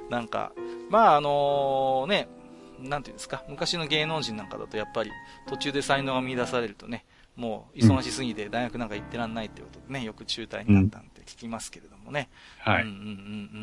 [0.09, 0.51] なんか、
[0.89, 2.27] まああのね、
[2.79, 5.11] なんていうんですか、昔の芸能人なんかだとやっぱり
[5.47, 7.05] 途中で才能が見出されるとね、
[7.35, 12.29] もう忙しすぎて大学なんか行ってらんないっていうことでね、よく中退になったんて聞きますけれどもね。
[12.59, 12.83] はい。
[12.83, 13.05] うんうんうんう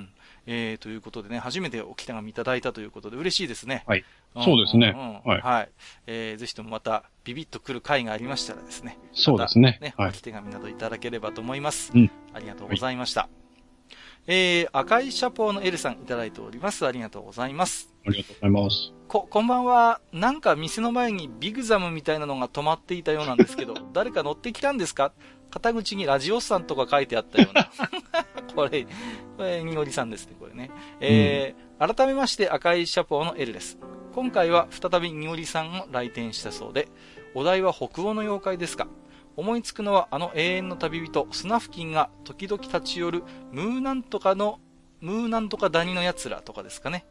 [0.02, 0.08] ん。
[0.46, 3.82] えー、ということでね、初めておき手紙いただいたということで嬉しいですね。
[3.86, 5.68] はいんそうですねんうんはいはい。
[6.06, 8.98] えー、ぜひともまたビビッと来る回がありましたらですね。
[9.12, 11.90] そうですねね、はいおき手紙などいただければと思います。
[11.94, 13.28] うんありがとうございました。
[14.26, 16.86] えー、赤いシャポーのエルさんいただいております。
[16.86, 17.92] ありがとうございます。
[18.06, 18.92] ありがとうございます。
[19.06, 20.00] こ、こんばんは。
[20.12, 25.12] なんか店の前にビグザムみたいなのが止まっていたようなんですけど、 誰か乗ってきたんですか？
[25.50, 27.70] 肩口にラジオスさんとか書いてあったような。
[28.56, 28.84] これ、
[29.36, 30.70] これ、にごりさんですね、これね。
[31.00, 31.64] えー
[31.96, 33.78] 改めまして赤いシャポーの L です。
[34.14, 36.88] 今回は再びにごりさんを来店したそうで、
[37.34, 38.86] お題は北欧の妖怪ですか？
[39.36, 44.60] 思いつくのはあの永遠の旅人、スナフキンが時々立ち寄るムーなんとかの、
[45.00, 47.04] ムーなんとか谷の奴らとかですかね。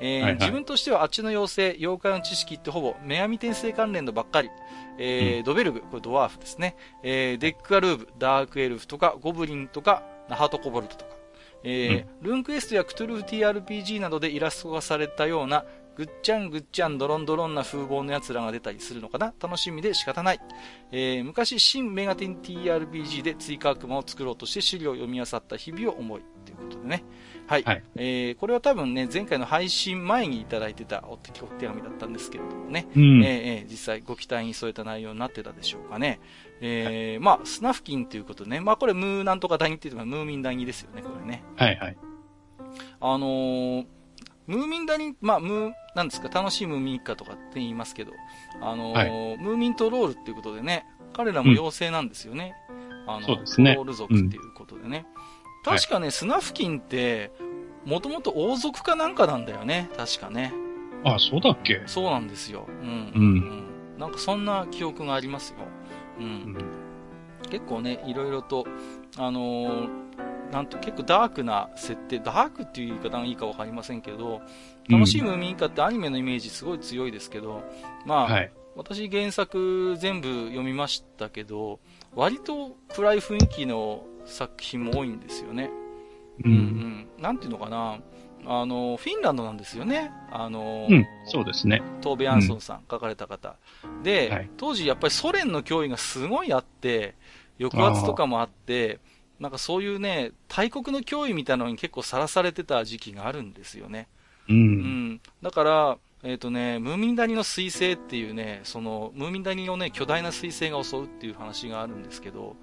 [0.00, 4.50] えーはいはい、自分としてはあっちの妖精、妖怪の知識ってほぼ女神転生関連のばっかり。
[4.98, 6.76] えー、うん、ドベルグ、これドワーフですね。
[7.02, 11.20] えー、デックアルーブ、ダークエルフとか、ゴブリンとか、ナハトコボルトとか。
[11.62, 15.64] えー、うん、ルーンクエストやクトゥルフ TRPG などでイラスト化されたような
[16.00, 19.34] ぐっちゃんぐっちゃんドロンドロンな風貌の奴らが出たりするのかな？
[19.38, 20.40] 楽しみで仕方ない。
[20.92, 26.22] えー、昔、新メガテン TRPG で追加悪魔を作ろうとして資料を読み漁った日々を思い。
[26.46, 27.04] ということでね。
[27.46, 27.62] はい。
[27.64, 31.32] はい、えー、これは多分ね、前回の配信前にいただいてたお手
[31.66, 32.88] 紙だったんですけれどもね。
[32.96, 36.18] うん、えー、実際ご期待に添えた内容になってたでしょうかね。
[36.62, 38.60] えー、はい、まあ、スナフキンということでね。
[38.60, 41.44] まあ、これムーなんとか第二って言ってもムーミン第二ですよね、これね。
[41.56, 41.98] はいはい。
[43.00, 43.86] あのー、
[44.46, 48.12] ムーミン谷、まあ、ムー、なんですか、楽しいムーミン一家とかって言いますけど、
[48.60, 52.54] あのーはい、ムーミントロールっていうことでね、彼らも妖精なんですよね。
[52.68, 52.72] う
[53.06, 53.74] ん、あの、そうですね。
[53.74, 55.06] ロール族っていうことでね。
[55.66, 57.32] うん、確かね、はい、スナフキンって、
[57.84, 60.52] もともと王族かなんかなんだよね、確かね。
[61.04, 61.82] あ、そうだっけ？
[61.86, 62.66] そうなんですよ。
[62.68, 63.12] うん。
[63.14, 63.98] うん。
[63.98, 65.56] なんかそんな記憶がありますよ。
[66.18, 66.24] うん。
[66.24, 68.66] うん、結構ね、いろいろと、
[69.16, 69.88] あのー、
[70.52, 74.42] なんと結構ダークな設定、ダークっていう言い方がいいかわかりませんけど、
[74.88, 77.62] 楽しいムーミンカってアニメのイメージすごい強いですけど、
[78.06, 81.80] まあ、はい、私原作全部読みましたけど、
[82.14, 85.70] 割と暗い雰囲気の作品も多いんですよね。
[86.44, 87.98] うん、うん、なんていうのかな。
[88.46, 90.10] あの、フィンランドなんですよね。
[90.30, 91.82] あの、うん、そうですね。
[92.00, 93.56] トーベ・アンソンさん、書かれた方。
[94.02, 97.14] で、はい、当時やっぱりソ連の脅威がすごいあって、
[97.58, 98.98] 抑圧とかもあって、
[99.38, 104.08] なんかそういうね、大国の脅威みたいなのに結構さらされてた時期があるんですよね。
[104.50, 104.56] うん。
[104.56, 104.62] う
[105.14, 112.56] ん、だから、えっ、ー、とね、ムーミン谷の彗星っていうね、その、ムーミン谷をね、巨大な彗星が襲うっていう話があるんですけど、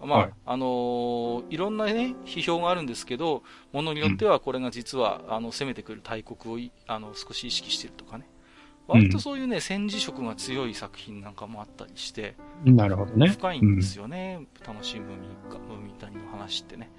[0.00, 3.42] まあ、はい、あのー、いろんなね、批評があるんですけど、
[3.72, 8.26] ものによってはこれが実は、うん、あの、攻めてくる大国をあの、少し意識してるとかね。
[8.86, 12.34] 割とそういうね、戦時色が強い作品なんかもあったりして、
[12.64, 13.28] なるほどね。
[13.28, 14.40] 深いんですよね。
[14.40, 16.90] うん、楽しいムーミンか、ムーミン谷の話ってね。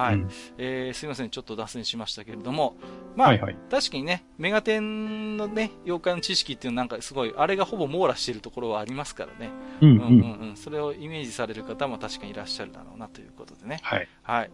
[0.00, 0.14] はい。
[0.14, 2.76] うん、えー、すいません、ちょっと脱線しましたけれども、
[3.16, 9.50] まあ、はいはい、確かにね、メガテンのね、妖怪の知識っていうのなんかすごい、あれがほぼ網羅しているところはありますからね。
[9.80, 13.80] うんうん、うんうんうんそれをイメージされる方も確かにいらっしゃるだろうなということでね。
[13.82, 14.08] はい。
[14.22, 14.50] はい。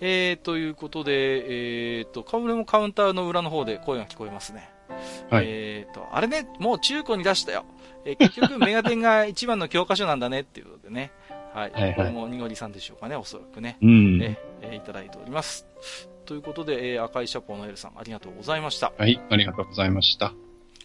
[0.00, 4.70] えー、ということで、えー、と、カブレもカウンターの裏の方で声が聞こえますね。
[5.30, 7.64] はい、えっ、ー、と、あれね、もう中古に出したよ。
[8.04, 11.12] えー、結局メガテンが一番の教科書なんだねっていうことでね。
[11.54, 11.72] はい。
[11.72, 13.78] はいはい、これもにごりさんでしょうかね、おそらくね。
[13.82, 14.22] うん。
[14.22, 15.66] えー、いただいております。
[16.24, 18.92] ということで、えー、赤いシャポーのエルさん、ありがとうございました。
[18.98, 20.32] はい、ありがとうございました。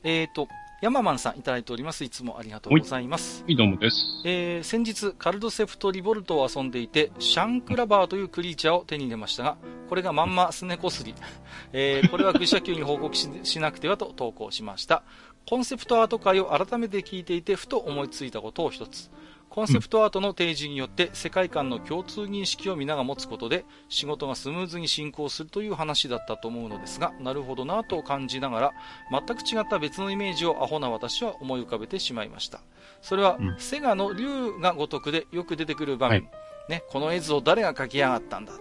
[0.03, 0.47] えっ、ー、と、
[0.83, 2.03] ヤママンさんいただいております。
[2.03, 3.43] いつもありがとうございます。
[3.43, 4.05] はい、どうもです。
[4.25, 9.57] えー、先日、カルドセフトリボルトを遊んでいて、シャンクラバーというクリーチャーを手に入れましたが、
[9.87, 11.15] これがまんまスネコスリ。
[11.71, 15.03] えー、これは愚者級に報告ししなくてはと投稿しました。
[15.45, 19.09] コンセプトアート会を改めて聞いていて、ふと思いついたことを一つ。
[19.53, 28.71] コンセプトアートの提示によって世界観の共通認識を皆が持つことで仕事がスムーズに進行するという話だったと思うのですが、なるほどなと感じながら、
[29.11, 32.61] 全く違った別のイメージをアホな私は思い浮かべてしまいました。
[33.03, 36.31] それは、うん、セガの竜が如くでよく出てくる場面、はい、
[36.69, 38.53] ね、この絵図を誰が描き上がったんだ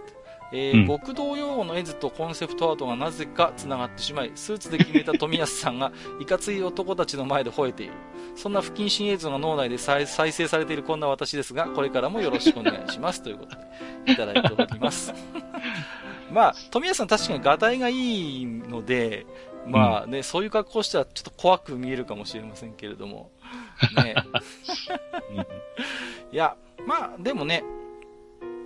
[0.53, 7.93] えー、うん、極道用語の絵図とコンセプトアートがなぜか繋がってしまい、スーツで決めた富安さんが、 いかつい男たちの前で吠えている。
[8.35, 13.23] そんな不謹慎映像が脳内で再生されているこんな私ですが、これからもよろしくお願いします。
[13.23, 13.55] ということ
[14.05, 15.13] で、いただいております。
[16.31, 19.25] まあ、富安さん確かに画題がいいので、
[19.67, 23.31] まあね、うん、そういう格好したらちょっと怖く見えるかもしれませんけれども。
[24.03, 24.15] ね。
[26.31, 26.55] いや、
[26.85, 27.63] まあ、でもね、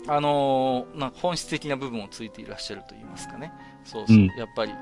[0.07, 3.51] あのー、なんか本質的な部分をついていらっしゃると言いますかね。
[3.83, 4.17] そうそう。
[4.17, 4.73] うん、やっぱり、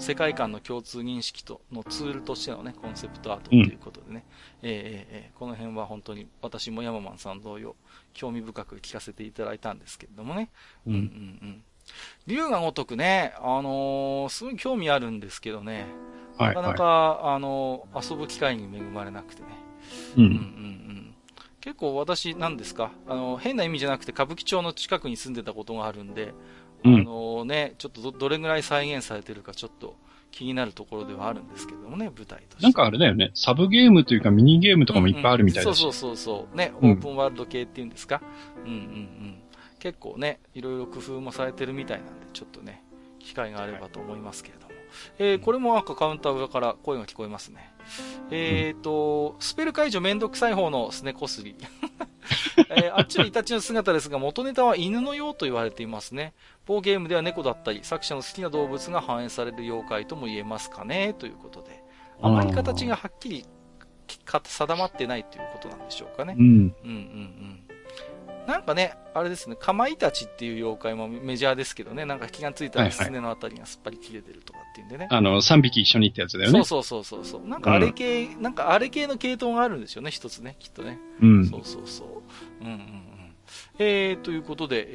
[0.00, 4.24] 世界観の共通認識と、のツールとしてのね、コンセプトアートということでね。
[4.62, 7.76] うん、えー、えー、この辺は本当に私もヤママンさん同様、
[8.12, 10.50] 興味深く聞かせていただいたんですけれどもね。
[10.86, 11.62] うん、うん、うん。
[12.26, 15.86] 竜が如くね、あのー、すごい興味あるんですけどね。
[16.38, 19.48] なかなか、はいはい、あのー、遊ぶ機会に恵まれなくてね。
[20.16, 20.87] うん、うん、うん
[21.68, 26.32] 結構私、なんですか、あの、変な意味じゃなくて歌舞伎町の近くに住んでたことがあるんで、
[26.82, 29.94] うん、あのね、ちょっとどどれぐらい再現されてるかちょっと
[30.30, 32.62] 気になるところではあるんですけどもね、舞台として。
[32.62, 36.56] なんかあれだよね、サブゲームというかミニゲームとかもいっぱいあるみたいです、うんうん、そうそうそうそう。
[36.56, 38.22] ね、オープンワールド系っていうんですか？
[38.64, 39.42] うんうんうん。
[39.78, 42.82] 結構ね、いろいろ工夫もされてるみたいなんで、ちょっとね、
[43.18, 44.67] 機会があればと思いますけれども。
[45.18, 47.72] えー、これも赤カウンター裏から声が聞こえますね。
[48.30, 51.56] えっ、と、スペル解除めんどくさい方のスネコスリ。
[52.70, 56.34] えー、あっちのイタチの姿ですが、元ネタは犬のようと言われていますね。
[56.66, 61.82] 某ゲームでは猫だったり、作者の好きな動物が反映される妖怪とも言えますかね、ということで。
[62.20, 63.46] あまり形がはっきり
[64.44, 66.34] 定まってないということなんでしょうかね。
[66.38, 66.44] うん。
[66.44, 67.67] うんうんうん。
[68.48, 75.06] なんかね、あれですね、かまいたちっていう妖怪もメジャーですけどね、なんか気がついたらスネのあたりがすっぱり切れてるとかっていうんでね。
[75.10, 76.64] あの、3匹一緒にってやつだよね。
[76.64, 77.46] そうそうそうそう。
[77.46, 80.98] なんかあれ系、うん、なんかあれ系の系統があるんですよね、一つね、きっとね。
[81.20, 81.46] うん。
[81.46, 82.64] そうそうそう。
[82.64, 83.08] うんうんうん。
[83.78, 84.86] えー、ということで、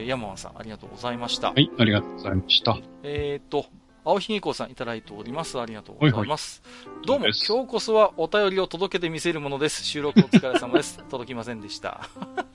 [0.00, 1.52] えー、山ンさんありがとうございました。
[1.52, 2.78] はい、ありがとうございました。
[3.04, 3.66] えーと、
[4.08, 5.60] 青ひげこさんいただいております。
[5.60, 6.62] ありがとうございます。
[6.64, 9.84] はいはい、どうも、今日こそはお便りを届けてみせるものです。
[9.84, 11.04] 収録お疲れ様です。
[11.10, 12.08] 届きませんでした。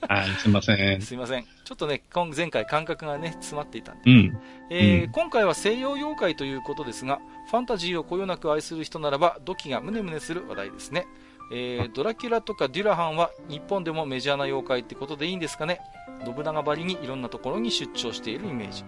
[0.08, 1.00] はい、すいません。
[1.00, 1.44] すいません。
[1.44, 2.02] ちょっとね、
[2.36, 4.10] 前回感覚がね、詰まっていたんで。
[4.10, 4.38] うん。
[4.68, 11.06] えー、うん、今回は西洋妖怪ということですが、ファンタジーをこよなく愛する人ならば、土器がムネムネする話題ですね。
[11.52, 15.78] えー、ドラキュラとかデュラハンは日本でもメジャーな妖怪ってことでいいんですかね
[16.24, 18.84] 信長ばりにいろんなところに出張しているイメージ。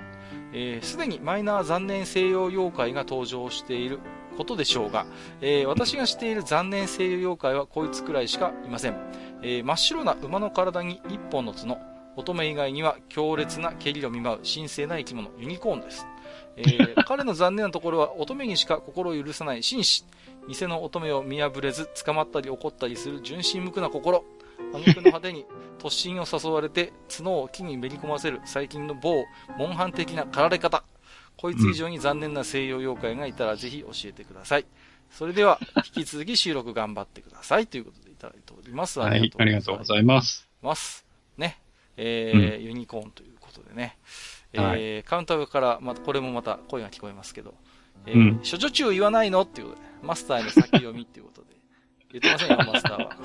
[0.83, 3.99] す、で、にマイナー残念西洋妖怪が登場している
[4.37, 5.07] ことでしょうが、
[5.41, 8.97] えー、私が知っている残念西洋妖怪はこいつくらいしかいません。
[9.43, 11.79] えー、真っ白な馬の体に一本の角、
[12.17, 16.07] 乙女以外には強烈な蹴りを見舞う神聖な生き物、ユニコーンです。
[16.57, 20.05] えー、 彼の残念なところは乙女にしか心を許さない紳士。
[20.49, 24.25] 偽の乙女を見破れず捕まったり怒ったりする純真無垢な心。
[24.75, 25.47] 挙句の果てに
[25.79, 29.25] 突進を誘われて 角を木にめり込ませる最近の某
[29.57, 30.85] モンハン的な駆られ方。
[31.37, 34.67] こいつ以上に残念な西洋妖怪がいたらぜひ教えてください。
[35.11, 35.59] それでは、
[35.97, 37.67] 引き続き収録頑張ってください。
[37.67, 38.99] ということでいただいております。
[38.99, 40.49] はい、ありがとうございます。
[40.63, 41.07] ます。
[41.37, 41.61] ね。
[41.97, 43.99] えー、うん、ユニコーンということでね。
[44.53, 47.55] えー、はい、カウンターから、また、これもまた声が聞こえますけど、
[48.07, 49.43] えー、うん、処女中言わないの？
[49.43, 51.49] っていうことで、マスターへの先読みっていうことで、
[52.13, 53.17] 言ってませんよ、マスターは。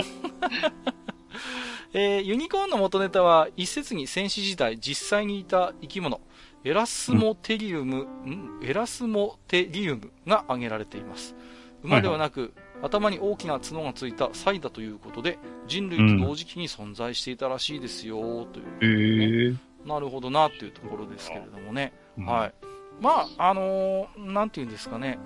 [1.93, 6.21] えー、ユニコーンの元ネタは、一説に戦士時代実際にいた生き物、
[6.63, 11.35] エラスモテリウム、うん、エラスモテリウムが挙げられています。
[11.83, 15.37] 馬ではなく、はいはい、頭に大きな角がついたサイダということで、
[15.67, 21.91] 人類と同時期に存在していたらしいですよ、という、ね、えー、なるほどな、というところですけれどもね。
[22.17, 22.53] うん、はい。
[23.01, 25.19] まあ、あのー、なんていうんですかね。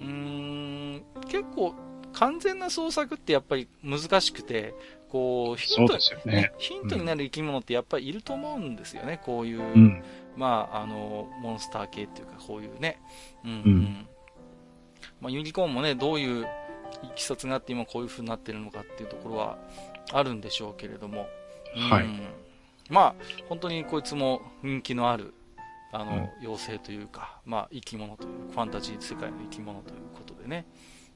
[0.00, 1.74] うーん、結構、
[2.12, 4.74] 完全な創作ってやっぱり難しくて、
[5.10, 10.02] こう、ヒント、ね、ヒントになる生き物ってやっぱりいると思うんですよね、こういう、うん、
[10.36, 13.00] まあ、あの、モンスター系っていうか、こういうね。
[13.44, 14.06] うん、うん。
[15.20, 16.46] まあ、ユニコーンもね、どういう
[17.02, 19.58] いきさつがあって今こういう風になってるのかっていうところは
[20.12, 21.28] あるんでしょうけれども。
[21.74, 22.06] はい。
[22.88, 23.14] まあ、
[23.48, 25.34] 本当にこいつも人気のある、
[25.92, 30.66] あの、うん、妖精というか、まあ、生き物という、ファンタジー世界の生き物ということでね。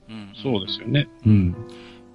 [0.09, 1.09] うん、そうですよね。
[1.27, 1.57] うん。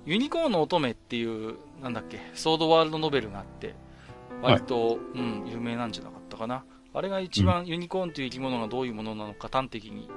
[0.05, 3.75] ユニコーンの乙女っていう、なんだっけ、ソードワールドノベルがあって、
[4.41, 6.63] 割と、はい、うん、有名なんじゃなかったかな。
[6.93, 10.09] あれが一番ユニコーンという生き物がどういうものなのか端的に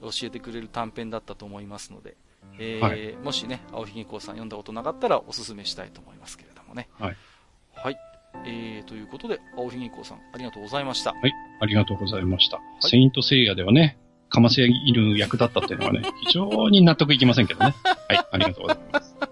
[0.00, 2.16] 教えてくれる短編だったと思いますので、
[2.58, 6.88] えー、はい、もしね、青ひげこうさん読んだことなかったらおすすめしたいと思いますけれどもね。
[6.98, 7.16] はい。
[7.74, 7.96] はい。
[8.44, 11.12] えー、ということで、青ひげこうさん、ありがとうございました。
[11.12, 12.58] はい、ありがとうございました。
[12.58, 17.74] はい、セイントセイヤではね、かませ犬役だったっていうのはね、非常に納得いきませんけどね。
[17.84, 19.27] はい、ありがとうございます。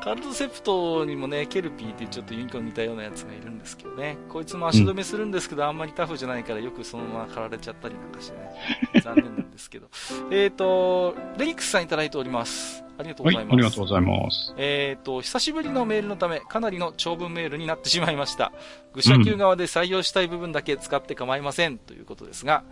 [0.00, 4.16] カルトセプトにもね、ケルピーってちょっとユニコーン似たようなやつがいるんですけどね。
[4.28, 8.50] こいつも足止めするんですけど、うん、あんまりタフじゃないからよくそのまま狩られちゃったりなんかしてね。
[9.04, 9.88] 残念なんですけど。
[10.30, 12.82] えっと、レリックスさんいただいております。
[12.98, 13.52] ありがとうございます。
[13.52, 14.54] はい、ありがとうございます。
[14.56, 18.52] えっと、久しぶりのメールのため、かなりの長文メールになってしまいました。
[18.94, 22.64] 愚者級側で採用したい部分だけ使って構いません、ということですが、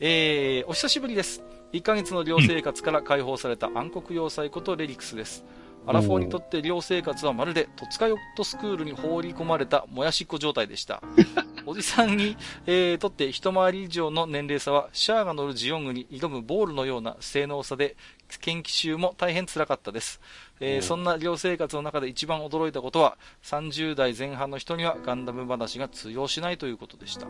[0.00, 1.42] えー、お久しぶりです。
[1.72, 5.44] 1ヶ月の寮生活から解放された暗黒要塞ことレリクスです。
[5.86, 11.02] アラフォーにとって寮生活はまるで戸塚ヨットスクールに放り込まれたもやしっこ状態でした。
[11.66, 12.36] おじさんに、
[12.66, 17.96] えー、とって一回り以上の年齢差は、シャアが乗るジオングに挑むボールのような性能差で、
[18.40, 20.20] 研究習も大変辛かったです。
[20.60, 27.26] えー、そんな寮生活の中で一番驚いたことは、30代前半の人にはガンダム話が通用しないということでした。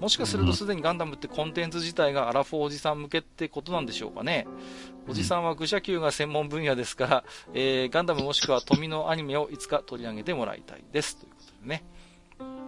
[0.00, 4.46] もしかするとすでにガンダムってコンテンツ自体がアラフォーおじさん向けってことなんでしょうかね。
[5.08, 11.16] おじさんは愚者級が専門分野ですから、えー、ガンダムもしくは富のアニメをいつか取り上げてもらいたいです。
[11.16, 11.84] ということでね。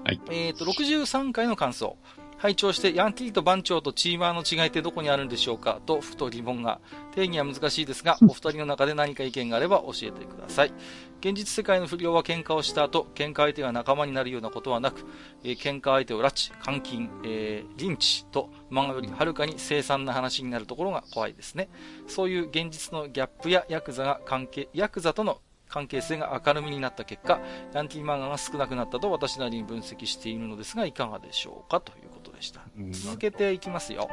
[0.05, 0.20] はい。
[0.31, 1.97] えっ、ー、と、63回の感想。
[2.40, 5.78] 拝聴してヤンキーと番長とチーマーの違いってどこにあるんでしょうか？
[5.84, 6.80] と、ふと疑問が。
[7.14, 10.72] 定義は難しいですが、 お二人の中で何か意見があれば教えてください。
[11.20, 15.04] 現実世界の不良は喧嘩をした後、喧嘩相手が仲間になるようなことはなく、
[15.44, 21.68] えー、喧嘩相手を拉致、監禁、えー、リンチと漫画よりはるかに凄惨な話になるところが怖いですね。
[22.06, 27.40] そういう現実のギャップやヤクザが関係、ヤクザとの関係性が明るみになった結果、
[27.72, 32.60] ヤンキー漫画が少なくなったと私なりに分析しているのですが、いかがでしょうかということでした。
[32.92, 34.09] 続けていきますよ。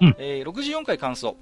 [0.00, 1.36] うん、えー、64回感想。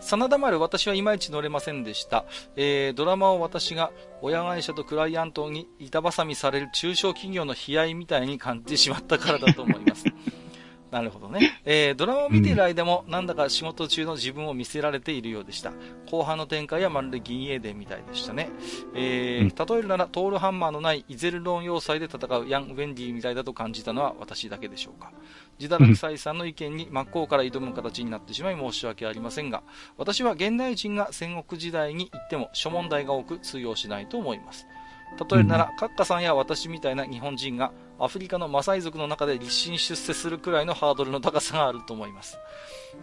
[0.00, 2.24] 真田丸、私はいまいち乗れませんでした。
[2.56, 10.04] えー、ドラマを私が親会社とクライアントに板挟みされる中小企業の悲哀みたいに感じてしまったからだと思います。
[10.90, 11.60] なるほどね。
[11.64, 15.72] えー、ドラマを見ている間も、なんだか仕事中の自分を見せられているようでした。
[16.10, 18.50] 後半の展開はまるで銀英伝みたいでしたね。
[18.94, 25.12] えー、例えるなら、トールハンマーのないイゼルロン要塞で戦うヤン・ウェンディみたいだと感じたのは私だけでしょうか。
[25.60, 29.62] 自堕落斎さんの意見に真っ向から挑む形になってしまい申し訳ありませんが、
[29.96, 34.66] 私は現代人が戦国時代に行っても諸問題が多く通用しないと思います。
[35.18, 42.38] 例えるなら、カッカさんや私みたいな日本人がアフリカのマサイ族の中で立身出世するくらいのハードルの高さがあると思います。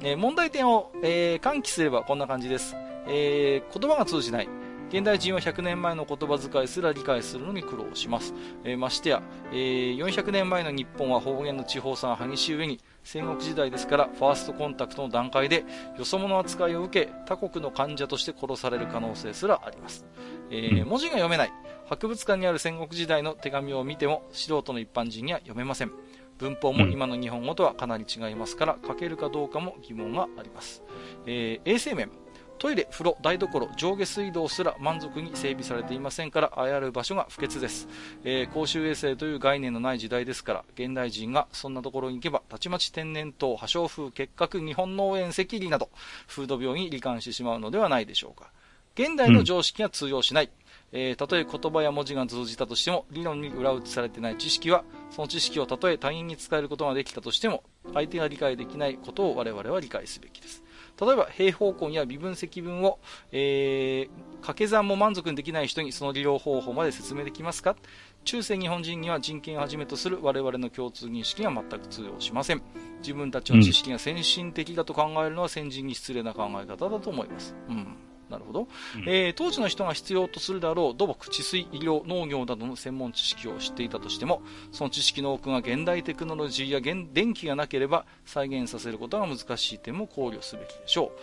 [0.02, 2.76] えー、問題点を、えー、喚起すればこんな感じです。
[3.08, 4.50] えー、言葉が通じない。
[4.90, 8.34] 現代人は100年前の言葉遣いすら理解するのに苦労します。
[8.64, 9.22] えー、ましてや、
[9.52, 15.66] えー、400年前の日本は方言の地方差が激しい上に、戦国時代ですから、ファーストコンタクトの段階で、
[15.98, 20.06] よそ者扱いを受け、他国の患者として殺される可能性すらあります。
[20.50, 21.52] えー、文字が読めない。
[21.90, 25.92] 博物館にある戦国時代の手紙を見ても素人の一般人には読めません。
[26.38, 30.84] 文法も今の日本語とはかなり違いますから、書けるかどうかも疑問があります。
[31.26, 32.12] えー、衛生面。
[32.60, 37.88] トイレ、風呂、台所、上下水道すら満足に整備されていませんから、あやる場所が不潔です。
[38.24, 45.90] えー、公衆衛生という概念のない時代ですから、現代人がそんなところに行けば、たちまち天然痘、破傷風、結核、日本脳炎、赤痢など、
[46.28, 48.50] 風土病に罹患してしまうのではないでしょうか。
[48.96, 50.46] 現代の常識が通用しない。
[50.46, 60.64] うんえー、たとえ言葉や文字が通じたとしても、理論に裏打ちされてない知識は、その知識をたとえ他人に使えることができたとしても、相手が理解できないことを我々は理解すべきです。
[61.00, 63.00] 例えば、平方根や微分積分を、
[63.32, 67.76] えー、掛け算も満足にできない人にその利用方法まで説明できますか？
[68.24, 72.62] 中世日本人には人権をはじめとする我々の共通認識が全く通用しません。
[73.00, 77.56] 自分たちの知識が先進的だと考えるのは先人に失礼な考え方だと思います。
[77.70, 77.96] うん
[78.30, 84.42] なるほど、うん、えー、当時の人が必要とするであろう土木、治水、医療、農業などの専門知識を知っていたとしても、
[84.72, 86.82] その知識の多くが現代テクノロジーや
[87.14, 91.20] 電気がなければ再現させることが難しい点も考慮すべきでしょう。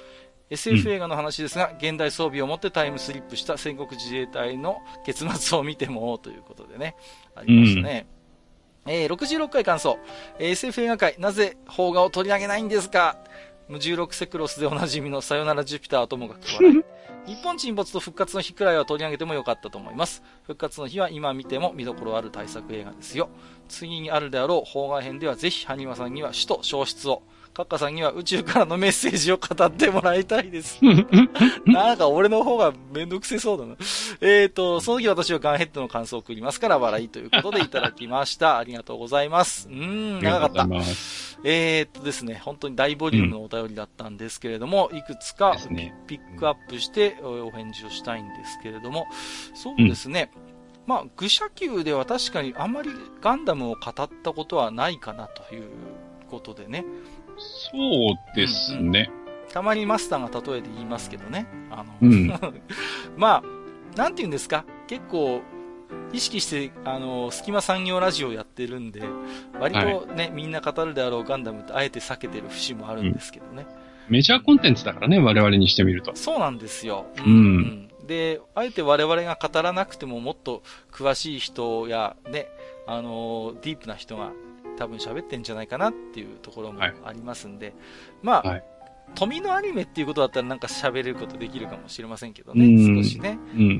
[0.51, 6.97] SF 映画の話ですが、うん、現代装備を持ってタイムスリップした戦国自衛隊の結末を見てもということでね、
[7.35, 8.07] ありましたね。
[8.87, 9.99] うん、えー、66回感想。
[10.39, 13.19] SF 映画界、なぜ邦画を取り上げないんですか？
[13.69, 16.85] 無重力セクロスでおなじみのさよならジュピターともかく笑い。
[17.27, 20.23] 日本沈没と復活の日くらいは取り上げてもよかったと思います。
[20.43, 23.31] 復活の日は今見ても見どころある大作映画ですよ。
[23.69, 27.23] 次にあるであろう邦画編ではぜひ、ハニワさんには首都消失を、
[27.55, 30.81] カッカさんには宇宙からのメッセージを語ってもらいたいです。
[31.65, 33.77] なんか俺の方がめんどくせそうだな。
[34.21, 38.59] えっ、ー、と、その時私はガンヘッドの感想を送りますから笑いということでいただきました。
[38.59, 39.69] ありがとうございます。
[39.69, 40.69] うん、長かった。
[41.45, 45.57] えー、っとですね、本当に大ボリュームのお便りだったんですけれども、うん、いくつか
[46.09, 49.07] ピックアップしてお返事をしたいんですけれども、
[49.55, 50.55] そうですね、うん
[50.87, 52.91] まあ、愚者級では確かにあまり
[53.21, 55.69] ガンダムを語ったことはないかなという
[56.31, 56.85] ことでね。
[57.39, 59.11] そうですね。
[59.11, 61.47] うんうん、たまにマスターが例えて言いますけどね。
[61.71, 62.29] あの、うん、
[63.17, 64.65] まあ、なんて言うんですか？
[64.87, 65.43] 結構、
[66.13, 69.03] 意識して、あの、隙間産業ラジオやってるんで、
[69.61, 73.67] 割とね、はい、みんな語るであろうガンダムってあえて避けてる節もあるんですけどね。
[74.09, 76.15] うん、メジャーコンテンツだからね、我々にしてみると。
[76.17, 77.07] そうなんですよ。
[77.25, 77.89] うん。
[78.01, 80.63] うん、で、あえて我々が語らなくてももっと
[80.93, 82.49] 詳しい人やね、
[82.87, 84.33] あの、ディープな人が
[84.77, 87.75] 多分喋ってんじゃないかなっていうところもありますんで、はい、
[88.23, 88.65] まあ、はい
[89.15, 92.65] 富のアニメっていうことだったらなんか喋れることできるかもしれませんけどね、
[93.03, 93.39] 少しね。
[93.55, 93.77] うん、うん、うん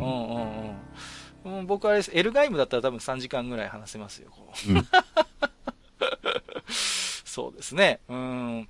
[1.45, 1.67] うんうん。
[1.67, 4.73] 僕はあれです、エルガイムだったら多分3時間ぐらい話せますよ、こう。
[4.73, 4.87] うん、
[6.69, 8.01] そうですね。
[8.09, 8.69] うん。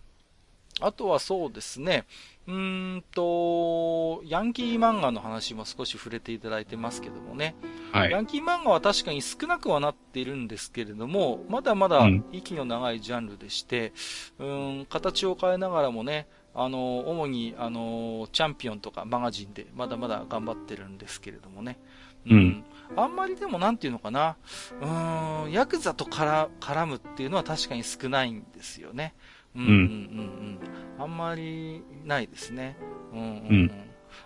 [0.85, 2.05] あとはそうですね。
[2.47, 7.55] うんと、ヤンキー漫画の話も少し触れていただいてますけどもね。
[7.91, 8.11] はい。
[8.11, 13.93] ヤンキー漫画は確かに少なくはなっているんですけれども、まだまだ息の長いジャンルでして、
[14.39, 21.79] うん、ん形を変えながらもね、あの、主に、あの、チャンピオンとかマガジンでまだまだ頑張ってるんですけれどもね。
[22.27, 22.37] うん。
[22.37, 22.65] うん、
[22.97, 24.37] あんまりでもなんていうのかな、
[24.81, 29.15] うーん、ヤクザと絡絡むっていうのは確かに少ないんですよね。
[29.55, 30.59] うんうんうんうん。
[30.99, 32.77] あんまりないですね。
[33.13, 33.71] うんうん、うんうん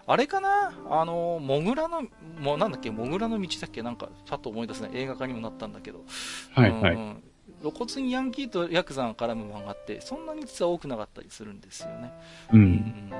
[0.06, 0.72] あれかな？
[0.90, 2.02] あの、モグラの、
[2.40, 3.82] もうなんだっけ、モグラの道だっけ？
[3.82, 4.90] なんか、パッと思い出せない。
[4.94, 6.04] 映画化にもなったんだけど。
[6.52, 6.94] はいはい。
[6.94, 7.22] うんうん
[7.60, 12.12] 露骨にヤンキーとヤクザが絡む漫画って、そんなに実は多くなかったりするんですよね。
[12.52, 12.56] う。
[12.56, 13.12] うんんうんうん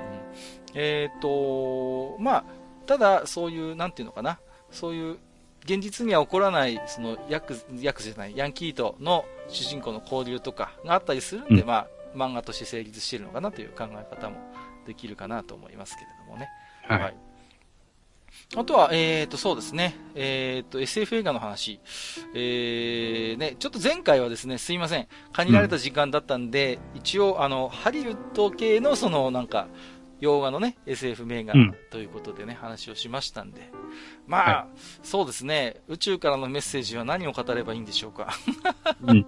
[0.74, 2.44] えっ、と、まあ、
[2.86, 4.38] ただ、そういう、なんていうのかな、
[4.70, 5.18] そういう、
[5.64, 14.36] 現実には起こらない、その、ヤク、ヤクザじゃない、ヤンキーとの主人公の交流とかがあったりするんで、うんまあ、漫画として成立しているのかなという考え方も
[14.86, 16.48] できるかなと思いますけれどもね。
[16.82, 17.16] はい。
[18.56, 19.94] あとは、えーと、そうですね。
[20.14, 21.80] えーと、SF 映画の話。
[22.34, 25.08] えー、ね、ちょっと前回はですね、すいません。
[25.32, 29.68] 限られた時間だったんで、一応、あの、ハリウッド系の、その、なんか、
[30.20, 33.70] 洋画のね、SF 名画うんということでね、話をしましたんで。
[34.26, 34.66] まあ、は
[35.02, 35.76] そうですね。
[35.86, 38.32] 宇宙からのメッセージは何を語ればいいんでしょうか。
[39.02, 39.26] うん。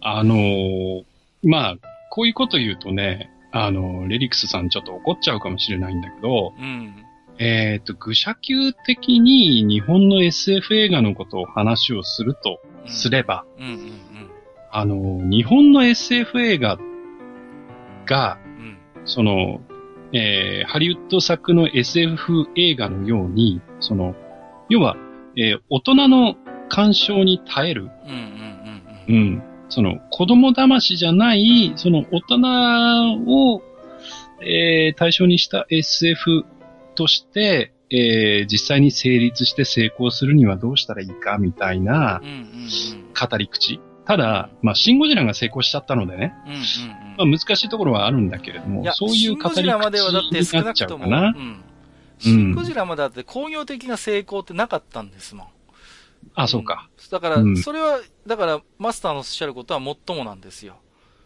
[0.00, 1.04] あのー
[1.42, 1.76] まあ、
[2.10, 6.94] こういうこと言うとね、あの、レリクスさんちょっと怒っちゃうかもしれないんだけど、うん。
[7.38, 13.92] えっ、と、愚者級的に日本の SF 映画のことを話をするとすれば、うんうん
[14.74, 16.78] あの、日本の SF 映画
[18.06, 18.52] が、うん。
[18.98, 19.06] うん。
[19.06, 19.60] その、
[20.14, 24.14] えーハリウッド作の SF 映画のように、その、
[24.70, 24.96] 要は、
[25.36, 26.36] えー大人の
[26.68, 28.22] 干渉に耐える、うんうんうん
[29.06, 29.34] ううん。
[29.34, 29.42] ん、
[29.72, 33.62] その、子供騙しじゃない、その、大人を、
[34.42, 36.44] えー対象にした SF
[36.94, 42.20] として、えー実際に成立して成功するにはどうしたらいいか、みたいな。
[43.18, 43.80] 語り口。
[44.04, 46.60] ただ、まあ、シンゴジラが成功しちゃったのでね、うんうんう
[47.24, 47.30] ん。
[47.30, 51.28] まあ、難しいところはあるんだけれどもそういう語り口シンゴジラまではだって少になっちゃうかな。
[51.28, 51.64] うん。
[52.18, 55.46] シンゴジラまでだって工業的な成功ってなかったんですもん。
[56.34, 56.88] あ、そうか。
[57.18, 57.20] ん。
[57.20, 60.76] だからう、んそれは、だから、マスターのおっしゃることは最もなんですよ。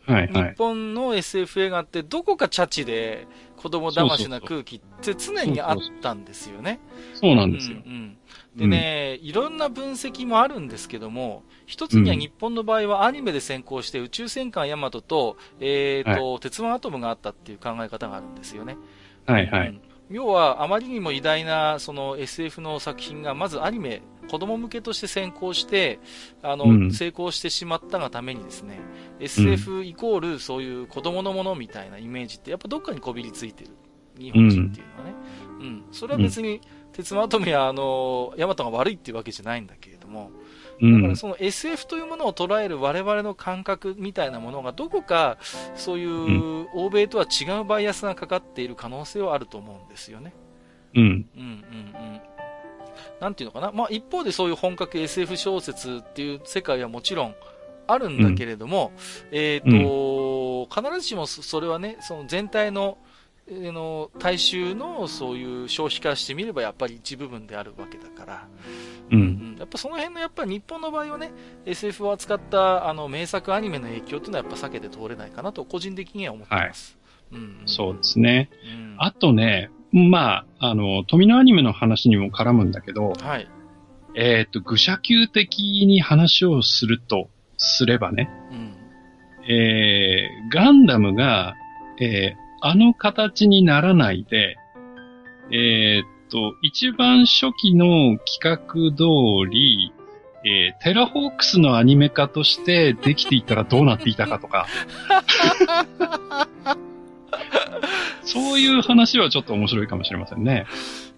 [0.06, 0.54] 日はいはい。
[0.56, 3.26] 本の SF 映画ってどこかチャチで
[3.56, 6.80] 子供騙しな空気って常にあったんですよね。
[7.14, 7.78] そうなんですよ。
[7.84, 8.18] うんうん
[8.56, 18.78] でね、いろんな分析もあるんですけども、一つには日本の場合はアニメで先行して宇宙戦艦ヤマトと、えっ、と、鉄腕アトムがあったっていう考え方があるんですよね。
[19.26, 19.68] はいはい。
[19.68, 19.80] うん
[20.10, 25.98] 要は、あまりにも偉大な、その SF の作品が、まずアニメ、子供向けとして先行して、
[26.42, 28.78] あの、うん成功してしまったがためにですね、
[29.20, 33.70] SF イコールそういう子供のものみたいなイメージって、やっぱどっかにこびりついてる。
[34.18, 35.14] 日本人っていうのはね。
[35.60, 35.84] うん。
[35.92, 36.60] それは別に、
[36.92, 40.45] 鉄腕アトムや、あの、ヤマトが悪いっていうわけじゃないんだけれども、うん
[40.80, 41.16] だから。
[41.16, 45.38] その SF というものを捉える我々の感覚みたいなものがどこか
[45.74, 50.34] そういう欧米とは違うバイアスがかかっている可能性はあると思うんですよね。
[50.94, 51.02] うん。
[51.02, 52.20] うんうんうん。
[53.20, 53.72] なんていうのかな。
[53.72, 57.34] まあ一方でそういう本格 SF 小説っていう世界はもちろん
[57.86, 58.92] あるんだけれども、
[59.30, 63.15] えっ、と、必ずしもそそれはね、その全体の、えー
[63.48, 68.48] の大衆のそういう消費からしてみればやっぱり一部分であるわけだから、
[69.10, 69.16] う。
[69.16, 69.54] うん。
[69.54, 71.30] ん、やっぱその辺のやっぱ日本の場合はね
[71.64, 76.98] SF を扱ったあの名作アニメの影響っていうのはやっぱ避けて通れないかなと個人的には思ってます、
[77.32, 78.50] うんそうですね。
[78.64, 78.96] うん。
[78.98, 83.48] あとね、まあ、あの、富のアニメの話にも絡むんだけど、はい、
[84.14, 88.76] えっ、と、愚者級的に話をするとすればね、うん。
[89.48, 91.54] えー、ガンダムが、
[92.00, 94.56] えー、あの形にならないで、
[95.50, 98.56] えーっと、一番初期の企画
[98.96, 99.04] 通
[99.50, 99.92] り、
[100.44, 104.66] えー、テラホークスのアニメ化としてできていたらどうなっていたかとか。
[108.22, 110.66] そういう話はちょっと面白いかもしれませんね。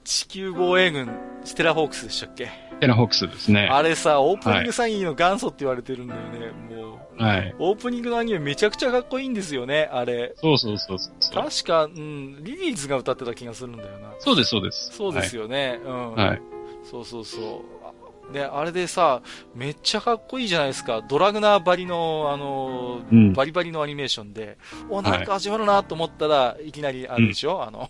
[0.04, 1.08] 地球防衛軍
[1.44, 2.67] ステラホークスでしたっけ？
[2.80, 3.68] テラホークスですね。
[3.70, 7.54] あれさオープニング詐欺の元祖って言われてるんだよね、もうはい。
[7.58, 10.98] オープニングのアニメめちゃくちゃかっこいいんですよねあれそうそうそう。
[11.34, 14.92] 確か、うん、リリーズが歌ってた気がするんだよなそうです、そうです。
[14.92, 16.28] そうですよね、うん、はい。
[16.28, 16.42] はい。
[16.90, 17.78] そうそうそう。
[18.32, 19.22] ね、あれでさ、
[19.54, 21.02] めっちゃかっこいいじゃないですか。
[21.08, 24.58] ドラグナーバリの、あのーうんバリバリのアニメーションで、
[24.90, 27.88] お、なんか始まるなと思ったら、い、きなりあれでしょ、あの、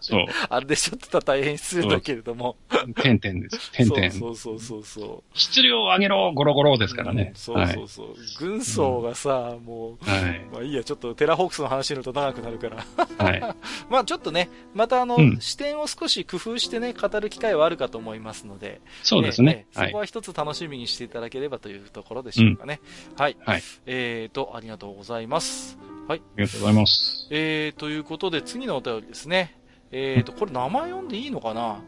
[0.00, 0.26] そう。
[0.48, 2.56] あれでしょって言ったら大変失礼だけれども。
[3.02, 3.72] 点々です。
[3.72, 4.10] 点々。
[4.10, 7.34] そうそうそうそう質量を上げろ、ゴロゴロですからねうん。
[7.34, 8.14] そうそうそう。
[8.38, 10.46] 軍曹がさ、もう、はい。
[10.52, 13.24] まあいいや、ちょっとテラホークスの話になると長くなるから。
[13.24, 13.40] はい。
[13.90, 19.66] まあちょっとね、またあの、うん視点を少し工夫してね、語る機会はあるかと思いますので、そうですね。
[19.72, 19.98] そこ。
[19.98, 22.80] は一つ楽しみにしていただければというところでしょうかね。
[23.16, 23.36] はい。
[23.44, 23.62] はい。
[23.86, 25.78] えーと、ありがとうございます。
[26.08, 26.20] はい。
[26.20, 27.28] ありがとうございます。
[27.30, 29.61] えー、ということで次のお便りですね。
[29.92, 31.80] えっ、と、これ名前読んでいいのかな？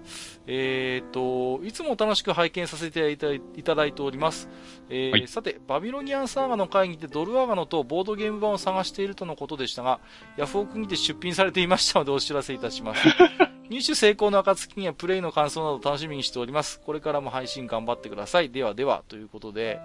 [0.47, 4.49] えっ、と、いつも楽しく拝見させていただいております。
[4.91, 10.01] えーはいさて、バビロニアンサーガの会にてドルアガノとボードゲーム版を探しているとのことでしたが、
[10.37, 13.09] ヤフオクにて出品されていましたのでお知らせいたします。
[13.71, 16.81] 入手成功の暁にはプレイの感想など楽しみにしております。
[16.81, 18.51] これからも配信頑張ってください。
[18.51, 19.81] ではでは、ということで、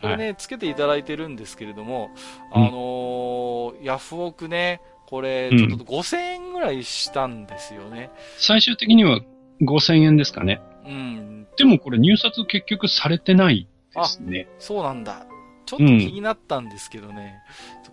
[0.00, 2.10] これね、つけていただいてるんですけれども、
[2.52, 8.10] あうんのーヤフオクね、これ、うんちょっと5000円ぐらいしたんですよね。
[8.38, 9.20] 最終的には
[9.62, 10.60] 5000円ですかね。
[10.86, 11.46] うん。
[11.56, 14.48] でもこれ入札結局されてないですね。
[14.58, 15.26] そうなんだ。
[15.66, 17.14] ちょっと気になったんですけどね。
[17.14, 17.34] はい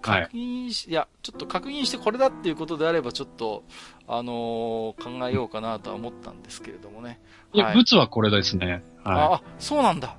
[0.02, 3.64] 確認し、い、や、ちょっと確認してこれだっていうことであれば、ちょっと、
[4.08, 7.20] あのー考えようかなとは思ったんですけれどもね。
[7.54, 8.82] いや、はい物はこれですね。
[9.04, 10.18] はあ、あ、そうなんだ。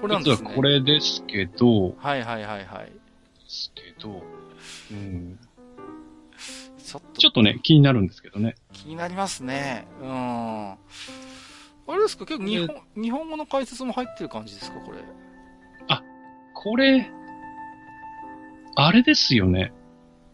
[0.00, 0.10] こい。
[0.10, 0.48] れなんですね。
[0.48, 2.84] 物はこれですけど、はいはいはいはい。
[2.84, 2.90] で
[3.48, 4.22] すけど、
[4.90, 5.23] うん、
[6.94, 8.54] ちょっと、ちょっとね、気になるんですけどね。
[8.72, 9.86] 気になりますね。
[10.00, 10.70] うん。
[10.72, 10.76] あ
[11.88, 12.24] れですか？
[12.24, 14.78] 結構日本、日本語の解説も入ってる感じですか？
[14.80, 14.98] これ。
[16.56, 17.10] これ、
[18.76, 19.72] あれですよね。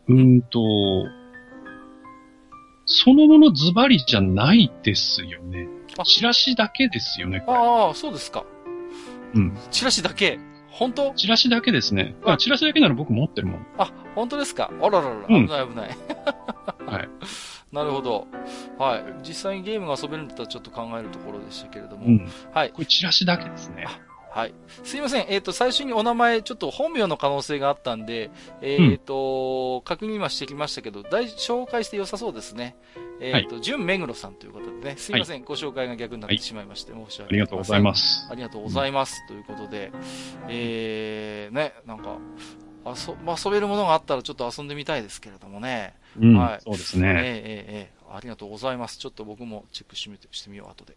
[0.06, 0.60] うーんと、
[2.84, 5.66] そのものズバリじゃないですよね
[5.98, 6.04] あ。
[6.04, 7.58] チラシだけですよね、これ。
[7.58, 8.44] ああ、そうですか。
[9.34, 9.58] うん。
[9.72, 10.38] チラシだけ。
[10.70, 11.12] 本当？
[11.14, 12.14] チラシだけですね。
[12.24, 13.66] ああ、チラシだけなら僕持ってるもん。
[13.78, 14.70] あ、本当ですか？
[14.80, 15.88] あらららら、うん危ない危ない。
[16.86, 17.08] はい。
[17.72, 18.26] なるほど。
[18.78, 19.04] はい。
[19.22, 22.06] 実際にゲームが遊べるんだったらちょっと考えるところでしたけれども。
[22.06, 22.28] うん。
[22.52, 22.70] はい。
[22.70, 23.86] これチラシだけですね。
[24.30, 24.54] はい。
[24.84, 25.26] すいません。
[25.28, 28.30] えっ、と、最初にお名前、ちょっと本名の可能性があったんで、
[28.62, 32.76] えっ、と、確認今してきましたけど、大紹介して良さそうですね。
[33.20, 35.44] えっ、と、純目黒さんということでね、すいません。
[35.44, 38.28] ご紹介が逆になってしまいまして、申し訳ありがとうございます。
[38.30, 39.26] ありがとうございます。
[39.26, 39.90] ということで、
[40.48, 42.18] えー、ね、なんか、
[42.86, 45.94] 遊まあ遊べるものがあったらちょっと遊んでみたいですけれどもね。
[46.18, 47.08] うん、はいそうですええね。
[47.08, 48.98] ええええありがとうございます。
[48.98, 50.96] ちょっと僕もチェックしてみてしてみよう、後で。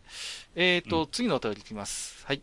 [0.55, 2.25] えっ、と、次のお便りいきます。
[2.25, 2.41] はい。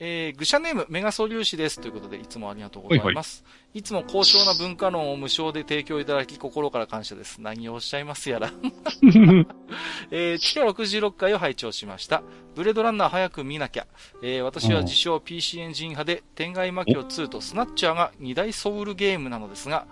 [0.00, 0.08] はい。
[0.08, 1.80] えー、愚者ネーム、メガソ粒子です。
[1.80, 3.44] ということで、いつもありがとうございます。
[3.74, 7.40] いつも高尚な文化論を無償で提供いただき、心から感謝です。
[7.40, 8.50] 何をおっしゃいますやら。
[10.10, 12.22] えー、地下66回を拝聴しました。
[12.54, 13.86] ブレードランナー早く見なきゃ。
[14.22, 19.86] えー、私は自称 PC エンジン派で、天外魔境2とスナッチャーが2大ソウルゲームなのですが、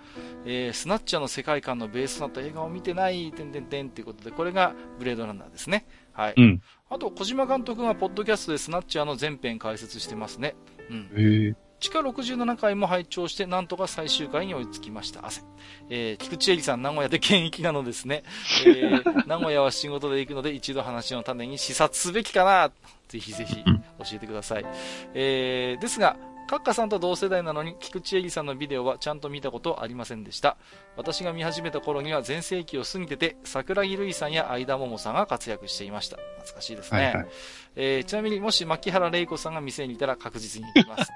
[0.45, 5.85] えー、スナッチャーの世界観のベースとなった映画を見てない、てんてんてんっていうことで、これがブレードランナーですね。
[6.13, 6.33] はい。
[6.35, 6.61] うん。
[6.89, 10.55] あと、小島監督がポッドキャストでスナッチャーの全編解説してますね。
[10.89, 11.09] うん。
[11.15, 15.25] ええ地下67回も拝聴して、なんとか最終回に追いつきました。
[15.25, 15.43] 汗。
[15.89, 18.23] えー、菊池絵里さん、名古屋で現役なのですね。
[18.65, 22.71] えー、名古屋は仕事で行くので、一度話の種に視察すべきかな。
[23.07, 23.73] ぜひぜひ、教
[24.13, 24.65] えてください。
[25.13, 26.17] えー、ですが、
[26.47, 30.57] カッカさんと同世代なのに、菊池絵里さんのビデオはちゃんと見たことありませんでした。
[30.95, 36.17] 私が見始めた頃には全盛期を過ぎてて、桜木瑠衣さんや相田桃さんが活躍していました。
[36.37, 36.97] 懐かしいですね。
[37.05, 37.27] はいはい。
[37.75, 41.11] えーちなみにもし牧原玲子さんが店にいたら確実に行きます。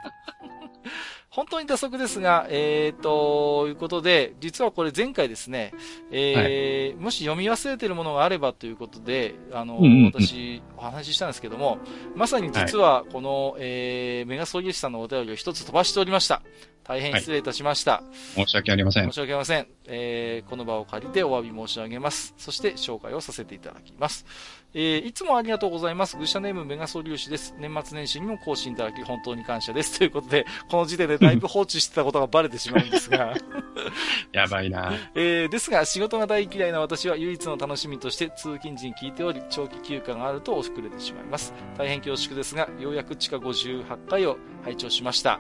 [1.32, 5.74] 本当に打足ですが、えー、と、いうことで、実はこれ前回ですね、
[6.12, 11.80] えーもし読み忘れているものがあればということで、あの、うんうんうん私、お話ししたんですけども、
[12.16, 16.41] まさに実はこの、えーメガソギシさんのお便りを一つ飛ばしておりました。
[16.84, 18.03] 大変失礼いたしました。
[18.36, 19.14] 申し訳ありません申。
[19.14, 19.68] し訳ありません。
[19.88, 22.34] えーこの場を借りてお詫び申し上げます。
[22.38, 24.26] そして紹介をさせていただきます。
[24.73, 26.15] えーいつもありがとうございます。
[26.18, 27.53] 愚者ネームメガソ粒子です。
[27.57, 29.98] 年末年始にも更新いただき本当に感謝です。
[29.98, 33.34] ということで、この時点でだいぶ放置してたことがバレてしまうんですが、
[34.31, 34.93] やばいな。
[35.14, 41.53] えーですが仕事が大嫌いな私は唯一の楽しみとして通勤時に聞いており、長期休暇があると遅れてしまいます。
[41.77, 45.39] 大変恐縮ですが、ようやく地下58回を拝聴しました。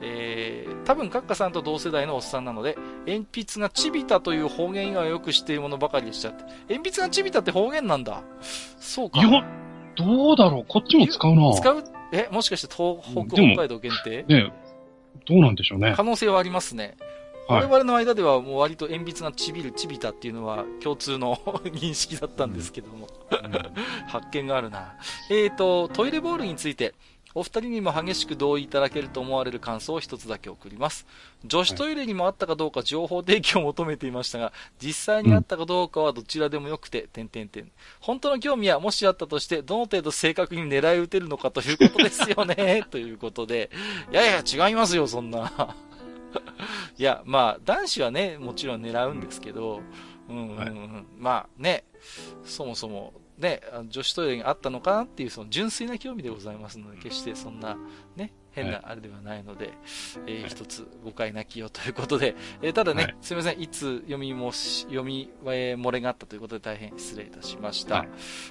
[0.00, 2.76] えー多分カッカさんと同世代のおっさんなので、
[3.06, 6.42] 鉛筆がちびたという方言以外はよく知っているものばかりでしたって。
[6.68, 8.22] 鉛筆がちびたって方言なんだ。
[8.82, 9.20] そうか。
[9.20, 9.44] いや、
[9.96, 11.54] どうだろうこっちも使うな。
[11.54, 14.24] 使うえ、もしかして東北、北海道限定？
[14.24, 14.52] ね
[15.26, 15.94] どうなんでしょうね。
[15.96, 16.96] 可能性はありますね。
[17.48, 23.08] はい我々の間ではもう割と鉛筆がちびる、ちびたっていうのは共通の 認識だったんですけども、
[24.08, 24.94] 発見があるな。
[25.28, 26.94] えーと、トイレボールについて、
[27.34, 31.06] お二人にも激しく同意いただけると思われる感想を一つだけ送ります。
[31.44, 37.70] 女子トイレにもあったかどうか情報提供を求めていましたが、実際にあったかどうかはどちらでもよくて、点々点。
[38.00, 43.70] 本当の興味はもしあったとして、どの程度正確に狙い撃てるのかということですよね、 ということで。
[44.10, 45.74] いやいや、違いますよ、そんな。
[46.98, 49.82] いや、まあ、男子はね、もちろん狙うんですけど、
[50.28, 50.72] うんうんうんはい
[51.18, 51.84] まあね、
[52.44, 53.12] そもそも、
[53.42, 57.76] ね、女子トイレにあったのかなっていう、その純粋な興味でございますので、決してそんな、
[58.16, 59.74] ね、変なあれではないので、はい、
[60.26, 67.96] えー、一つ誤解なきよということで、えー、ただね、はい、すみません、いつ読みもし、読み、えー、漏れがあったということで大変失礼いたしました。
[67.96, 68.08] はい。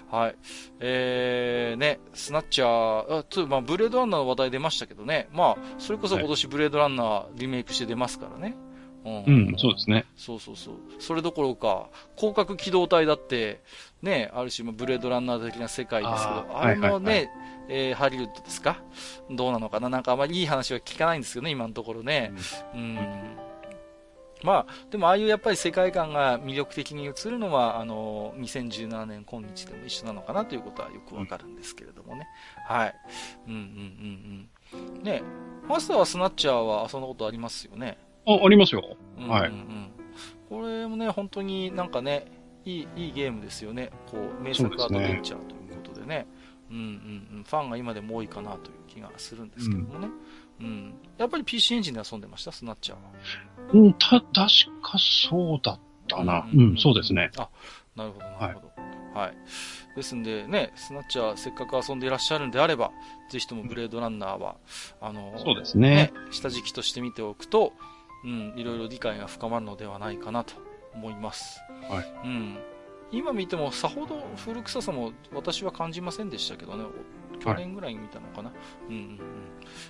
[0.10, 0.36] はい、
[0.80, 8.56] えー、ね、スナッチャー、あと、まあ、ブレードランナーの話題出ましたけどね、まあ、それこそ今年ブレードランナーリメイクして出ますからね。
[9.04, 10.06] うん、うん、そうですね。
[10.16, 10.76] そうそうそう。
[11.00, 13.64] それどころか、広角機動隊だって、
[14.02, 17.30] ね、ある種、ブレードランナー的な世界ですけど、あれのね、はいはいはい、
[17.70, 18.82] えー、ハリウッドですか？
[19.30, 19.90] どうなのかな？
[19.90, 22.34] なんかあまりいい話は聞かないんですけどね、今のところね。
[22.74, 23.38] うん、うん
[24.44, 32.28] まあ、でもああいうやっぱり世界観が魅力的に映るのは、あの、2017年今日でも一緒なのかなということはよくわかるんですけれどもね。
[32.68, 32.96] はい。
[33.48, 35.04] うんうんうんうん。
[35.04, 35.22] ね
[35.70, 38.00] マスターはスナッチャーは遊んだことありますよね？
[38.26, 38.82] あ、ありますよ。
[39.20, 39.52] はい。
[40.50, 42.26] これもね、本当になんかね、
[42.66, 43.92] いい、いいゲームですよね。
[44.10, 46.28] こう、名作アドベンチャーということでね。
[46.70, 47.44] うんうんうん。
[47.44, 50.08] ファンが今でも多いかなという気がするんですけどもね。
[50.60, 50.66] うん。
[50.66, 52.52] うん、やっぱり PC エンジンで遊んでました？
[52.52, 53.12] スナッチャーは。
[53.74, 56.48] うん、た、確かそうだったな。
[56.54, 57.32] うん、うん、そうですね。
[57.38, 57.50] あ、
[57.96, 58.68] なるほど、なるほど。
[59.20, 59.38] はい、はい
[59.94, 62.92] ですんでね、スナッチャーせっかく遊んでいらっしゃるんであれば、
[63.30, 64.56] ぜひともブレードランナーは、
[65.02, 67.74] あの、そうですね、ね、下敷きとして見ておくと、
[68.24, 70.54] うん、いろいろ理解が深まるのではないかなと
[70.94, 71.60] 思います。
[71.90, 72.14] はい。
[72.24, 72.58] うん。
[73.12, 76.86] 今見てもさほど古臭さも私は感じませんでしたけどね。
[77.42, 78.50] 去年ぐらいに見たのかな。
[78.50, 78.56] は
[78.88, 79.20] い、うんうんうん。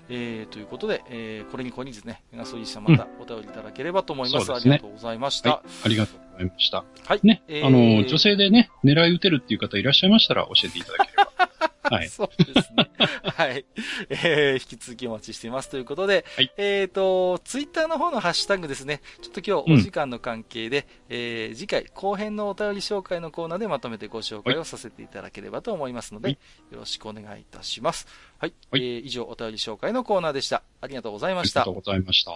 [0.09, 4.49] えー、ということで、えー、これにこにですね、メガソイさんまたお便りいただければと思います。
[4.49, 6.85] うん、ありがとうございました、はい、ありがとうございました。
[7.05, 7.19] はい。
[7.23, 11.70] ね、えー、あの、女性でね、狙い撃てるっていう方いらっしゃいましたら教えていただければ。
[11.91, 12.07] はい。
[12.09, 12.89] そうですね。
[13.35, 13.65] はい。
[14.09, 26.37] えー、引き続きお待ちしていますということで、はい、えっ、ー、と、ツイッターの方のハッシュタグですね、ちょっと今日お時間の関係で、うん、えー、次回後編のお便り紹介のコーナーでまとめてご紹介をさせていただければと思いますので、はい、
[26.71, 28.07] よろしくお願いいたします。
[28.37, 28.53] はい。
[28.71, 30.63] はい、えー、以上お便り紹介のコーナーでした。
[30.79, 31.61] ありがとうございました。
[31.61, 32.31] ありがとうございました。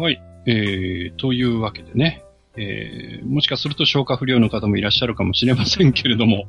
[0.00, 0.22] はい。
[0.46, 2.24] えー、というわけでね、
[2.56, 6.46] えー、もしかすると消化不良の方もいらっしゃるかもしれませんけれども、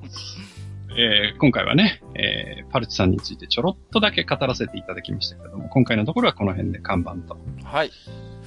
[0.97, 7.37] えー、今回はね、えー、パルチさんについてちょろっとだけ語らせていただきましたけれども、今回のところはこの辺で看板と。
[7.65, 7.91] はい。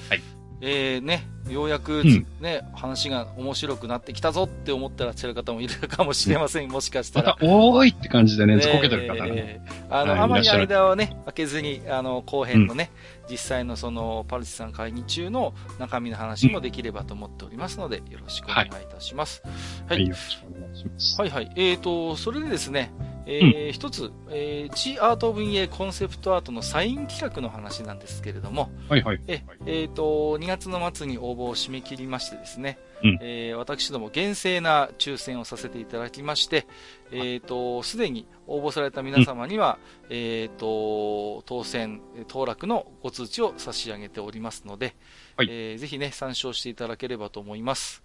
[0.09, 0.23] はい。
[0.67, 2.03] えー、ね、ようやく、
[2.41, 7.37] ね、うん、話が面白くなってきたぞって思ってらっしゃる方もいるかもしれません、うん、もしかしたら。
[7.39, 9.63] また、おーいって感じでね、ずこけてる方が、ね。
[9.91, 12.91] あの、はい、あまり間をね、開けずに、あの、後編のね、
[13.25, 19.43] うん、実際のその、パルチさん会議中の中身の話もできればと思っておりますので、よろしくお願いいたします。
[19.87, 19.99] はい。
[19.99, 21.21] はい、よろしくお願いします。
[21.21, 21.53] はいはい。
[21.57, 22.91] えーと、それでですね、
[23.27, 29.21] えー、うん、一つ、えー、チアート・オブ・イエコンセプトアートのサイン企画の話なんですけれども、はいはい。
[29.27, 36.67] え、えー、と、2月の末に応募を締め切りましてですね、うん、えー、私ども厳正な抽選をさせていただきまして、
[37.11, 44.95] えー、と、すでに応募された皆様には、うん、えー、と、当選、当落のご通知を差し上げておりますので、
[45.37, 48.03] はい、えー、ぜひね、参照していただければと思います。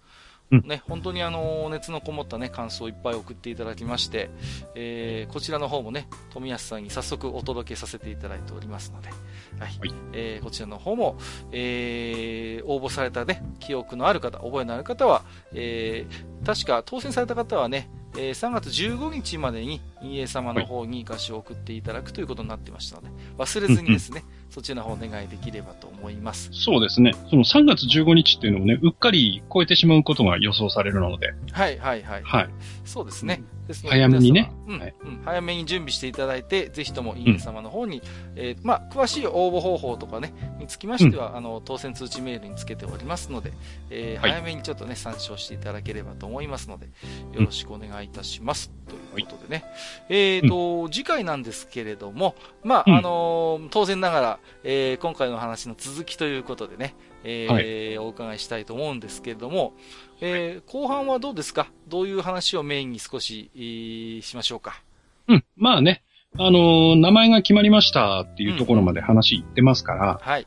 [0.50, 4.30] ね、本当にあの、熱のこもったね、感想をいっぱい送っていただきまして、
[4.74, 9.78] えー、こちらの方もね、富安さんに早速お届けさせていただいておりますので、はい。
[9.78, 11.18] はい、えー、こちらの方も、
[11.52, 15.22] えー、応募されたね、記憶のある方、覚えのある方は、
[15.52, 23.08] えー、確か当選された方はね、えー、3月15日までに、家様の方に歌詞を送っていただくということになってましたので、
[23.38, 26.50] 忘れずにですね、そちらの方お願いできればと思います。
[26.52, 27.12] そうですね。
[27.30, 31.32] その3月15日っていうのもね、うっかり超えてしまうことが予想されるので。
[31.52, 32.22] はいはいはい。
[32.22, 32.48] はい。
[32.84, 33.42] そうですね。
[33.70, 35.22] です早めにね、うん、はい、うん。
[35.24, 38.04] 早めに準備していただいて、ぜひとも、イン様の方に、うん、
[38.36, 43.52] えー、まあ、詳しい応募方法とかね、につきましては、うん、あの、当選通知メールにつけておりますので、
[43.90, 46.86] えー、はい、早めにちょっとね、参照していただければと思いますので、
[47.32, 48.70] よろしくお願いいたします。
[48.88, 49.64] ということでね。
[50.08, 52.34] えっ、ー、と、次回なんですけれども、
[52.64, 56.94] まあ、あの当然ながら、えー、今回の話の続きということでね、
[57.24, 59.74] えー、はい、お伺いしたいと思うんですけれども、
[60.20, 61.70] えー、後半はどうですか？
[61.88, 64.82] どういう話をメインに少し、えー、しましょうか？
[65.28, 66.02] うん、まあね、
[66.38, 70.46] あのー、名前が決まりましたっていうところまで話いってますから、はい。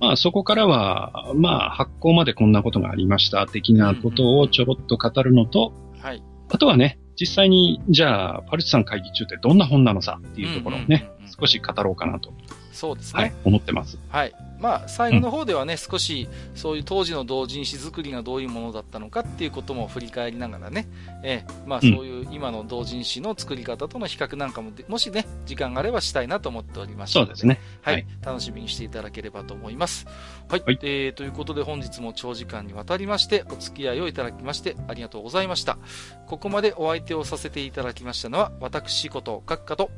[0.00, 6.22] まあそこからは、まあ発行までこんなことがありました的なことをちょろっと語るのと、はい。
[6.48, 12.32] あとはね、実際に、じゃあ、パルチさん会議中ってどんな本なのさっていうところをね、少し語ろうかなと。
[12.80, 13.20] そうですね。
[13.20, 13.98] はい、思ってます。
[14.08, 14.34] はい。
[14.58, 20.88] まあ、最後の方ではね、うん、少し、そういう当時の同人誌作りがどういうものだったのかっていうことも振り返りながらね、
[21.22, 27.60] えー、まあ、そういう今の同人誌の作り方との比較なんかも、もしね、時間があればしたいなと思っておりますそうですね。
[27.82, 27.94] はい。
[27.96, 30.06] はい、楽しみにしていただければと思います。
[30.48, 30.62] はい。
[30.64, 35.76] はい、えー、ということで本日も長時間にわたりまして、お付き合いをいただきまして、ありがとうございました。
[36.26, 39.90] ここまでお相手をさせていただきましたのは、私こと、閣下と、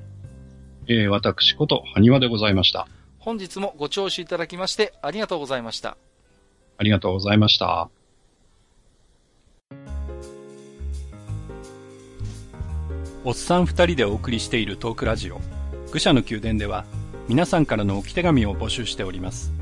[0.89, 2.89] えー、私こと、埴輪でございました。
[3.19, 5.97] 本日もご聴取いただきましてありがとうございました。
[6.77, 7.89] ありがとうございました。
[13.25, 15.41] おっさん二人でお送りしているトークラジオ、
[15.93, 16.85] 愚者の宮殿では、
[17.29, 19.53] 皆さんからの置き手紙を募集しております。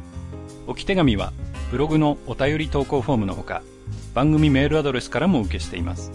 [0.67, 1.35] 置き手紙は、
[1.71, 3.63] ブログのお便り投稿フォームのほか、
[4.15, 6.11] 番組メールアドレスからも受けしています。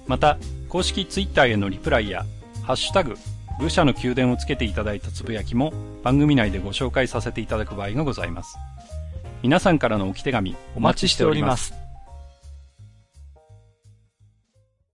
[0.05, 0.37] また、
[0.69, 2.23] 公式ツイッターへのリプライや、
[2.61, 3.17] ハッシュタグ、
[3.59, 5.73] 武者の宮殿をつけていただいたつぶやきも
[6.03, 8.57] 番組内でご紹介させていただく場合がございます。
[9.41, 11.84] 皆さんからの置き手紙お待ちしております。